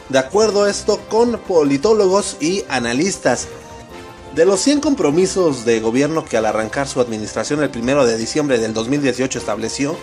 De 0.07 0.19
acuerdo 0.19 0.63
a 0.63 0.69
esto 0.69 1.01
con 1.09 1.37
politólogos 1.37 2.37
y 2.39 2.63
analistas, 2.69 3.49
de 4.35 4.45
los 4.45 4.61
100 4.61 4.79
compromisos 4.79 5.65
de 5.65 5.81
gobierno 5.81 6.23
que 6.23 6.37
al 6.37 6.45
arrancar 6.45 6.87
su 6.87 7.01
administración 7.01 7.61
el 7.61 7.71
1 7.75 8.05
de 8.05 8.17
diciembre 8.17 8.57
del 8.57 8.73
2018 8.73 9.37
estableció, 9.37 9.97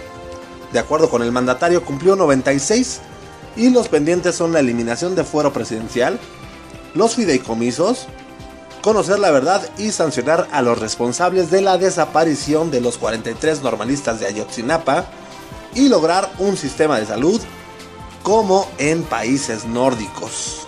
de 0.73 0.79
acuerdo 0.79 1.09
con 1.11 1.23
el 1.23 1.33
mandatario, 1.33 1.85
cumplió 1.85 2.17
96 2.17 3.01
y 3.57 3.71
los 3.71 3.89
pendientes 3.89 4.35
son 4.35 4.53
la 4.53 4.61
eliminación 4.61 5.15
de 5.15 5.25
fuero 5.25 5.53
presidencial, 5.53 6.19
los 6.95 7.15
fideicomisos, 7.15 8.07
conocer 8.83 9.19
la 9.19 9.31
verdad 9.31 9.69
y 9.79 9.91
sancionar 9.91 10.49
a 10.53 10.63
los 10.63 10.79
responsables 10.79 11.51
de 11.51 11.61
la 11.61 11.79
desaparición 11.79 12.71
de 12.71 12.81
los 12.81 12.99
43 12.99 13.63
normalistas 13.63 14.21
de 14.21 14.27
Ayotzinapa 14.27 15.07
y 15.75 15.89
lograr 15.89 16.31
un 16.39 16.57
sistema 16.57 16.99
de 16.99 17.07
salud 17.07 17.41
como 18.23 18.69
en 18.79 19.03
países 19.03 19.65
nórdicos. 19.65 20.67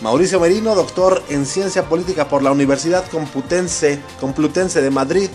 Mauricio 0.00 0.40
Merino, 0.40 0.74
doctor 0.74 1.22
en 1.28 1.46
ciencia 1.46 1.88
política 1.88 2.28
por 2.28 2.42
la 2.42 2.50
Universidad 2.50 3.04
Complutense, 3.08 4.00
Complutense 4.20 4.82
de 4.82 4.90
Madrid, 4.90 5.30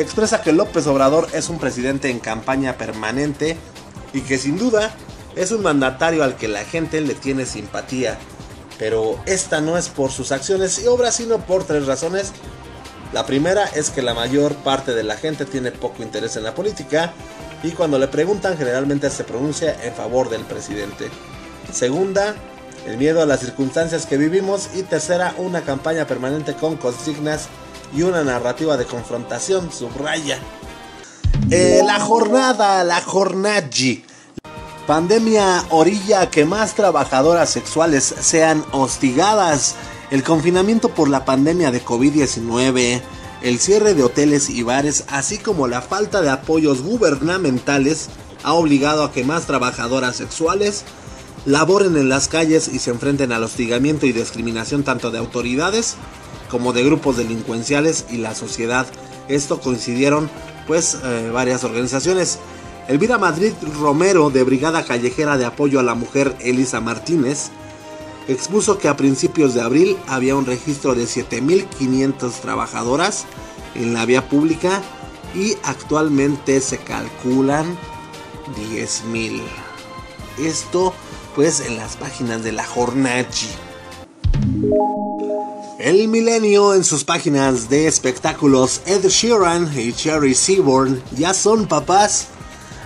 expresa 0.00 0.42
que 0.42 0.52
López 0.52 0.86
Obrador 0.86 1.28
es 1.32 1.48
un 1.48 1.58
presidente 1.58 2.10
en 2.10 2.20
campaña 2.20 2.76
permanente 2.76 3.56
y 4.12 4.20
que 4.22 4.38
sin 4.38 4.58
duda 4.58 4.94
es 5.36 5.52
un 5.52 5.62
mandatario 5.62 6.24
al 6.24 6.36
que 6.36 6.48
la 6.48 6.64
gente 6.64 7.00
le 7.00 7.14
tiene 7.14 7.46
simpatía. 7.46 8.18
Pero 8.78 9.20
esta 9.26 9.60
no 9.60 9.76
es 9.76 9.88
por 9.88 10.10
sus 10.10 10.32
acciones 10.32 10.82
y 10.82 10.86
obras, 10.86 11.16
sino 11.16 11.38
por 11.38 11.64
tres 11.64 11.86
razones. 11.86 12.32
La 13.12 13.26
primera 13.26 13.64
es 13.64 13.90
que 13.90 14.02
la 14.02 14.14
mayor 14.14 14.54
parte 14.54 14.94
de 14.94 15.02
la 15.02 15.16
gente 15.16 15.44
tiene 15.44 15.72
poco 15.72 16.02
interés 16.02 16.36
en 16.36 16.44
la 16.44 16.54
política 16.54 17.12
y 17.62 17.72
cuando 17.72 17.98
le 17.98 18.08
preguntan 18.08 18.56
generalmente 18.56 19.10
se 19.10 19.24
pronuncia 19.24 19.76
en 19.84 19.92
favor 19.92 20.30
del 20.30 20.42
presidente. 20.42 21.10
Segunda, 21.72 22.34
el 22.86 22.96
miedo 22.96 23.20
a 23.20 23.26
las 23.26 23.40
circunstancias 23.40 24.06
que 24.06 24.16
vivimos 24.16 24.70
y 24.74 24.82
tercera, 24.82 25.34
una 25.36 25.62
campaña 25.62 26.06
permanente 26.06 26.54
con 26.54 26.76
consignas 26.76 27.48
y 27.92 28.02
una 28.02 28.22
narrativa 28.22 28.76
de 28.76 28.86
confrontación, 28.86 29.70
subraya. 29.72 30.38
Eh, 31.50 31.82
la 31.84 32.00
jornada, 32.00 32.84
la 32.84 33.00
jornadji. 33.00 34.04
Pandemia 34.86 35.64
orilla 35.70 36.30
que 36.30 36.44
más 36.44 36.74
trabajadoras 36.74 37.50
sexuales 37.50 38.14
sean 38.20 38.64
hostigadas. 38.72 39.74
El 40.10 40.22
confinamiento 40.22 40.88
por 40.88 41.08
la 41.08 41.24
pandemia 41.24 41.70
de 41.70 41.84
COVID-19, 41.84 43.00
el 43.42 43.58
cierre 43.60 43.94
de 43.94 44.02
hoteles 44.02 44.50
y 44.50 44.62
bares, 44.62 45.04
así 45.08 45.38
como 45.38 45.68
la 45.68 45.82
falta 45.82 46.20
de 46.20 46.30
apoyos 46.30 46.82
gubernamentales, 46.82 48.08
ha 48.42 48.54
obligado 48.54 49.04
a 49.04 49.12
que 49.12 49.24
más 49.24 49.46
trabajadoras 49.46 50.16
sexuales 50.16 50.84
laboren 51.46 51.96
en 51.96 52.08
las 52.08 52.28
calles 52.28 52.68
y 52.68 52.78
se 52.78 52.90
enfrenten 52.90 53.32
al 53.32 53.44
hostigamiento 53.44 54.06
y 54.06 54.12
discriminación 54.12 54.82
tanto 54.82 55.10
de 55.10 55.18
autoridades 55.18 55.96
como 56.50 56.72
de 56.72 56.84
grupos 56.84 57.16
delincuenciales 57.16 58.06
y 58.10 58.16
la 58.16 58.34
sociedad. 58.34 58.86
Esto 59.28 59.60
coincidieron 59.60 60.28
pues 60.66 60.98
eh, 61.02 61.30
varias 61.32 61.64
organizaciones. 61.64 62.38
Elvira 62.88 63.18
Madrid 63.18 63.52
Romero 63.80 64.30
de 64.30 64.42
Brigada 64.42 64.84
Callejera 64.84 65.38
de 65.38 65.44
Apoyo 65.46 65.78
a 65.78 65.84
la 65.84 65.94
Mujer 65.94 66.34
Elisa 66.40 66.80
Martínez 66.80 67.50
expuso 68.28 68.78
que 68.78 68.88
a 68.88 68.96
principios 68.96 69.54
de 69.54 69.62
abril 69.62 69.96
había 70.08 70.36
un 70.36 70.46
registro 70.46 70.94
de 70.94 71.04
7.500 71.04 72.32
trabajadoras 72.40 73.26
en 73.74 73.94
la 73.94 74.06
vía 74.06 74.28
pública 74.28 74.82
y 75.34 75.54
actualmente 75.62 76.60
se 76.60 76.78
calculan 76.78 77.78
10.000. 78.74 79.40
Esto 80.38 80.94
pues 81.34 81.60
en 81.60 81.76
las 81.76 81.96
páginas 81.96 82.42
de 82.42 82.52
la 82.52 82.64
Jornachi. 82.64 83.48
El 85.80 86.08
Milenio 86.08 86.74
en 86.74 86.84
sus 86.84 87.04
páginas 87.04 87.70
de 87.70 87.86
espectáculos, 87.86 88.82
Ed 88.84 89.06
Sheeran 89.08 89.72
y 89.74 89.94
Cherry 89.94 90.34
Seaborn 90.34 91.02
ya 91.16 91.32
son 91.32 91.66
papás. 91.66 92.26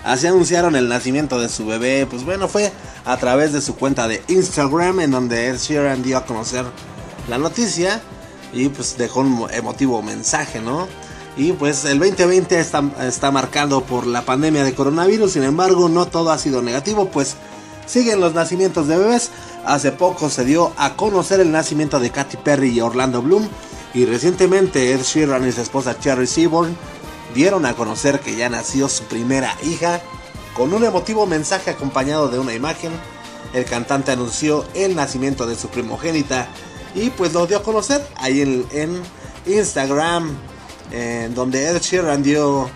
Así 0.04 0.28
anunciaron 0.28 0.76
el 0.76 0.88
nacimiento 0.88 1.40
de 1.40 1.48
su 1.48 1.66
bebé. 1.66 2.06
Pues 2.08 2.24
bueno, 2.24 2.46
fue 2.46 2.70
a 3.04 3.16
través 3.16 3.52
de 3.52 3.62
su 3.62 3.74
cuenta 3.74 4.06
de 4.06 4.22
Instagram 4.28 5.00
en 5.00 5.10
donde 5.10 5.48
Ed 5.48 5.56
Sheeran 5.56 6.04
dio 6.04 6.16
a 6.18 6.24
conocer 6.24 6.66
la 7.28 7.36
noticia 7.36 8.00
y 8.52 8.68
pues 8.68 8.96
dejó 8.96 9.22
un 9.22 9.48
emotivo 9.50 10.00
mensaje, 10.00 10.60
¿no? 10.60 10.86
Y 11.36 11.50
pues 11.50 11.84
el 11.86 11.98
2020 11.98 12.60
está, 12.60 12.84
está 13.02 13.32
marcado 13.32 13.82
por 13.82 14.06
la 14.06 14.24
pandemia 14.24 14.62
de 14.62 14.72
coronavirus, 14.72 15.32
sin 15.32 15.42
embargo 15.42 15.88
no 15.88 16.06
todo 16.06 16.30
ha 16.30 16.38
sido 16.38 16.62
negativo, 16.62 17.08
pues 17.08 17.34
siguen 17.86 18.20
los 18.20 18.34
nacimientos 18.34 18.86
de 18.86 18.98
bebés. 18.98 19.30
Hace 19.66 19.92
poco 19.92 20.28
se 20.28 20.44
dio 20.44 20.72
a 20.76 20.94
conocer 20.94 21.40
el 21.40 21.50
nacimiento 21.50 21.98
de 21.98 22.10
Katy 22.10 22.36
Perry 22.38 22.70
y 22.70 22.80
Orlando 22.80 23.22
Bloom. 23.22 23.48
Y 23.94 24.04
recientemente 24.04 24.92
Ed 24.92 25.02
Sheeran 25.02 25.48
y 25.48 25.52
su 25.52 25.62
esposa 25.62 25.98
Cherry 25.98 26.26
Seaborn 26.26 26.76
dieron 27.34 27.64
a 27.64 27.74
conocer 27.74 28.20
que 28.20 28.36
ya 28.36 28.50
nació 28.50 28.88
su 28.88 29.04
primera 29.04 29.56
hija. 29.62 30.00
Con 30.54 30.72
un 30.72 30.84
emotivo 30.84 31.26
mensaje 31.26 31.70
acompañado 31.70 32.28
de 32.28 32.38
una 32.38 32.54
imagen, 32.54 32.92
el 33.54 33.64
cantante 33.64 34.12
anunció 34.12 34.64
el 34.74 34.94
nacimiento 34.94 35.46
de 35.46 35.56
su 35.56 35.68
primogénita 35.68 36.46
y 36.94 37.10
pues 37.10 37.32
lo 37.32 37.46
dio 37.46 37.58
a 37.58 37.62
conocer 37.62 38.06
ahí 38.16 38.42
en, 38.42 38.66
en 38.72 39.02
Instagram, 39.46 40.36
en 40.90 41.34
donde 41.34 41.68
Ed 41.68 41.80
Sheeran 41.80 42.22
dio 42.22 42.68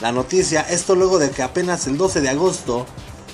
la 0.00 0.12
noticia. 0.12 0.60
Esto 0.60 0.94
luego 0.94 1.18
de 1.18 1.30
que 1.30 1.42
apenas 1.42 1.86
el 1.86 1.96
12 1.96 2.20
de 2.20 2.28
agosto, 2.28 2.84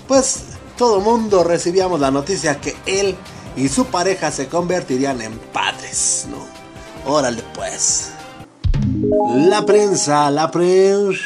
pues 0.07 0.45
todo 0.81 0.99
mundo 1.03 1.45
recibíamos 1.45 2.01
la 2.01 2.11
noticia 2.11 2.59
que 2.59 2.75
él 2.87 3.15
y 3.55 3.69
su 3.69 3.85
pareja 3.85 4.31
se 4.31 4.49
convertirían 4.49 5.21
en 5.21 5.39
padres, 5.53 6.27
¿no? 6.31 6.39
Órale 7.13 7.43
pues. 7.55 8.13
La 9.35 9.67
prensa, 9.67 10.31
la 10.31 10.51
prensa, 10.51 11.21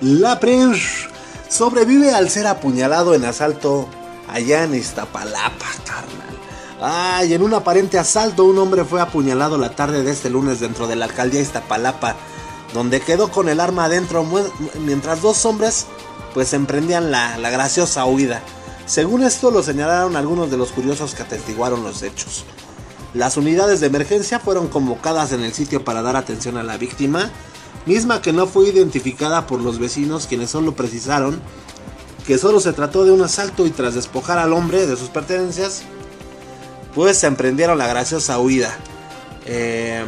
la 0.00 0.40
prensa 0.40 1.10
sobrevive 1.50 2.14
al 2.14 2.30
ser 2.30 2.46
apuñalado 2.46 3.12
en 3.12 3.26
asalto 3.26 3.86
allá 4.30 4.64
en 4.64 4.74
Iztapalapa, 4.74 5.66
carnal. 5.84 6.38
Ah, 6.80 7.22
y 7.22 7.34
en 7.34 7.42
un 7.42 7.52
aparente 7.52 7.98
asalto, 7.98 8.46
un 8.46 8.56
hombre 8.56 8.86
fue 8.86 9.02
apuñalado 9.02 9.58
la 9.58 9.76
tarde 9.76 10.02
de 10.02 10.10
este 10.10 10.30
lunes 10.30 10.58
dentro 10.58 10.86
de 10.86 10.96
la 10.96 11.04
alcaldía 11.04 11.42
Iztapalapa, 11.42 12.16
donde 12.72 13.02
quedó 13.02 13.30
con 13.30 13.50
el 13.50 13.60
arma 13.60 13.84
adentro 13.84 14.24
mientras 14.86 15.20
dos 15.20 15.44
hombres 15.44 15.84
pues 16.32 16.54
emprendían 16.54 17.10
la 17.10 17.50
graciosa 17.50 18.06
huida. 18.06 18.42
Según 18.90 19.22
esto 19.22 19.52
lo 19.52 19.62
señalaron 19.62 20.16
algunos 20.16 20.50
de 20.50 20.56
los 20.56 20.72
curiosos 20.72 21.14
que 21.14 21.22
atestiguaron 21.22 21.84
los 21.84 22.02
hechos. 22.02 22.44
Las 23.14 23.36
unidades 23.36 23.78
de 23.78 23.86
emergencia 23.86 24.40
fueron 24.40 24.66
convocadas 24.66 25.30
en 25.30 25.44
el 25.44 25.52
sitio 25.52 25.84
para 25.84 26.02
dar 26.02 26.16
atención 26.16 26.56
a 26.56 26.64
la 26.64 26.76
víctima, 26.76 27.30
misma 27.86 28.20
que 28.20 28.32
no 28.32 28.48
fue 28.48 28.68
identificada 28.68 29.46
por 29.46 29.60
los 29.60 29.78
vecinos 29.78 30.26
quienes 30.26 30.50
solo 30.50 30.74
precisaron 30.74 31.40
que 32.26 32.36
solo 32.36 32.58
se 32.58 32.72
trató 32.72 33.04
de 33.04 33.12
un 33.12 33.22
asalto 33.22 33.64
y 33.64 33.70
tras 33.70 33.94
despojar 33.94 34.38
al 34.38 34.52
hombre 34.52 34.84
de 34.88 34.96
sus 34.96 35.08
pertenencias, 35.08 35.82
pues 36.92 37.16
se 37.16 37.28
emprendieron 37.28 37.78
la 37.78 37.86
graciosa 37.86 38.40
huida. 38.40 38.76
Eh, 39.46 40.04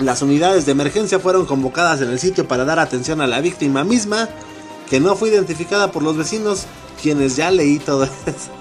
las 0.00 0.22
unidades 0.22 0.64
de 0.64 0.72
emergencia 0.72 1.18
fueron 1.18 1.44
convocadas 1.44 2.00
en 2.00 2.08
el 2.08 2.18
sitio 2.18 2.48
para 2.48 2.64
dar 2.64 2.78
atención 2.78 3.20
a 3.20 3.26
la 3.26 3.42
víctima 3.42 3.84
misma, 3.84 4.30
que 4.88 5.00
no 5.00 5.16
fue 5.16 5.28
identificada 5.30 5.92
por 5.92 6.02
los 6.02 6.16
vecinos, 6.16 6.66
quienes 7.02 7.36
ya 7.36 7.50
leí 7.50 7.78
todo 7.78 8.04
eso. 8.26 8.58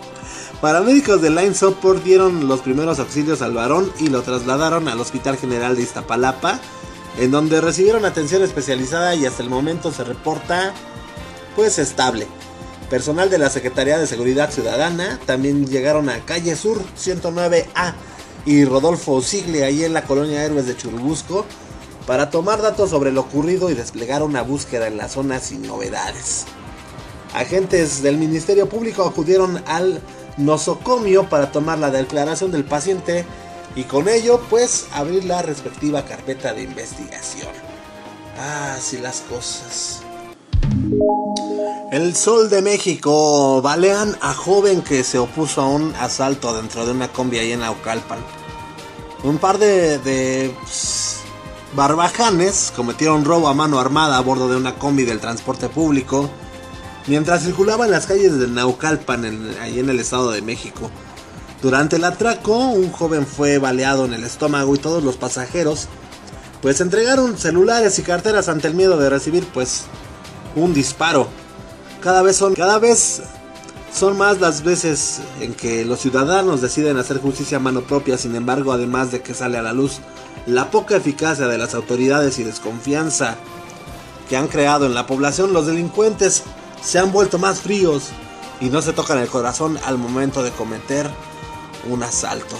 Paramédicos 0.61 1.21
de 1.21 1.29
Line 1.29 1.53
Support 1.53 2.03
dieron 2.03 2.47
los 2.47 2.61
primeros 2.61 2.99
auxilios 2.99 3.41
al 3.41 3.53
varón 3.53 3.91
y 3.99 4.07
lo 4.07 4.23
trasladaron 4.23 4.87
al 4.87 4.99
Hospital 4.99 5.37
General 5.37 5.75
de 5.75 5.83
Iztapalapa, 5.83 6.59
en 7.19 7.29
donde 7.29 7.61
recibieron 7.61 8.05
atención 8.05 8.41
especializada 8.41 9.13
y 9.15 9.25
hasta 9.25 9.43
el 9.43 9.49
momento 9.49 9.91
se 9.91 10.03
reporta 10.03 10.73
pues 11.55 11.77
estable. 11.77 12.27
Personal 12.89 13.29
de 13.29 13.37
la 13.37 13.49
Secretaría 13.49 13.99
de 13.99 14.07
Seguridad 14.07 14.51
Ciudadana 14.51 15.19
también 15.25 15.67
llegaron 15.67 16.09
a 16.09 16.19
Calle 16.25 16.55
Sur 16.55 16.81
109A 16.97 17.93
y 18.45 18.65
Rodolfo 18.65 19.21
Sigle 19.21 19.65
ahí 19.65 19.83
en 19.83 19.93
la 19.93 20.03
colonia 20.03 20.43
Héroes 20.43 20.65
de 20.65 20.77
Churubusco 20.77 21.45
para 22.07 22.31
tomar 22.31 22.61
datos 22.61 22.89
sobre 22.89 23.11
lo 23.11 23.21
ocurrido 23.21 23.69
y 23.69 23.75
desplegar 23.75 24.23
una 24.23 24.41
búsqueda 24.41 24.87
en 24.87 24.97
la 24.97 25.09
zona 25.09 25.39
sin 25.39 25.61
novedades. 25.61 26.45
Agentes 27.33 28.01
del 28.01 28.17
Ministerio 28.17 28.67
Público 28.67 29.03
acudieron 29.03 29.61
al 29.67 30.01
nosocomio 30.37 31.29
para 31.29 31.51
tomar 31.51 31.77
la 31.77 31.91
declaración 31.91 32.51
del 32.51 32.63
paciente 32.63 33.25
y 33.75 33.83
con 33.83 34.07
ello 34.07 34.41
pues 34.49 34.87
abrir 34.93 35.25
la 35.25 35.41
respectiva 35.41 36.05
carpeta 36.05 36.53
de 36.53 36.63
investigación. 36.63 37.51
Ah, 38.39 38.77
sí 38.81 38.97
las 38.97 39.21
cosas. 39.21 40.01
El 41.91 42.15
Sol 42.15 42.49
de 42.49 42.61
México. 42.61 43.61
Balean 43.61 44.15
a 44.21 44.33
joven 44.33 44.81
que 44.81 45.03
se 45.03 45.17
opuso 45.17 45.61
a 45.61 45.67
un 45.67 45.93
asalto 45.95 46.55
dentro 46.55 46.85
de 46.85 46.91
una 46.91 47.11
combi 47.11 47.39
ahí 47.39 47.51
en 47.51 47.63
Aucalpan. 47.63 48.19
Un 49.23 49.37
par 49.37 49.57
de, 49.57 50.53
pues, 50.61 51.21
barbajanes 51.75 52.71
cometieron 52.75 53.25
robo 53.25 53.47
a 53.47 53.53
mano 53.53 53.79
armada 53.79 54.17
a 54.17 54.21
bordo 54.21 54.49
de 54.49 54.55
una 54.55 54.75
combi 54.75 55.03
del 55.03 55.19
transporte 55.19 55.69
público 55.69 56.29
mientras 57.07 57.43
circulaba 57.43 57.85
en 57.85 57.91
las 57.91 58.05
calles 58.05 58.37
de 58.37 58.47
Naucalpan, 58.47 59.55
ahí 59.61 59.79
en 59.79 59.89
el 59.89 59.99
Estado 59.99 60.31
de 60.31 60.41
México. 60.41 60.91
Durante 61.61 61.95
el 61.95 62.03
atraco, 62.03 62.55
un 62.55 62.91
joven 62.91 63.25
fue 63.25 63.57
baleado 63.57 64.05
en 64.05 64.13
el 64.13 64.23
estómago 64.23 64.75
y 64.75 64.79
todos 64.79 65.03
los 65.03 65.15
pasajeros 65.15 65.87
pues 66.61 66.81
entregaron 66.81 67.37
celulares 67.37 67.97
y 67.99 68.01
carteras 68.01 68.49
ante 68.49 68.67
el 68.67 68.73
miedo 68.73 68.97
de 68.97 69.09
recibir 69.09 69.45
pues 69.53 69.83
un 70.55 70.73
disparo. 70.73 71.27
Cada 72.01 72.21
vez 72.21 72.35
son, 72.35 72.53
cada 72.53 72.79
vez 72.79 73.21
son 73.93 74.17
más 74.17 74.39
las 74.39 74.63
veces 74.63 75.21
en 75.39 75.53
que 75.53 75.85
los 75.85 75.99
ciudadanos 75.99 76.61
deciden 76.61 76.97
hacer 76.97 77.19
justicia 77.19 77.57
a 77.57 77.61
mano 77.61 77.81
propia, 77.81 78.17
sin 78.17 78.35
embargo, 78.35 78.71
además 78.71 79.11
de 79.11 79.21
que 79.21 79.33
sale 79.33 79.57
a 79.57 79.61
la 79.61 79.73
luz 79.73 79.99
la 80.47 80.71
poca 80.71 80.95
eficacia 80.95 81.47
de 81.47 81.57
las 81.57 81.75
autoridades 81.75 82.39
y 82.39 82.43
desconfianza 82.43 83.35
que 84.29 84.37
han 84.37 84.47
creado 84.47 84.85
en 84.85 84.95
la 84.95 85.05
población, 85.05 85.53
los 85.53 85.67
delincuentes 85.67 86.43
se 86.81 86.99
han 86.99 87.11
vuelto 87.11 87.37
más 87.37 87.59
fríos 87.59 88.09
y 88.61 88.69
no 88.69 88.81
se 88.81 88.93
tocan 88.93 89.19
el 89.19 89.27
corazón 89.27 89.77
al 89.85 89.97
momento 89.97 90.43
de 90.43 90.51
cometer 90.51 91.09
un 91.89 92.01
asalto. 92.01 92.55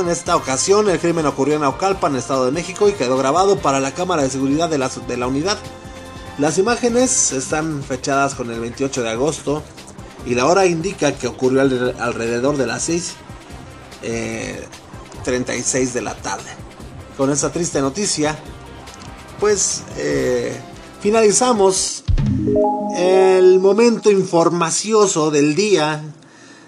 En 0.00 0.08
esta 0.08 0.36
ocasión 0.36 0.88
el 0.88 1.00
crimen 1.00 1.26
ocurrió 1.26 1.56
en 1.56 1.64
Aucalpan, 1.64 2.14
Estado 2.14 2.46
de 2.46 2.52
México, 2.52 2.88
y 2.88 2.92
quedó 2.92 3.16
grabado 3.16 3.58
para 3.58 3.80
la 3.80 3.92
cámara 3.92 4.22
de 4.22 4.30
seguridad 4.30 4.68
de 4.68 4.78
la, 4.78 5.26
unidad 5.26 5.58
las 6.38 6.58
imágenes 6.58 7.32
están 7.32 7.82
fechadas 7.82 8.34
con 8.34 8.50
el 8.52 8.60
28 8.60 9.02
de 9.02 9.10
agosto 9.10 9.62
y 10.26 10.34
la 10.34 10.46
hora 10.46 10.66
indica 10.66 11.12
que 11.12 11.26
ocurrió 11.26 11.60
alrededor 11.60 12.56
de 12.56 12.66
las 12.66 12.82
6 12.84 13.14
36 15.24 15.88
eh, 15.88 15.92
de 15.92 16.02
la 16.02 16.14
tarde. 16.14 16.63
Con 17.16 17.30
esta 17.30 17.52
triste 17.52 17.80
noticia, 17.80 18.36
pues 19.38 19.82
eh, 19.96 20.60
finalizamos 21.00 22.02
el 22.96 23.60
momento 23.60 24.10
informacioso 24.10 25.30
del 25.30 25.54
día. 25.54 26.02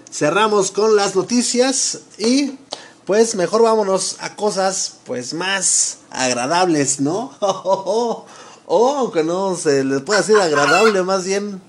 Cerramos 0.09 0.71
con 0.71 0.95
las 0.95 1.15
noticias 1.15 1.99
y 2.17 2.57
pues 3.05 3.35
mejor 3.35 3.61
vámonos 3.61 4.17
a 4.19 4.35
cosas 4.35 4.97
pues 5.05 5.33
más 5.33 5.99
agradables, 6.11 6.99
¿no? 6.99 7.33
O 8.69 8.97
aunque 8.97 9.23
no 9.23 9.55
se 9.55 9.85
les 9.85 10.01
pueda 10.01 10.19
decir 10.19 10.35
agradable, 10.35 11.01
más 11.01 11.23
bien. 11.23 11.61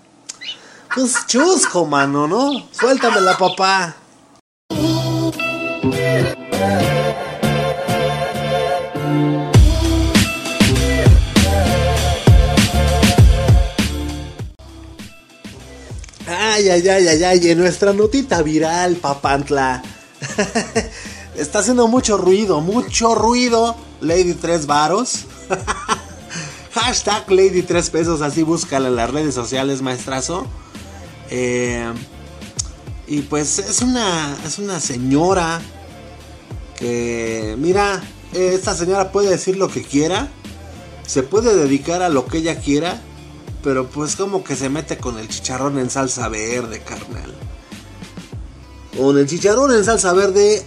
Pues 0.93 1.15
chusco, 1.29 1.87
mano, 1.87 2.27
¿no? 2.27 2.51
Suéltamela, 2.73 3.39
papá. 3.39 3.95
Ay, 16.71 16.87
ay, 16.89 17.09
ay, 17.09 17.25
ay, 17.25 17.51
en 17.51 17.59
nuestra 17.59 17.93
notita 17.93 18.43
viral, 18.43 18.97
papantla. 18.97 19.83
Está 21.37 21.61
haciendo 21.61 21.89
mucho 21.89 22.19
ruido, 22.19 22.61
mucho 22.61 23.15
ruido, 23.15 23.77
Lady 24.01 24.35
Tres 24.35 24.67
Varos. 24.67 25.25
Hashtag 26.73 27.31
Lady 27.31 27.63
3 27.63 27.91
pesos, 27.91 28.21
así 28.21 28.43
búscala 28.43 28.89
en 28.89 28.97
las 28.97 29.11
redes 29.11 29.35
sociales, 29.35 29.83
maestrazo. 29.83 30.47
Eh, 31.31 31.93
y 33.07 33.23
pues 33.23 33.59
es 33.59 33.81
una, 33.81 34.37
es 34.47 34.59
una 34.59 34.79
señora 34.79 35.61
que, 36.77 37.57
mira, 37.59 38.03
esta 38.33 38.75
señora 38.75 39.11
puede 39.11 39.31
decir 39.31 39.57
lo 39.57 39.69
que 39.69 39.83
quiera, 39.83 40.29
se 41.07 41.23
puede 41.23 41.57
dedicar 41.57 42.03
a 42.03 42.11
lo 42.11 42.27
que 42.27 42.39
ella 42.39 42.61
quiera, 42.61 43.01
pero 43.63 43.89
pues 43.89 44.17
como 44.17 44.45
que 44.45 44.57
se 44.57 44.69
mete 44.69 44.99
con 44.99 45.19
el 45.19 45.29
chicharrón 45.29 45.79
en 45.79 45.91
salsa 45.91 46.29
verde, 46.29 46.81
carnal. 46.81 47.35
Con 48.97 49.19
el 49.19 49.27
chicharrón 49.27 49.73
en 49.73 49.85
salsa 49.85 50.13
verde, 50.13 50.65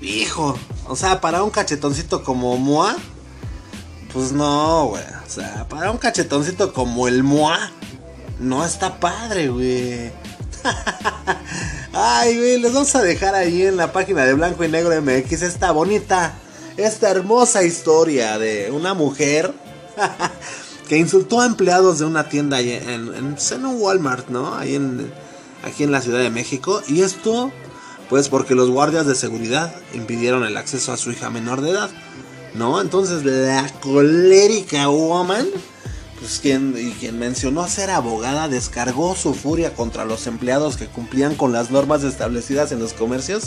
hijo, 0.00 0.58
o 0.86 0.96
sea, 0.96 1.20
para 1.20 1.42
un 1.42 1.50
cachetoncito 1.50 2.22
como 2.22 2.56
Moa, 2.56 2.96
pues 4.12 4.32
no, 4.32 4.86
güey. 4.86 5.02
O 5.26 5.30
sea, 5.30 5.66
para 5.68 5.90
un 5.90 5.98
cachetoncito 5.98 6.72
como 6.72 7.08
el 7.08 7.22
Moa, 7.22 7.70
no 8.38 8.64
está 8.64 8.98
padre, 8.98 9.48
güey. 9.48 10.10
Ay, 11.92 12.36
güey, 12.36 12.58
les 12.58 12.72
vamos 12.72 12.94
a 12.94 13.02
dejar 13.02 13.34
ahí 13.34 13.62
en 13.62 13.76
la 13.76 13.92
página 13.92 14.24
de 14.24 14.34
Blanco 14.34 14.64
y 14.64 14.68
Negro 14.68 15.00
MX 15.00 15.42
esta 15.42 15.72
bonita, 15.72 16.34
esta 16.76 17.10
hermosa 17.10 17.62
historia 17.62 18.38
de 18.38 18.70
una 18.70 18.94
mujer 18.94 19.52
que 20.92 20.98
insultó 20.98 21.40
a 21.40 21.46
empleados 21.46 22.00
de 22.00 22.04
una 22.04 22.28
tienda 22.28 22.60
en, 22.60 23.14
en, 23.14 23.32
pues, 23.32 23.50
en 23.52 23.64
un 23.64 23.80
Walmart, 23.80 24.28
¿no? 24.28 24.54
Ahí 24.54 24.74
en, 24.74 25.10
aquí 25.64 25.84
en 25.84 25.90
la 25.90 26.02
Ciudad 26.02 26.18
de 26.18 26.28
México. 26.28 26.82
Y 26.86 27.00
esto, 27.00 27.50
pues 28.10 28.28
porque 28.28 28.54
los 28.54 28.68
guardias 28.68 29.06
de 29.06 29.14
seguridad 29.14 29.74
impidieron 29.94 30.44
el 30.44 30.54
acceso 30.54 30.92
a 30.92 30.98
su 30.98 31.10
hija 31.10 31.30
menor 31.30 31.62
de 31.62 31.70
edad. 31.70 31.88
¿no? 32.52 32.78
Entonces 32.78 33.24
la 33.24 33.66
colérica 33.80 34.88
woman, 34.88 35.46
pues 36.20 36.40
quien, 36.42 36.74
y 36.76 36.90
quien 36.92 37.18
mencionó 37.18 37.66
ser 37.68 37.88
abogada, 37.88 38.48
descargó 38.48 39.16
su 39.16 39.32
furia 39.32 39.72
contra 39.72 40.04
los 40.04 40.26
empleados 40.26 40.76
que 40.76 40.88
cumplían 40.88 41.36
con 41.36 41.54
las 41.54 41.70
normas 41.70 42.04
establecidas 42.04 42.70
en 42.70 42.80
los 42.80 42.92
comercios. 42.92 43.44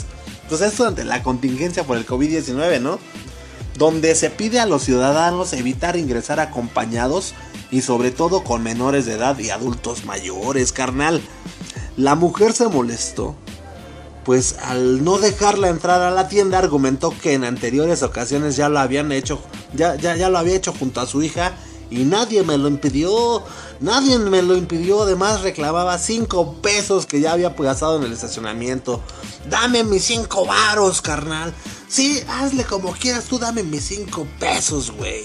Pues 0.48 0.62
esto 0.62 0.84
ante 0.84 1.04
la 1.04 1.22
contingencia 1.22 1.84
por 1.84 1.96
el 1.96 2.08
COVID-19, 2.08 2.80
¿no? 2.80 2.98
Donde 3.78 4.14
se 4.14 4.30
pide 4.30 4.60
a 4.60 4.66
los 4.66 4.82
ciudadanos 4.82 5.52
evitar 5.52 5.96
ingresar 5.96 6.40
acompañados 6.40 7.34
y 7.70 7.82
sobre 7.82 8.10
todo 8.10 8.44
con 8.44 8.62
menores 8.62 9.06
de 9.06 9.14
edad 9.14 9.38
y 9.38 9.50
adultos 9.50 10.04
mayores, 10.04 10.72
carnal. 10.72 11.20
La 11.96 12.14
mujer 12.14 12.52
se 12.52 12.68
molestó 12.68 13.36
pues 14.26 14.56
al 14.60 15.04
no 15.04 15.18
dejarla 15.18 15.68
entrar 15.68 16.02
a 16.02 16.10
la 16.10 16.28
tienda 16.28 16.58
argumentó 16.58 17.14
que 17.22 17.34
en 17.34 17.44
anteriores 17.44 18.02
ocasiones 18.02 18.56
ya 18.56 18.68
lo 18.68 18.80
habían 18.80 19.12
hecho, 19.12 19.38
ya, 19.72 19.94
ya, 19.94 20.16
ya 20.16 20.28
lo 20.28 20.38
había 20.38 20.56
hecho 20.56 20.72
junto 20.72 21.00
a 21.00 21.06
su 21.06 21.22
hija 21.22 21.52
Y 21.90 21.98
nadie 21.98 22.42
me 22.42 22.58
lo 22.58 22.66
impidió. 22.66 23.42
Nadie 23.80 24.18
me 24.18 24.42
lo 24.42 24.56
impidió. 24.56 25.02
Además 25.02 25.42
reclamaba 25.42 25.98
5 25.98 26.54
pesos 26.62 27.06
que 27.06 27.20
ya 27.20 27.32
había 27.32 27.50
gastado 27.50 27.96
en 27.96 28.04
el 28.04 28.12
estacionamiento. 28.12 29.02
Dame 29.48 29.84
mis 29.84 30.04
5 30.04 30.46
varos, 30.46 31.02
carnal. 31.02 31.52
Sí, 31.88 32.22
hazle 32.28 32.64
como 32.64 32.92
quieras. 32.92 33.24
Tú 33.24 33.38
dame 33.38 33.62
mis 33.62 33.84
5 33.84 34.26
pesos, 34.38 34.90
güey. 34.90 35.24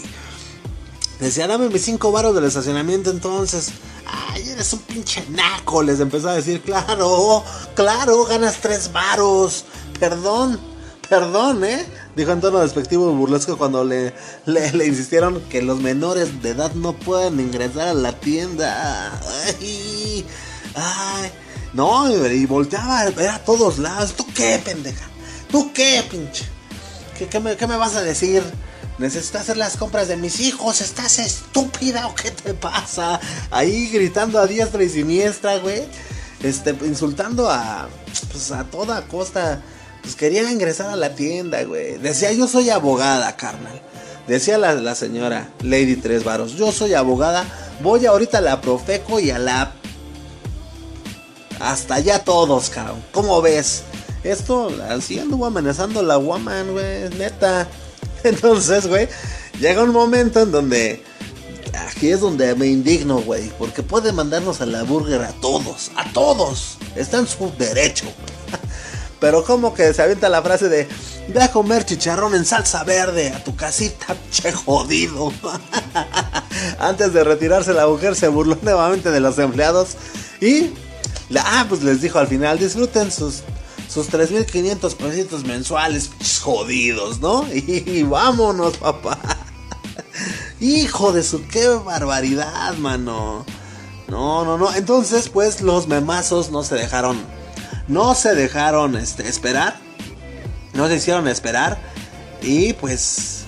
Decía, 1.19 1.47
dame 1.47 1.69
mis 1.69 1.83
5 1.85 2.11
varos 2.11 2.33
del 2.35 2.45
estacionamiento 2.45 3.11
entonces. 3.11 3.69
Ay, 4.05 4.49
eres 4.49 4.73
un 4.73 4.79
pinche 4.79 5.23
naco. 5.29 5.83
Les 5.83 5.99
empezó 5.99 6.29
a 6.29 6.33
decir, 6.33 6.61
claro, 6.61 7.43
claro, 7.75 8.25
ganas 8.25 8.59
3 8.59 8.91
varos. 8.91 9.65
Perdón, 9.99 10.59
perdón, 11.11 11.65
¿eh? 11.65 11.85
Dijo 12.15 12.31
en 12.31 12.39
tono 12.39 12.61
despectivo 12.61 13.11
burlesco 13.11 13.57
cuando 13.57 13.83
le, 13.83 14.13
insistieron 14.85 15.41
que 15.49 15.61
los 15.61 15.81
menores 15.81 16.41
de 16.41 16.51
edad 16.51 16.71
no 16.71 16.93
pueden 16.93 17.37
ingresar 17.41 17.89
a 17.89 17.93
la 17.93 18.13
tienda. 18.13 19.19
Ay, 19.45 20.25
ay. 20.73 21.31
No, 21.73 22.09
y 22.09 22.45
volteaba 22.45 23.01
a 23.01 23.39
todos 23.39 23.77
lados. 23.77 24.13
¿Tú 24.13 24.25
qué, 24.33 24.61
pendeja? 24.63 25.05
¿Tú 25.51 25.73
qué, 25.73 26.01
pinche? 26.09 26.45
¿Qué, 27.29 27.39
me, 27.41 27.75
vas 27.75 27.97
a 27.97 28.03
decir? 28.03 28.41
Necesito 28.97 29.39
hacer 29.39 29.57
las 29.57 29.75
compras 29.75 30.07
de 30.07 30.15
mis 30.15 30.39
hijos. 30.39 30.79
¿Estás 30.79 31.19
estúpida 31.19 32.07
o 32.07 32.15
qué 32.15 32.31
te 32.31 32.53
pasa? 32.53 33.19
Ahí 33.51 33.89
gritando 33.89 34.39
a 34.39 34.47
diestra 34.47 34.81
y 34.81 34.87
siniestra, 34.87 35.57
güey. 35.57 35.83
Este, 36.41 36.69
insultando 36.85 37.49
a, 37.49 37.89
pues, 38.31 38.49
a 38.53 38.63
toda 38.63 39.05
costa 39.09 39.61
pues 40.01 40.15
quería 40.15 40.49
ingresar 40.51 40.89
a 40.89 40.95
la 40.95 41.15
tienda, 41.15 41.63
güey. 41.63 41.97
Decía, 41.97 42.31
yo 42.31 42.47
soy 42.47 42.69
abogada, 42.69 43.35
carnal. 43.35 43.81
Decía 44.27 44.57
la, 44.57 44.95
señora 44.95 45.49
Lady 45.61 45.95
Tres 45.95 46.23
Varos, 46.23 46.53
yo 46.53 46.71
soy 46.71 46.93
abogada, 46.93 47.45
voy 47.81 48.05
ahorita 48.05 48.37
a 48.37 48.41
la 48.41 48.61
Profeco 48.61 49.19
y 49.19 49.31
a 49.31 49.39
la... 49.39 49.73
Hasta 51.59 51.95
allá 51.95 52.23
todos, 52.23 52.69
cabrón. 52.69 53.03
¿Cómo 53.11 53.41
ves? 53.41 53.83
Esto 54.23 54.71
así 54.89 55.19
anduvo 55.19 55.45
amenazando 55.45 56.01
la 56.01 56.17
woman, 56.17 56.71
güey, 56.71 57.09
neta. 57.17 57.67
Entonces, 58.23 58.87
güey, 58.87 59.07
llega 59.59 59.83
un 59.83 59.91
momento 59.91 60.39
en 60.39 60.51
donde... 60.51 61.03
Aquí 61.73 62.09
es 62.09 62.19
donde 62.19 62.55
me 62.55 62.67
indigno, 62.67 63.21
güey. 63.21 63.49
Porque 63.57 63.83
puede 63.83 64.11
mandarnos 64.11 64.61
a 64.61 64.65
la 64.65 64.83
burger 64.83 65.21
a 65.21 65.31
todos. 65.33 65.91
A 65.95 66.11
todos. 66.13 66.77
Está 66.95 67.19
en 67.19 67.27
su 67.27 67.51
derecho. 67.57 68.05
Pero 69.21 69.43
como 69.43 69.75
que 69.75 69.93
se 69.93 70.01
avienta 70.01 70.29
la 70.29 70.41
frase 70.41 70.67
de, 70.67 70.89
ve 71.27 71.43
a 71.43 71.51
comer 71.51 71.85
chicharrón 71.85 72.33
en 72.33 72.43
salsa 72.43 72.83
verde 72.83 73.29
a 73.29 73.43
tu 73.43 73.55
casita, 73.55 74.17
che 74.31 74.51
jodido. 74.51 75.31
Antes 76.79 77.13
de 77.13 77.23
retirarse 77.23 77.71
la 77.71 77.85
mujer 77.85 78.15
se 78.15 78.27
burló 78.27 78.57
nuevamente 78.63 79.11
de 79.11 79.19
los 79.19 79.37
empleados 79.37 79.89
y, 80.41 80.71
ah, 81.37 81.67
pues 81.69 81.83
les 81.83 82.01
dijo 82.01 82.17
al 82.17 82.25
final, 82.25 82.57
disfruten 82.57 83.11
sus, 83.11 83.43
sus 83.87 84.09
3.500 84.09 84.95
pesitos 84.95 85.45
mensuales, 85.45 86.09
jodidos, 86.41 87.19
¿no? 87.19 87.45
Y, 87.53 88.01
vámonos, 88.01 88.77
papá. 88.77 89.19
Hijo 90.59 91.11
de 91.11 91.21
su, 91.21 91.47
qué 91.47 91.67
barbaridad, 91.67 92.73
mano. 92.79 93.45
No, 94.07 94.43
no, 94.45 94.57
no. 94.57 94.73
Entonces, 94.73 95.29
pues 95.29 95.61
los 95.61 95.87
memazos 95.87 96.49
no 96.49 96.63
se 96.63 96.73
dejaron 96.73 97.19
no 97.87 98.15
se 98.15 98.35
dejaron 98.35 98.95
este, 98.95 99.27
esperar. 99.27 99.75
No 100.73 100.87
se 100.87 100.95
hicieron 100.95 101.27
esperar. 101.27 101.77
Y 102.41 102.73
pues... 102.73 103.45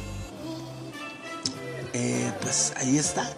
Eh, 1.93 2.31
pues 2.41 2.73
ahí 2.77 2.97
está. 2.97 3.29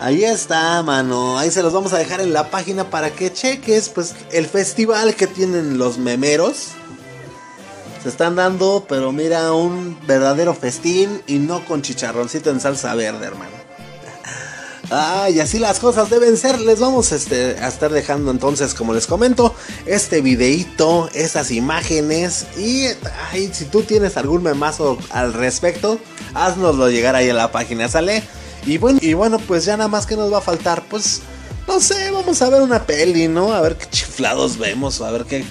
Ahí 0.00 0.24
está, 0.24 0.82
mano. 0.82 1.38
Ahí 1.38 1.50
se 1.50 1.62
los 1.62 1.72
vamos 1.72 1.92
a 1.92 1.98
dejar 1.98 2.20
en 2.20 2.32
la 2.32 2.50
página 2.50 2.88
para 2.88 3.10
que 3.10 3.32
cheques 3.32 3.88
pues 3.88 4.14
el 4.32 4.46
festival 4.46 5.14
que 5.14 5.26
tienen 5.26 5.78
los 5.78 5.98
memeros. 5.98 6.68
Se 8.02 8.08
están 8.08 8.36
dando, 8.36 8.86
pero 8.88 9.10
mira, 9.10 9.52
un 9.52 9.98
verdadero 10.06 10.54
festín 10.54 11.20
y 11.26 11.38
no 11.38 11.64
con 11.64 11.82
chicharroncito 11.82 12.50
en 12.50 12.60
salsa 12.60 12.94
verde, 12.94 13.26
hermano. 13.26 13.57
Ay, 14.90 15.38
así 15.40 15.58
las 15.58 15.80
cosas 15.80 16.08
deben 16.08 16.36
ser. 16.36 16.60
Les 16.60 16.80
vamos 16.80 17.12
este, 17.12 17.58
a 17.58 17.68
estar 17.68 17.90
dejando 17.90 18.30
entonces, 18.30 18.72
como 18.72 18.94
les 18.94 19.06
comento, 19.06 19.54
este 19.84 20.22
videito, 20.22 21.10
esas 21.12 21.50
imágenes. 21.50 22.46
Y 22.56 22.86
ay, 23.30 23.50
si 23.52 23.66
tú 23.66 23.82
tienes 23.82 24.16
algún 24.16 24.42
memazo 24.42 24.98
al 25.10 25.34
respecto, 25.34 25.98
haznoslo 26.32 26.88
llegar 26.88 27.14
ahí 27.16 27.28
a 27.28 27.34
la 27.34 27.52
página, 27.52 27.88
¿sale? 27.88 28.22
Y 28.64 28.78
bueno, 28.78 28.98
y 29.02 29.12
bueno, 29.12 29.38
pues 29.38 29.66
ya 29.66 29.76
nada 29.76 29.88
más 29.88 30.06
que 30.06 30.16
nos 30.16 30.32
va 30.32 30.38
a 30.38 30.42
faltar, 30.42 30.82
pues, 30.88 31.20
no 31.66 31.80
sé, 31.80 32.10
vamos 32.10 32.40
a 32.40 32.48
ver 32.48 32.62
una 32.62 32.84
peli, 32.84 33.28
¿no? 33.28 33.52
A 33.52 33.60
ver 33.60 33.76
qué 33.76 33.86
chiflados 33.90 34.56
vemos, 34.56 35.02
a 35.02 35.10
ver 35.10 35.24
qué, 35.26 35.44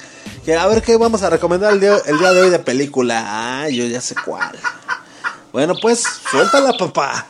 a 0.55 0.67
ver 0.67 0.81
qué 0.81 0.97
vamos 0.97 1.21
a 1.21 1.29
recomendar 1.29 1.73
el 1.73 1.79
día, 1.79 1.97
el 2.05 2.17
día 2.17 2.33
de 2.33 2.41
hoy 2.41 2.49
de 2.49 2.59
película. 2.59 3.23
Ah, 3.27 3.69
yo 3.69 3.85
ya 3.85 4.01
sé 4.01 4.15
cuál. 4.25 4.57
Bueno, 5.51 5.75
pues, 5.79 6.03
suéltala, 6.29 6.73
papá. 6.73 7.27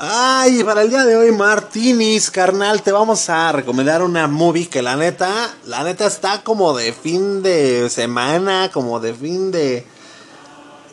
Ay, 0.00 0.62
para 0.62 0.82
el 0.82 0.90
día 0.90 1.04
de 1.04 1.16
hoy, 1.16 1.32
Martinis, 1.32 2.30
carnal, 2.30 2.82
te 2.82 2.92
vamos 2.92 3.28
a 3.28 3.50
recomendar 3.50 4.00
una 4.00 4.28
movie 4.28 4.68
que 4.68 4.80
la 4.80 4.94
neta, 4.94 5.28
la 5.64 5.82
neta 5.82 6.06
está 6.06 6.44
como 6.44 6.72
de 6.76 6.92
fin 6.92 7.42
de 7.42 7.90
semana, 7.90 8.70
como 8.72 9.00
de 9.00 9.12
fin 9.12 9.50
de... 9.50 9.84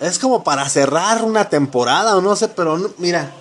Es 0.01 0.17
como 0.17 0.43
para 0.43 0.67
cerrar 0.69 1.23
una 1.23 1.49
temporada 1.49 2.17
o 2.17 2.21
no 2.21 2.35
sé, 2.35 2.47
pero 2.47 2.95
mira. 2.97 3.31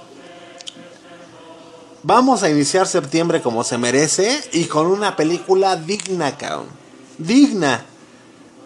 Vamos 2.02 2.42
a 2.42 2.50
iniciar 2.50 2.86
septiembre 2.86 3.40
como 3.40 3.64
se 3.64 3.78
merece 3.78 4.44
y 4.52 4.66
con 4.66 4.86
una 4.86 5.16
película 5.16 5.76
digna, 5.76 6.36
cabrón. 6.36 6.66
Digna 7.16 7.86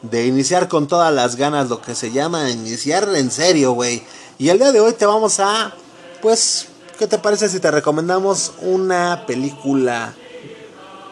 de 0.02 0.26
iniciar 0.26 0.66
con 0.66 0.88
todas 0.88 1.14
las 1.14 1.36
ganas 1.36 1.68
lo 1.68 1.80
que 1.80 1.94
se 1.94 2.10
llama 2.10 2.50
iniciar 2.50 3.08
en 3.14 3.30
serio, 3.30 3.70
güey. 3.70 4.02
Y 4.36 4.48
el 4.48 4.58
día 4.58 4.72
de 4.72 4.80
hoy 4.80 4.94
te 4.94 5.06
vamos 5.06 5.38
a, 5.38 5.72
pues, 6.20 6.67
¿Qué 6.98 7.06
te 7.06 7.18
parece 7.18 7.48
si 7.48 7.60
te 7.60 7.70
recomendamos 7.70 8.54
una 8.60 9.24
película 9.24 10.16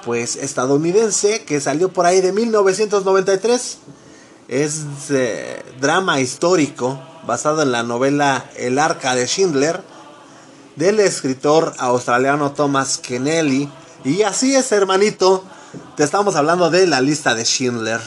pues 0.05 0.35
estadounidense 0.35 1.45
que 1.45 1.61
salió 1.61 1.93
por 1.93 2.07
ahí 2.07 2.21
de 2.21 2.33
1993? 2.33 3.79
Es 4.49 4.83
drama 5.81 6.21
histórico 6.21 7.01
basado 7.25 7.63
en 7.63 7.71
la 7.71 7.85
novela 7.85 8.51
El 8.57 8.81
arca 8.81 9.15
de 9.15 9.29
Schindler 9.29 9.81
del 10.75 10.99
escritor 10.99 11.73
australiano 11.79 12.51
Thomas 12.51 12.99
Kennelly. 12.99 13.71
Y 14.03 14.23
así 14.23 14.57
es, 14.57 14.73
hermanito, 14.73 15.45
te 15.97 16.03
estamos 16.03 16.35
hablando 16.35 16.69
de 16.69 16.89
la 16.89 17.01
lista 17.01 17.37
de 17.37 17.45
Schindler 17.45 18.01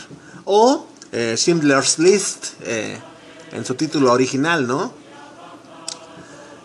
o 0.43 0.86
eh, 1.13 1.36
Schindler's 1.38 1.97
List 1.97 2.47
eh, 2.63 2.99
en 3.53 3.63
su 3.63 3.75
título 3.75 4.11
original, 4.11 4.67
¿no? 4.67 4.99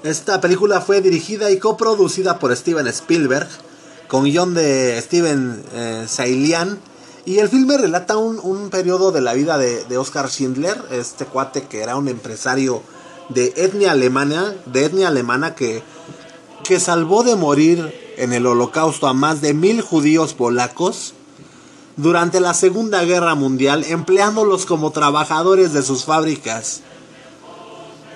Esta 0.05 0.39
película 0.39 0.83
fue 0.83 1.01
dirigida 1.01 1.51
y 1.51 1.59
coproducida 1.59 2.39
por 2.39 2.55
Steven 2.55 2.87
Spielberg, 2.89 3.49
con 4.07 4.25
guion 4.25 4.53
de 4.53 5.01
Steven 5.01 5.63
eh, 5.73 6.07
Y 7.25 7.39
el 7.39 7.49
filme 7.49 7.79
relata 7.79 8.19
un, 8.19 8.69
periodo 8.69 9.13
de 9.13 9.23
la 9.23 9.33
vida 9.33 9.57
de, 9.57 9.97
Oscar 9.97 10.29
Schindler, 10.29 10.77
este 10.91 11.25
cuate 11.25 11.63
que 11.63 11.81
era 11.81 11.97
un 11.97 12.09
empresario 12.09 12.83
de 13.31 13.55
etnia 13.57 13.93
alemana, 13.93 14.55
de 14.67 14.85
etnia 14.85 15.09
alemana 15.09 15.55
que, 15.55 15.83
que 16.65 16.81
salvó 16.81 17.23
de 17.23 17.37
morir 17.37 18.15
en 18.19 18.35
el 18.35 18.45
holocausto 18.45 19.07
a 19.07 19.15
más 19.15 19.41
de 19.41 19.55
mil 19.55 19.81
judíos 19.81 20.35
polacos 20.35 21.15
durante 21.97 22.41
la 22.41 22.53
Segunda 22.53 23.03
Guerra 23.05 23.35
Mundial, 23.37 23.85
empleándolos 23.85 24.67
como 24.67 24.91
trabajadores 24.91 25.73
de 25.73 25.83
sus 25.83 26.05
fábricas. 26.05 26.83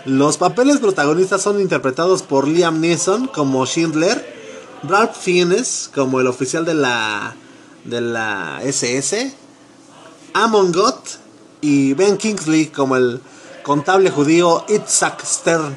Los 0.09 0.39
papeles 0.39 0.79
protagonistas 0.79 1.43
son 1.43 1.61
interpretados 1.61 2.23
por 2.23 2.49
Liam 2.49 2.81
Neeson 2.81 3.27
como 3.27 3.67
Schindler, 3.67 4.25
Ralph 4.83 5.15
Fiennes 5.15 5.91
como 5.95 6.19
el 6.19 6.27
oficial 6.27 6.65
de 6.65 6.73
la 6.73 7.37
de 7.85 8.01
la 8.01 8.61
SS, 8.63 9.35
Amon 10.33 10.73
Gott 10.73 11.19
y 11.61 11.93
Ben 11.93 12.17
Kingsley 12.17 12.69
como 12.69 12.97
el 12.97 13.21
contable 13.63 14.09
judío 14.11 14.65
Itzhak 14.71 15.23
Stern. 15.27 15.77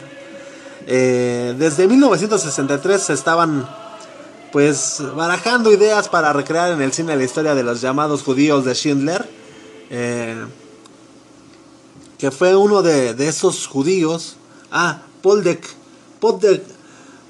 Eh, 0.88 1.54
desde 1.60 1.90
1963 1.90 3.02
se 3.02 3.12
estaban 3.12 3.68
pues 4.54 5.04
barajando 5.14 5.74
ideas 5.74 6.08
para 6.08 6.32
recrear 6.32 6.72
en 6.72 6.82
el 6.82 6.94
cine 6.94 7.18
la 7.18 7.24
historia 7.26 7.54
de 7.54 7.64
los 7.64 7.82
llamados 7.82 8.24
judíos 8.24 8.64
de 8.64 8.76
Schindler. 8.76 9.28
Eh, 9.90 10.38
que 12.22 12.32
fue 12.32 12.56
uno 12.56 12.82
de, 12.84 13.14
de 13.16 13.28
esos 13.28 13.68
judíos. 13.68 14.36
Ah, 14.72 15.02
Poldek, 15.22 15.68
Poldek, 16.20 16.64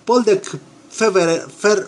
Poldek 0.05 0.45
Feber, 0.91 1.47
Fer, 1.49 1.87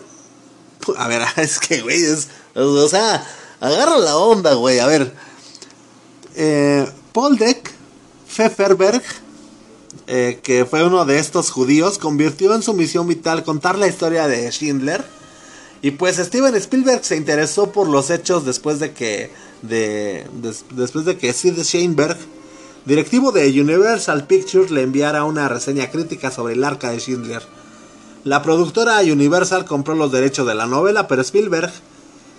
a 0.96 1.06
ver, 1.08 1.22
es 1.36 1.58
que, 1.60 1.82
güey, 1.82 2.02
es, 2.02 2.28
o 2.56 2.88
sea, 2.88 3.24
agarra 3.60 3.98
la 3.98 4.16
onda, 4.16 4.54
güey, 4.54 4.78
a 4.80 4.86
ver. 4.86 5.14
Eh, 6.34 6.88
Poldek 7.12 7.70
Pfefferberg, 8.26 9.02
eh, 10.06 10.40
que 10.42 10.64
fue 10.64 10.82
uno 10.84 11.04
de 11.04 11.18
estos 11.18 11.50
judíos, 11.50 11.98
convirtió 11.98 12.54
en 12.54 12.62
su 12.62 12.72
misión 12.74 13.06
vital 13.06 13.44
contar 13.44 13.78
la 13.78 13.86
historia 13.86 14.26
de 14.26 14.50
Schindler. 14.50 15.04
Y 15.82 15.92
pues 15.92 16.16
Steven 16.16 16.54
Spielberg 16.56 17.04
se 17.04 17.16
interesó 17.16 17.70
por 17.70 17.86
los 17.88 18.08
hechos 18.10 18.46
después 18.46 18.80
de 18.80 18.92
que, 18.92 19.30
de, 19.60 20.26
des- 20.40 20.64
después 20.70 21.04
de 21.04 21.18
que 21.18 21.32
Sid 21.34 21.58
Sheinberg, 21.62 22.16
directivo 22.84 23.32
de 23.32 23.48
Universal 23.60 24.26
Pictures, 24.26 24.70
le 24.70 24.82
enviara 24.82 25.24
una 25.24 25.48
reseña 25.48 25.90
crítica 25.90 26.30
sobre 26.30 26.54
el 26.54 26.64
arca 26.64 26.90
de 26.90 26.98
Schindler. 26.98 27.42
La 28.24 28.42
productora 28.42 29.00
Universal 29.00 29.64
compró 29.64 29.94
los 29.94 30.12
derechos 30.12 30.46
de 30.46 30.54
la 30.54 30.66
novela, 30.66 31.08
pero 31.08 31.22
Spielberg, 31.22 31.72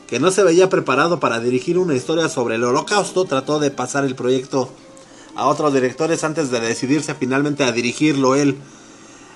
que 0.08 0.20
no 0.20 0.32
se 0.32 0.44
veía 0.44 0.70
preparado 0.70 1.20
para 1.20 1.40
dirigir 1.40 1.78
una 1.80 1.96
historia 1.96 2.30
sobre 2.30 2.56
el 2.56 2.64
holocausto, 2.64 3.26
trató 3.26 3.60
de 3.60 3.72
pasar 3.72 4.06
el 4.06 4.16
proyecto 4.16 4.70
a 5.36 5.48
otros 5.48 5.74
directores 5.74 6.24
antes 6.24 6.52
de 6.52 6.60
decidirse 6.60 7.16
finalmente 7.16 7.64
a 7.64 7.72
dirigirlo 7.72 8.36
él. 8.36 8.58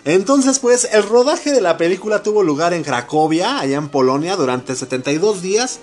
Entonces, 0.05 0.59
pues, 0.59 0.89
el 0.93 1.03
rodaje 1.03 1.51
de 1.51 1.61
la 1.61 1.77
película 1.77 2.23
tuvo 2.23 2.43
lugar 2.43 2.73
en 2.73 2.83
Cracovia, 2.83 3.59
allá 3.59 3.77
en 3.77 3.89
Polonia, 3.89 4.35
durante 4.35 4.75
72 4.75 5.41
días. 5.41 5.79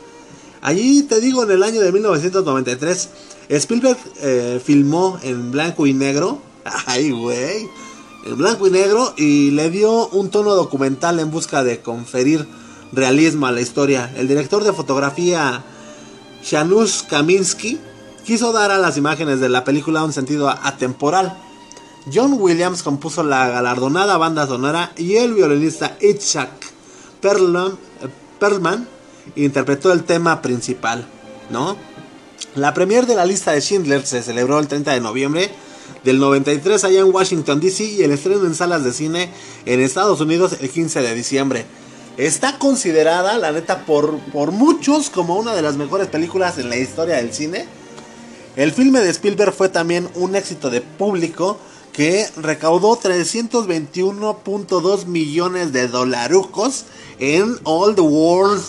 Allí, 0.62 1.02
te 1.02 1.20
digo, 1.20 1.42
en 1.42 1.50
el 1.50 1.62
año 1.62 1.80
de 1.80 1.92
1993, 1.92 3.08
Spielberg 3.48 3.98
eh, 4.20 4.60
filmó 4.64 5.18
en 5.22 5.50
blanco 5.50 5.86
y 5.86 5.94
negro. 5.94 6.40
Ay, 6.86 7.10
güey. 7.10 7.68
En 8.24 8.36
blanco 8.36 8.66
y 8.66 8.70
negro 8.70 9.14
y 9.16 9.52
le 9.52 9.70
dio 9.70 10.08
un 10.08 10.30
tono 10.30 10.54
documental 10.54 11.20
en 11.20 11.30
busca 11.30 11.62
de 11.62 11.80
conferir 11.80 12.46
realismo 12.92 13.46
a 13.46 13.52
la 13.52 13.60
historia. 13.60 14.12
El 14.16 14.26
director 14.26 14.64
de 14.64 14.72
fotografía 14.72 15.62
Janusz 16.44 17.02
Kaminski 17.02 17.78
quiso 18.24 18.52
dar 18.52 18.72
a 18.72 18.78
las 18.78 18.96
imágenes 18.96 19.40
de 19.40 19.48
la 19.48 19.62
película 19.64 20.04
un 20.04 20.12
sentido 20.12 20.48
atemporal. 20.48 21.38
John 22.12 22.34
Williams 22.38 22.82
compuso 22.82 23.22
la 23.22 23.48
galardonada 23.48 24.16
banda 24.16 24.46
sonora 24.46 24.92
y 24.96 25.16
el 25.16 25.34
violinista 25.34 25.96
Itzhak 26.00 26.50
Perlman, 27.20 27.72
eh, 28.02 28.08
Perlman 28.38 28.88
interpretó 29.34 29.92
el 29.92 30.04
tema 30.04 30.40
principal, 30.42 31.06
¿no? 31.50 31.76
La 32.54 32.74
premier 32.74 33.06
de 33.06 33.14
la 33.14 33.26
lista 33.26 33.52
de 33.52 33.60
Schindler 33.60 34.06
se 34.06 34.22
celebró 34.22 34.58
el 34.58 34.68
30 34.68 34.92
de 34.92 35.00
noviembre 35.00 35.50
del 36.04 36.18
93 36.18 36.84
allá 36.84 37.00
en 37.00 37.14
Washington 37.14 37.60
DC 37.60 37.84
y 37.84 38.02
el 38.02 38.12
estreno 38.12 38.46
en 38.46 38.54
salas 38.54 38.84
de 38.84 38.92
cine 38.92 39.30
en 39.66 39.80
Estados 39.80 40.20
Unidos 40.20 40.56
el 40.60 40.70
15 40.70 41.02
de 41.02 41.14
diciembre. 41.14 41.66
Está 42.16 42.58
considerada, 42.58 43.36
la 43.36 43.52
neta, 43.52 43.84
por, 43.84 44.18
por 44.32 44.52
muchos 44.52 45.10
como 45.10 45.36
una 45.36 45.54
de 45.54 45.60
las 45.60 45.76
mejores 45.76 46.06
películas 46.06 46.56
en 46.58 46.70
la 46.70 46.78
historia 46.78 47.16
del 47.16 47.34
cine. 47.34 47.66
El 48.56 48.72
filme 48.72 49.00
de 49.00 49.10
Spielberg 49.10 49.52
fue 49.52 49.68
también 49.68 50.08
un 50.14 50.34
éxito 50.34 50.70
de 50.70 50.80
público 50.80 51.58
que 51.92 52.26
recaudó 52.36 52.98
321.2 52.98 55.04
millones 55.06 55.72
de 55.72 55.88
dolarucos 55.88 56.86
en 57.18 57.58
all 57.64 57.94
the 57.94 58.00
world, 58.00 58.62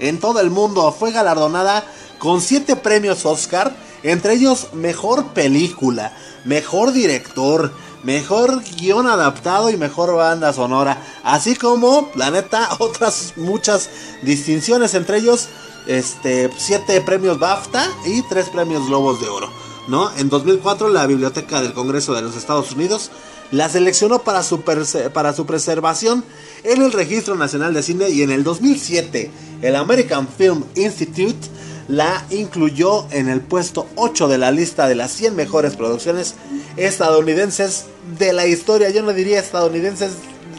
en 0.00 0.18
todo 0.18 0.40
el 0.40 0.50
mundo. 0.50 0.92
Fue 0.98 1.12
galardonada 1.12 1.86
con 2.18 2.40
7 2.40 2.76
premios 2.76 3.24
Oscar, 3.24 3.74
entre 4.02 4.34
ellos 4.34 4.68
mejor 4.72 5.28
película, 5.28 6.16
mejor 6.44 6.92
director, 6.92 7.72
mejor 8.02 8.62
guion 8.76 9.06
adaptado 9.06 9.70
y 9.70 9.76
mejor 9.76 10.14
banda 10.14 10.52
sonora, 10.52 11.02
así 11.24 11.56
como, 11.56 12.10
la 12.14 12.30
neta, 12.30 12.68
otras 12.78 13.34
muchas 13.36 13.90
distinciones, 14.22 14.94
entre 14.94 15.18
ellos 15.18 15.48
este, 15.86 16.50
7 16.56 17.00
premios 17.02 17.38
BAFTA 17.38 17.88
y 18.06 18.22
3 18.22 18.48
premios 18.50 18.86
Globos 18.86 19.20
de 19.20 19.28
Oro. 19.28 19.50
¿no? 19.88 20.14
En 20.16 20.28
2004 20.28 20.90
la 20.90 21.06
Biblioteca 21.06 21.62
del 21.62 21.72
Congreso 21.72 22.14
de 22.14 22.22
los 22.22 22.36
Estados 22.36 22.72
Unidos 22.72 23.10
la 23.50 23.68
seleccionó 23.70 24.18
para 24.18 24.42
su, 24.42 24.60
para 24.60 25.32
su 25.32 25.46
preservación 25.46 26.22
en 26.62 26.82
el 26.82 26.92
Registro 26.92 27.34
Nacional 27.34 27.72
de 27.72 27.82
Cine 27.82 28.10
y 28.10 28.22
en 28.22 28.30
el 28.30 28.44
2007 28.44 29.30
el 29.62 29.76
American 29.76 30.28
Film 30.28 30.64
Institute 30.74 31.48
la 31.88 32.24
incluyó 32.30 33.06
en 33.10 33.28
el 33.28 33.40
puesto 33.40 33.88
8 33.96 34.28
de 34.28 34.38
la 34.38 34.50
lista 34.50 34.86
de 34.86 34.94
las 34.94 35.10
100 35.12 35.34
mejores 35.34 35.74
producciones 35.74 36.34
estadounidenses 36.76 37.86
de 38.18 38.32
la 38.34 38.46
historia. 38.46 38.90
Yo 38.90 39.02
no 39.02 39.12
diría 39.12 39.40
estadounidenses, 39.40 40.12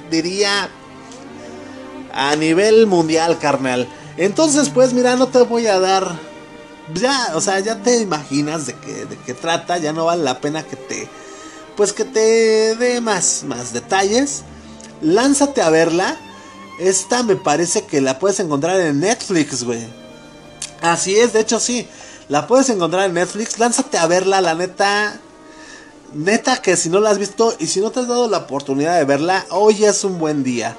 diría 0.09 0.69
a 2.13 2.35
nivel 2.35 2.87
mundial, 2.87 3.37
carnal. 3.37 3.87
Entonces, 4.17 4.69
pues 4.69 4.93
mira, 4.93 5.15
no 5.15 5.27
te 5.27 5.41
voy 5.43 5.67
a 5.67 5.79
dar 5.79 6.17
ya, 6.95 7.31
o 7.35 7.41
sea, 7.41 7.59
ya 7.59 7.81
te 7.81 7.99
imaginas 7.99 8.65
de 8.65 8.73
qué, 8.73 9.05
de 9.05 9.17
qué 9.17 9.35
trata, 9.35 9.77
ya 9.77 9.93
no 9.93 10.05
vale 10.05 10.23
la 10.23 10.41
pena 10.41 10.63
que 10.63 10.75
te, 10.75 11.07
pues 11.77 11.93
que 11.93 12.05
te 12.05 12.75
dé 12.75 13.01
más, 13.01 13.43
más 13.45 13.71
detalles. 13.71 14.41
Lánzate 15.01 15.61
a 15.61 15.69
verla. 15.69 16.17
Esta 16.79 17.23
me 17.23 17.35
parece 17.35 17.85
que 17.85 18.01
la 18.01 18.19
puedes 18.19 18.39
encontrar 18.39 18.79
en 18.79 18.99
Netflix, 18.99 19.63
güey. 19.63 19.98
Así 20.81 21.15
es, 21.17 21.33
de 21.33 21.41
hecho 21.41 21.59
sí. 21.59 21.87
La 22.29 22.47
puedes 22.47 22.69
encontrar 22.69 23.05
en 23.05 23.15
Netflix. 23.15 23.59
Lánzate 23.59 23.97
a 23.97 24.07
verla, 24.07 24.41
la 24.41 24.53
neta. 24.53 25.19
Neta 26.13 26.61
que 26.61 26.75
si 26.75 26.89
no 26.89 26.99
la 26.99 27.11
has 27.11 27.17
visto 27.17 27.55
y 27.59 27.67
si 27.67 27.81
no 27.81 27.91
te 27.91 27.99
has 27.99 28.07
dado 28.07 28.27
la 28.27 28.39
oportunidad 28.39 28.97
de 28.97 29.05
verla, 29.05 29.45
hoy 29.49 29.83
es 29.83 30.03
un 30.03 30.19
buen 30.19 30.43
día. 30.43 30.75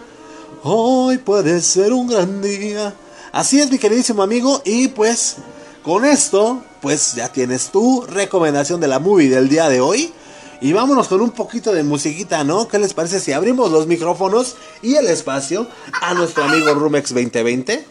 Hoy 0.63 1.19
puede 1.19 1.61
ser 1.61 1.93
un 1.93 2.09
gran 2.09 2.43
día. 2.43 2.95
Así 3.33 3.61
es, 3.61 3.71
mi 3.71 3.79
queridísimo 3.79 4.23
amigo. 4.23 4.63
Y 4.65 4.89
pues, 4.89 5.37
con 5.83 6.05
esto, 6.05 6.63
pues 6.81 7.15
ya 7.15 7.29
tienes 7.29 7.71
tu 7.71 8.03
recomendación 8.03 8.81
de 8.81 8.89
la 8.89 8.99
movie 8.99 9.29
del 9.29 9.49
día 9.49 9.69
de 9.69 9.81
hoy. 9.81 10.13
Y 10.61 10.73
vámonos 10.73 11.09
con 11.09 11.21
un 11.23 11.31
poquito 11.31 11.73
de 11.73 11.83
musiquita, 11.83 12.45
¿no? 12.45 12.69
¿Qué 12.69 12.79
les 12.79 12.93
parece 12.93 13.19
si 13.19 13.33
abrimos 13.33 13.71
los 13.71 13.87
micrófonos 13.87 14.57
y 14.83 14.97
el 14.97 15.07
espacio 15.07 15.67
a 16.03 16.13
nuestro 16.13 16.45
amigo 16.45 16.75
Rumex 16.75 17.15
2020? 17.15 17.87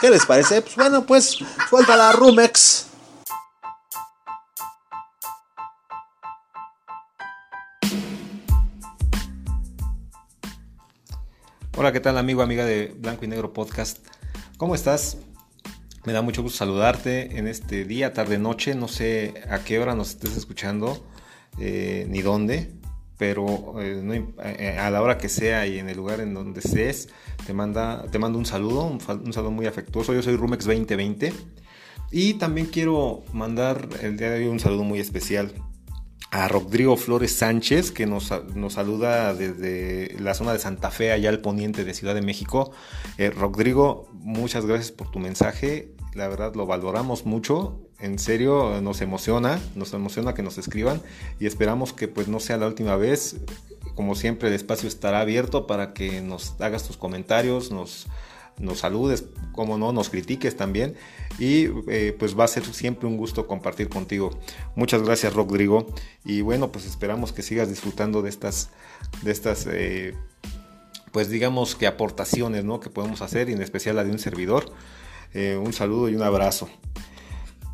¿Qué 0.00 0.08
les 0.08 0.24
parece? 0.24 0.62
Pues 0.62 0.76
bueno, 0.76 1.04
pues 1.04 1.36
suelta 1.68 1.94
la 1.94 2.12
Rumex. 2.12 2.86
Hola, 11.76 11.92
¿qué 11.92 12.00
tal 12.00 12.16
amigo, 12.16 12.40
amiga 12.40 12.64
de 12.64 12.94
Blanco 12.96 13.26
y 13.26 13.28
Negro 13.28 13.52
Podcast? 13.52 13.98
¿Cómo 14.56 14.74
estás? 14.74 15.18
Me 16.06 16.14
da 16.14 16.22
mucho 16.22 16.42
gusto 16.42 16.56
saludarte 16.56 17.36
en 17.38 17.46
este 17.46 17.84
día, 17.84 18.14
tarde, 18.14 18.38
noche. 18.38 18.74
No 18.74 18.88
sé 18.88 19.34
a 19.50 19.58
qué 19.64 19.78
hora 19.78 19.94
nos 19.94 20.10
estés 20.10 20.34
escuchando 20.34 21.06
eh, 21.58 22.06
ni 22.08 22.22
dónde, 22.22 22.72
pero 23.20 23.44
eh, 23.82 24.00
im- 24.02 24.32
eh, 24.42 24.78
a 24.78 24.90
la 24.90 25.02
hora 25.02 25.18
que 25.18 25.28
sea 25.28 25.66
y 25.66 25.78
en 25.78 25.90
el 25.90 25.98
lugar 25.98 26.20
en 26.20 26.32
donde 26.32 26.60
estés, 26.60 27.10
te, 27.46 27.52
manda, 27.52 28.06
te 28.10 28.18
mando 28.18 28.38
un 28.38 28.46
saludo, 28.46 28.86
un, 28.86 28.98
saludo 29.34 29.50
muy 29.50 29.66
afectuoso. 29.66 30.14
Yo 30.14 30.22
soy 30.22 30.36
Rumex 30.36 30.64
2020 30.64 31.30
y 32.10 32.34
también 32.34 32.68
quiero 32.68 33.22
mandar 33.34 33.90
el 34.00 34.16
día 34.16 34.30
de 34.30 34.38
hoy 34.38 34.48
un 34.48 34.58
saludo 34.58 34.84
muy 34.84 35.00
especial 35.00 35.52
a 36.30 36.48
Rodrigo 36.48 36.96
Flores 36.96 37.32
Sánchez, 37.36 37.90
que 37.92 38.06
nos, 38.06 38.32
nos 38.54 38.72
saluda 38.72 39.34
desde 39.34 40.16
la 40.18 40.32
zona 40.32 40.54
de 40.54 40.58
Santa 40.58 40.90
Fe, 40.90 41.12
allá 41.12 41.28
al 41.28 41.42
poniente 41.42 41.84
de 41.84 41.92
Ciudad 41.92 42.14
de 42.14 42.22
México. 42.22 42.72
Eh, 43.18 43.28
Rodrigo, 43.28 44.08
muchas 44.14 44.64
gracias 44.64 44.92
por 44.92 45.10
tu 45.10 45.18
mensaje. 45.18 45.94
La 46.14 46.26
verdad 46.28 46.54
lo 46.54 46.64
valoramos 46.64 47.26
mucho. 47.26 47.89
En 48.00 48.18
serio, 48.18 48.80
nos 48.80 49.02
emociona, 49.02 49.60
nos 49.74 49.92
emociona 49.92 50.32
que 50.32 50.42
nos 50.42 50.56
escriban 50.56 51.02
y 51.38 51.46
esperamos 51.46 51.92
que 51.92 52.08
pues 52.08 52.28
no 52.28 52.40
sea 52.40 52.56
la 52.56 52.66
última 52.66 52.96
vez. 52.96 53.36
Como 53.94 54.14
siempre, 54.14 54.48
el 54.48 54.54
espacio 54.54 54.88
estará 54.88 55.20
abierto 55.20 55.66
para 55.66 55.92
que 55.92 56.22
nos 56.22 56.58
hagas 56.60 56.84
tus 56.84 56.96
comentarios, 56.96 57.70
nos, 57.70 58.06
nos 58.58 58.78
saludes, 58.78 59.24
como 59.52 59.76
no, 59.76 59.92
nos 59.92 60.08
critiques 60.08 60.56
también. 60.56 60.94
Y 61.38 61.66
eh, 61.88 62.16
pues 62.18 62.38
va 62.38 62.44
a 62.44 62.48
ser 62.48 62.64
siempre 62.64 63.06
un 63.06 63.18
gusto 63.18 63.46
compartir 63.46 63.90
contigo. 63.90 64.30
Muchas 64.76 65.02
gracias, 65.02 65.34
Rodrigo. 65.34 65.86
Y 66.24 66.40
bueno, 66.40 66.72
pues 66.72 66.86
esperamos 66.86 67.32
que 67.32 67.42
sigas 67.42 67.68
disfrutando 67.68 68.22
de 68.22 68.30
estas, 68.30 68.70
de 69.22 69.30
estas, 69.30 69.66
eh, 69.70 70.14
pues 71.12 71.28
digamos 71.28 71.76
que 71.76 71.86
aportaciones, 71.86 72.64
¿no? 72.64 72.80
Que 72.80 72.88
podemos 72.88 73.20
hacer, 73.20 73.50
y 73.50 73.52
en 73.52 73.60
especial 73.60 73.96
la 73.96 74.04
de 74.04 74.10
un 74.10 74.18
servidor. 74.18 74.72
Eh, 75.34 75.60
un 75.62 75.72
saludo 75.74 76.08
y 76.08 76.14
un 76.14 76.22
abrazo. 76.22 76.70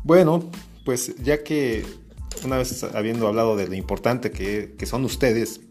Bueno, 0.03 0.49
pues 0.85 1.15
ya 1.17 1.43
que 1.43 1.85
una 2.43 2.57
vez 2.57 2.83
habiendo 2.83 3.27
hablado 3.27 3.55
de 3.55 3.67
lo 3.67 3.75
importante 3.75 4.31
que, 4.31 4.75
que 4.77 4.85
son 4.85 5.03
ustedes, 5.05 5.61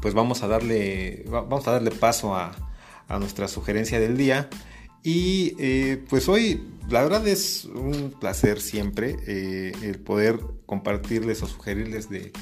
pues 0.00 0.14
vamos 0.14 0.42
a 0.42 0.48
darle, 0.48 1.24
va- 1.32 1.42
vamos 1.42 1.66
a 1.68 1.72
darle 1.72 1.90
paso 1.90 2.34
a, 2.34 2.52
a 3.08 3.18
nuestra 3.18 3.48
sugerencia 3.48 4.00
del 4.00 4.16
día. 4.16 4.48
Y 5.04 5.54
eh, 5.58 6.02
pues 6.08 6.28
hoy, 6.28 6.62
la 6.88 7.02
verdad 7.02 7.26
es 7.26 7.64
un 7.64 8.14
placer 8.20 8.60
siempre 8.60 9.16
eh, 9.26 9.72
el 9.82 9.98
poder 9.98 10.40
compartirles 10.66 11.42
o 11.42 11.46
sugerirles 11.46 12.08
de, 12.08 12.32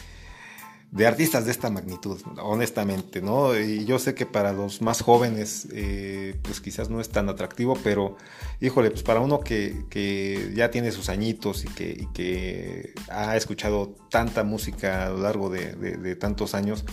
de 0.90 1.06
artistas 1.06 1.44
de 1.44 1.52
esta 1.52 1.70
magnitud, 1.70 2.20
honestamente, 2.42 3.22
¿no? 3.22 3.56
Y 3.58 3.84
yo 3.84 3.98
sé 3.98 4.14
que 4.14 4.26
para 4.26 4.52
los 4.52 4.82
más 4.82 5.02
jóvenes, 5.02 5.68
eh, 5.72 6.38
pues 6.42 6.60
quizás 6.60 6.90
no 6.90 7.00
es 7.00 7.10
tan 7.10 7.28
atractivo, 7.28 7.78
pero 7.84 8.16
híjole, 8.60 8.90
pues 8.90 9.04
para 9.04 9.20
uno 9.20 9.40
que, 9.40 9.84
que 9.88 10.52
ya 10.54 10.70
tiene 10.70 10.90
sus 10.90 11.08
añitos 11.08 11.64
y 11.64 11.68
que, 11.68 12.08
que, 12.12 12.92
ha 13.08 13.36
escuchado 13.36 13.94
tanta 14.10 14.42
música 14.42 15.06
a 15.06 15.10
lo 15.10 15.18
largo 15.18 15.48
de, 15.48 15.74
de, 15.74 15.96
de 15.96 16.16
tantos 16.16 16.54
años, 16.54 16.84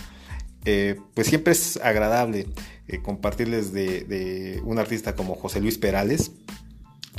eh, 0.64 1.00
pues 1.14 1.28
siempre 1.28 1.52
es 1.52 1.78
agradable 1.78 2.46
eh, 2.88 3.00
compartirles 3.00 3.72
de, 3.72 4.02
de, 4.02 4.60
un 4.64 4.78
artista 4.78 5.14
como 5.14 5.34
José 5.34 5.60
Luis 5.60 5.78
Perales. 5.78 6.32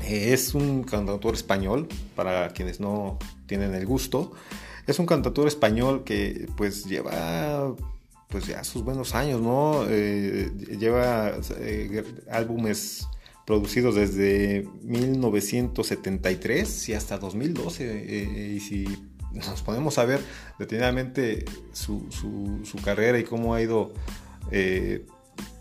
Eh, 0.04 0.34
es 0.34 0.54
un 0.54 0.84
cantautor 0.84 1.34
español, 1.34 1.88
para 2.16 2.50
quienes 2.50 2.80
no 2.80 3.18
tienen 3.48 3.74
el 3.74 3.86
gusto. 3.86 4.34
Es 4.90 4.98
un 4.98 5.06
cantautor 5.06 5.48
español 5.48 6.04
que 6.04 6.48
pues 6.58 6.86
lleva 6.86 7.76
pues 8.28 8.48
ya 8.48 8.64
sus 8.64 8.84
buenos 8.84 9.14
años, 9.14 9.40
¿no? 9.40 9.86
Eh, 9.88 10.52
lleva 10.80 11.34
eh, 11.60 12.04
álbumes 12.32 13.08
producidos 13.46 13.94
desde 13.94 14.68
1973 14.82 16.90
y 16.90 16.96
hasta 16.96 17.20
2012. 17.20 17.84
Eh, 17.84 18.54
y 18.56 18.60
si 18.62 18.88
nos 19.32 19.62
ponemos 19.62 20.00
a 20.00 20.06
ver 20.06 20.22
detenidamente 20.58 21.46
su, 21.72 22.08
su, 22.10 22.62
su 22.64 22.82
carrera 22.82 23.20
y 23.20 23.26
cómo 23.26 23.54
ha 23.54 23.62
ido 23.62 23.94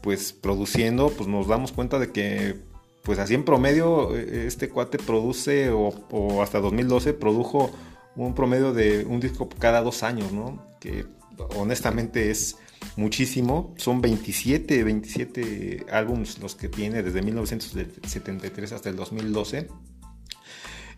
pues 0.00 0.32
produciendo, 0.32 1.10
pues 1.10 1.28
nos 1.28 1.48
damos 1.48 1.72
cuenta 1.72 1.98
de 1.98 2.12
que 2.12 2.56
pues 3.02 3.18
así 3.18 3.34
en 3.34 3.44
promedio 3.44 4.16
este 4.16 4.70
cuate 4.70 4.96
produce 4.96 5.68
o, 5.68 5.88
o 6.10 6.42
hasta 6.42 6.60
2012 6.60 7.12
produjo 7.12 7.70
un 8.16 8.34
promedio 8.34 8.72
de 8.72 9.04
un 9.04 9.20
disco 9.20 9.48
cada 9.48 9.80
dos 9.80 10.02
años, 10.02 10.32
¿no? 10.32 10.66
Que 10.80 11.06
honestamente 11.56 12.30
es 12.30 12.56
muchísimo. 12.96 13.74
Son 13.76 14.00
27, 14.00 14.84
27 14.84 15.86
álbumes 15.90 16.38
los 16.38 16.54
que 16.54 16.68
tiene 16.68 17.02
desde 17.02 17.22
1973 17.22 18.72
hasta 18.72 18.88
el 18.88 18.96
2012. 18.96 19.68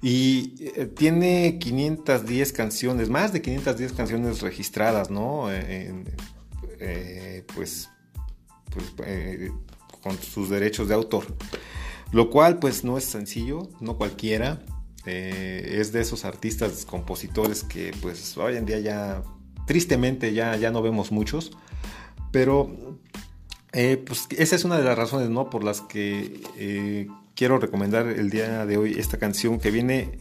Y 0.02 0.54
eh, 0.60 0.86
tiene 0.86 1.58
510 1.58 2.52
canciones, 2.52 3.10
más 3.10 3.32
de 3.34 3.42
510 3.42 3.92
canciones 3.92 4.40
registradas, 4.40 5.10
¿no? 5.10 5.48
Eh, 5.50 7.44
pues, 7.54 7.90
pues 8.70 8.94
eh, 9.04 9.52
con 10.02 10.16
sus 10.18 10.48
derechos 10.48 10.88
de 10.88 10.94
autor. 10.94 11.26
Lo 12.12 12.30
cual 12.30 12.58
pues 12.58 12.82
no 12.82 12.96
es 12.96 13.04
sencillo, 13.04 13.68
no 13.80 13.96
cualquiera. 13.98 14.62
Eh, 15.06 15.78
es 15.80 15.92
de 15.92 16.00
esos 16.00 16.24
artistas, 16.24 16.84
compositores 16.84 17.64
que 17.64 17.92
pues 18.02 18.36
hoy 18.36 18.56
en 18.56 18.66
día 18.66 18.80
ya 18.80 19.22
tristemente 19.66 20.34
ya, 20.34 20.56
ya 20.56 20.70
no 20.70 20.82
vemos 20.82 21.10
muchos, 21.10 21.52
pero 22.32 22.98
eh, 23.72 24.02
pues 24.04 24.26
esa 24.36 24.56
es 24.56 24.64
una 24.64 24.76
de 24.76 24.84
las 24.84 24.98
razones 24.98 25.30
¿no? 25.30 25.48
por 25.48 25.64
las 25.64 25.80
que 25.80 26.42
eh, 26.56 27.08
quiero 27.34 27.58
recomendar 27.58 28.06
el 28.08 28.30
día 28.30 28.66
de 28.66 28.76
hoy 28.76 28.92
esta 28.98 29.16
canción 29.18 29.58
que 29.58 29.70
viene, 29.70 30.18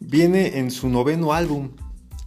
viene 0.00 0.58
en 0.58 0.70
su 0.70 0.88
noveno 0.88 1.32
álbum. 1.32 1.70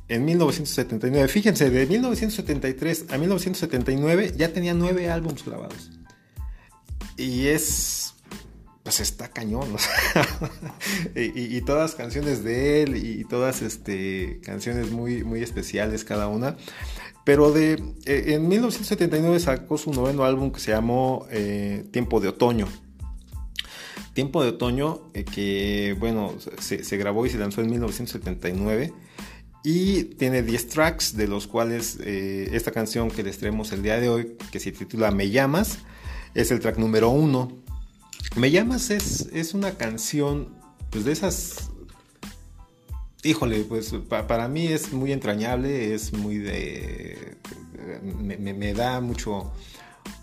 En 0.07 0.25
1979, 0.25 1.27
fíjense, 1.29 1.69
de 1.69 1.87
1973 1.87 3.05
a 3.11 3.17
1979 3.17 4.33
ya 4.37 4.51
tenía 4.51 4.73
nueve 4.73 5.09
álbumes 5.09 5.43
grabados. 5.45 5.89
Y 7.17 7.47
es 7.47 8.15
pues 8.84 8.99
está 8.99 9.29
cañón. 9.29 9.73
O 9.73 9.77
sea, 9.77 10.27
y, 11.15 11.57
y, 11.57 11.61
todas 11.61 11.95
canciones 11.95 12.43
de 12.43 12.84
él 12.84 12.97
y 12.97 13.23
todas 13.25 13.61
este, 13.61 14.39
canciones 14.43 14.91
muy, 14.91 15.23
muy 15.23 15.41
especiales 15.41 16.03
cada 16.03 16.27
una. 16.27 16.57
Pero 17.23 17.51
de, 17.51 17.73
eh, 18.05 18.34
en 18.34 18.47
1979 18.47 19.39
sacó 19.39 19.77
su 19.77 19.91
noveno 19.91 20.23
álbum 20.23 20.51
que 20.51 20.59
se 20.59 20.71
llamó 20.71 21.27
eh, 21.29 21.86
Tiempo 21.91 22.19
de 22.19 22.29
Otoño. 22.29 22.67
Tiempo 24.13 24.43
de 24.43 24.49
Otoño, 24.49 25.09
eh, 25.13 25.23
que 25.23 25.95
bueno, 25.99 26.34
se, 26.59 26.97
grabó 26.97 27.25
y 27.25 27.29
se 27.29 27.38
lanzó 27.38 27.61
en 27.61 27.69
1979. 27.69 28.93
Y 29.63 30.05
tiene 30.15 30.41
10 30.41 30.69
tracks, 30.69 31.15
de 31.15 31.27
los 31.27 31.45
cuales 31.45 31.99
esta 31.99 32.71
canción 32.71 33.11
que 33.11 33.21
les 33.21 33.38
traemos 33.38 33.71
el 33.71 33.84
día 33.84 33.99
de 33.99 34.09
hoy, 34.09 34.36
que 34.51 34.59
se 34.59 34.71
titula 34.71 35.11
Me 35.11 35.29
llamas, 35.29 35.77
es 36.34 36.49
el 36.49 36.59
track 36.59 36.79
número 36.79 37.11
1. 37.11 37.61
Me 38.36 38.49
llamas 38.49 38.89
es, 38.91 39.29
es 39.34 39.53
una 39.53 39.71
canción, 39.77 40.55
pues 40.89 41.05
de 41.05 41.11
esas... 41.11 41.69
Híjole, 43.23 43.63
pues 43.65 43.93
pa, 44.09 44.25
para 44.25 44.47
mí 44.47 44.67
es 44.67 44.93
muy 44.93 45.11
entrañable, 45.11 45.93
es 45.93 46.13
muy 46.13 46.38
de... 46.38 47.38
Me, 48.03 48.38
me, 48.38 48.73
da 48.73 49.01
mucho... 49.01 49.51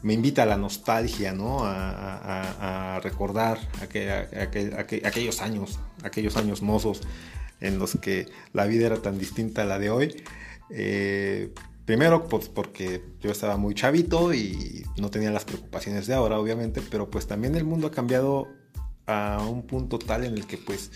Me 0.03 0.15
invita 0.15 0.45
a 0.45 0.47
la 0.47 0.57
nostalgia, 0.57 1.33
¿no? 1.33 1.65
A, 1.65 2.17
a, 2.17 2.97
a 2.97 3.01
recordar 3.01 3.59
aquel, 3.83 4.75
aquellos 5.05 5.41
años, 5.41 5.79
aquellos 6.03 6.37
años 6.37 6.63
mozos 6.63 7.03
en 7.61 7.79
los 7.79 7.99
que 8.01 8.27
la 8.53 8.67
vida 8.67 8.87
era 8.87 9.03
tan 9.03 9.19
distinta 9.19 9.63
a 9.63 9.65
la 9.67 9.79
de 9.79 9.91
hoy. 9.91 10.23
Eh, 10.71 11.53
Primero, 11.89 12.29
pues 12.29 12.51
porque 12.51 13.03
yo 13.19 13.31
estaba 13.31 13.57
muy 13.57 13.75
chavito 13.75 14.35
y 14.35 14.85
no 14.99 15.11
tenía 15.11 15.31
las 15.31 15.47
preocupaciones 15.47 16.07
de 16.07 16.13
ahora, 16.13 16.39
obviamente, 16.39 16.83
pero 16.83 17.09
pues 17.09 17.27
también 17.27 17.55
el 17.55 17.65
mundo 17.65 17.87
ha 17.87 17.91
cambiado 17.91 18.47
a 19.07 19.43
un 19.49 19.67
punto 19.67 19.99
tal 19.99 20.25
en 20.25 20.35
el 20.35 20.47
que 20.47 20.59
pues, 20.59 20.91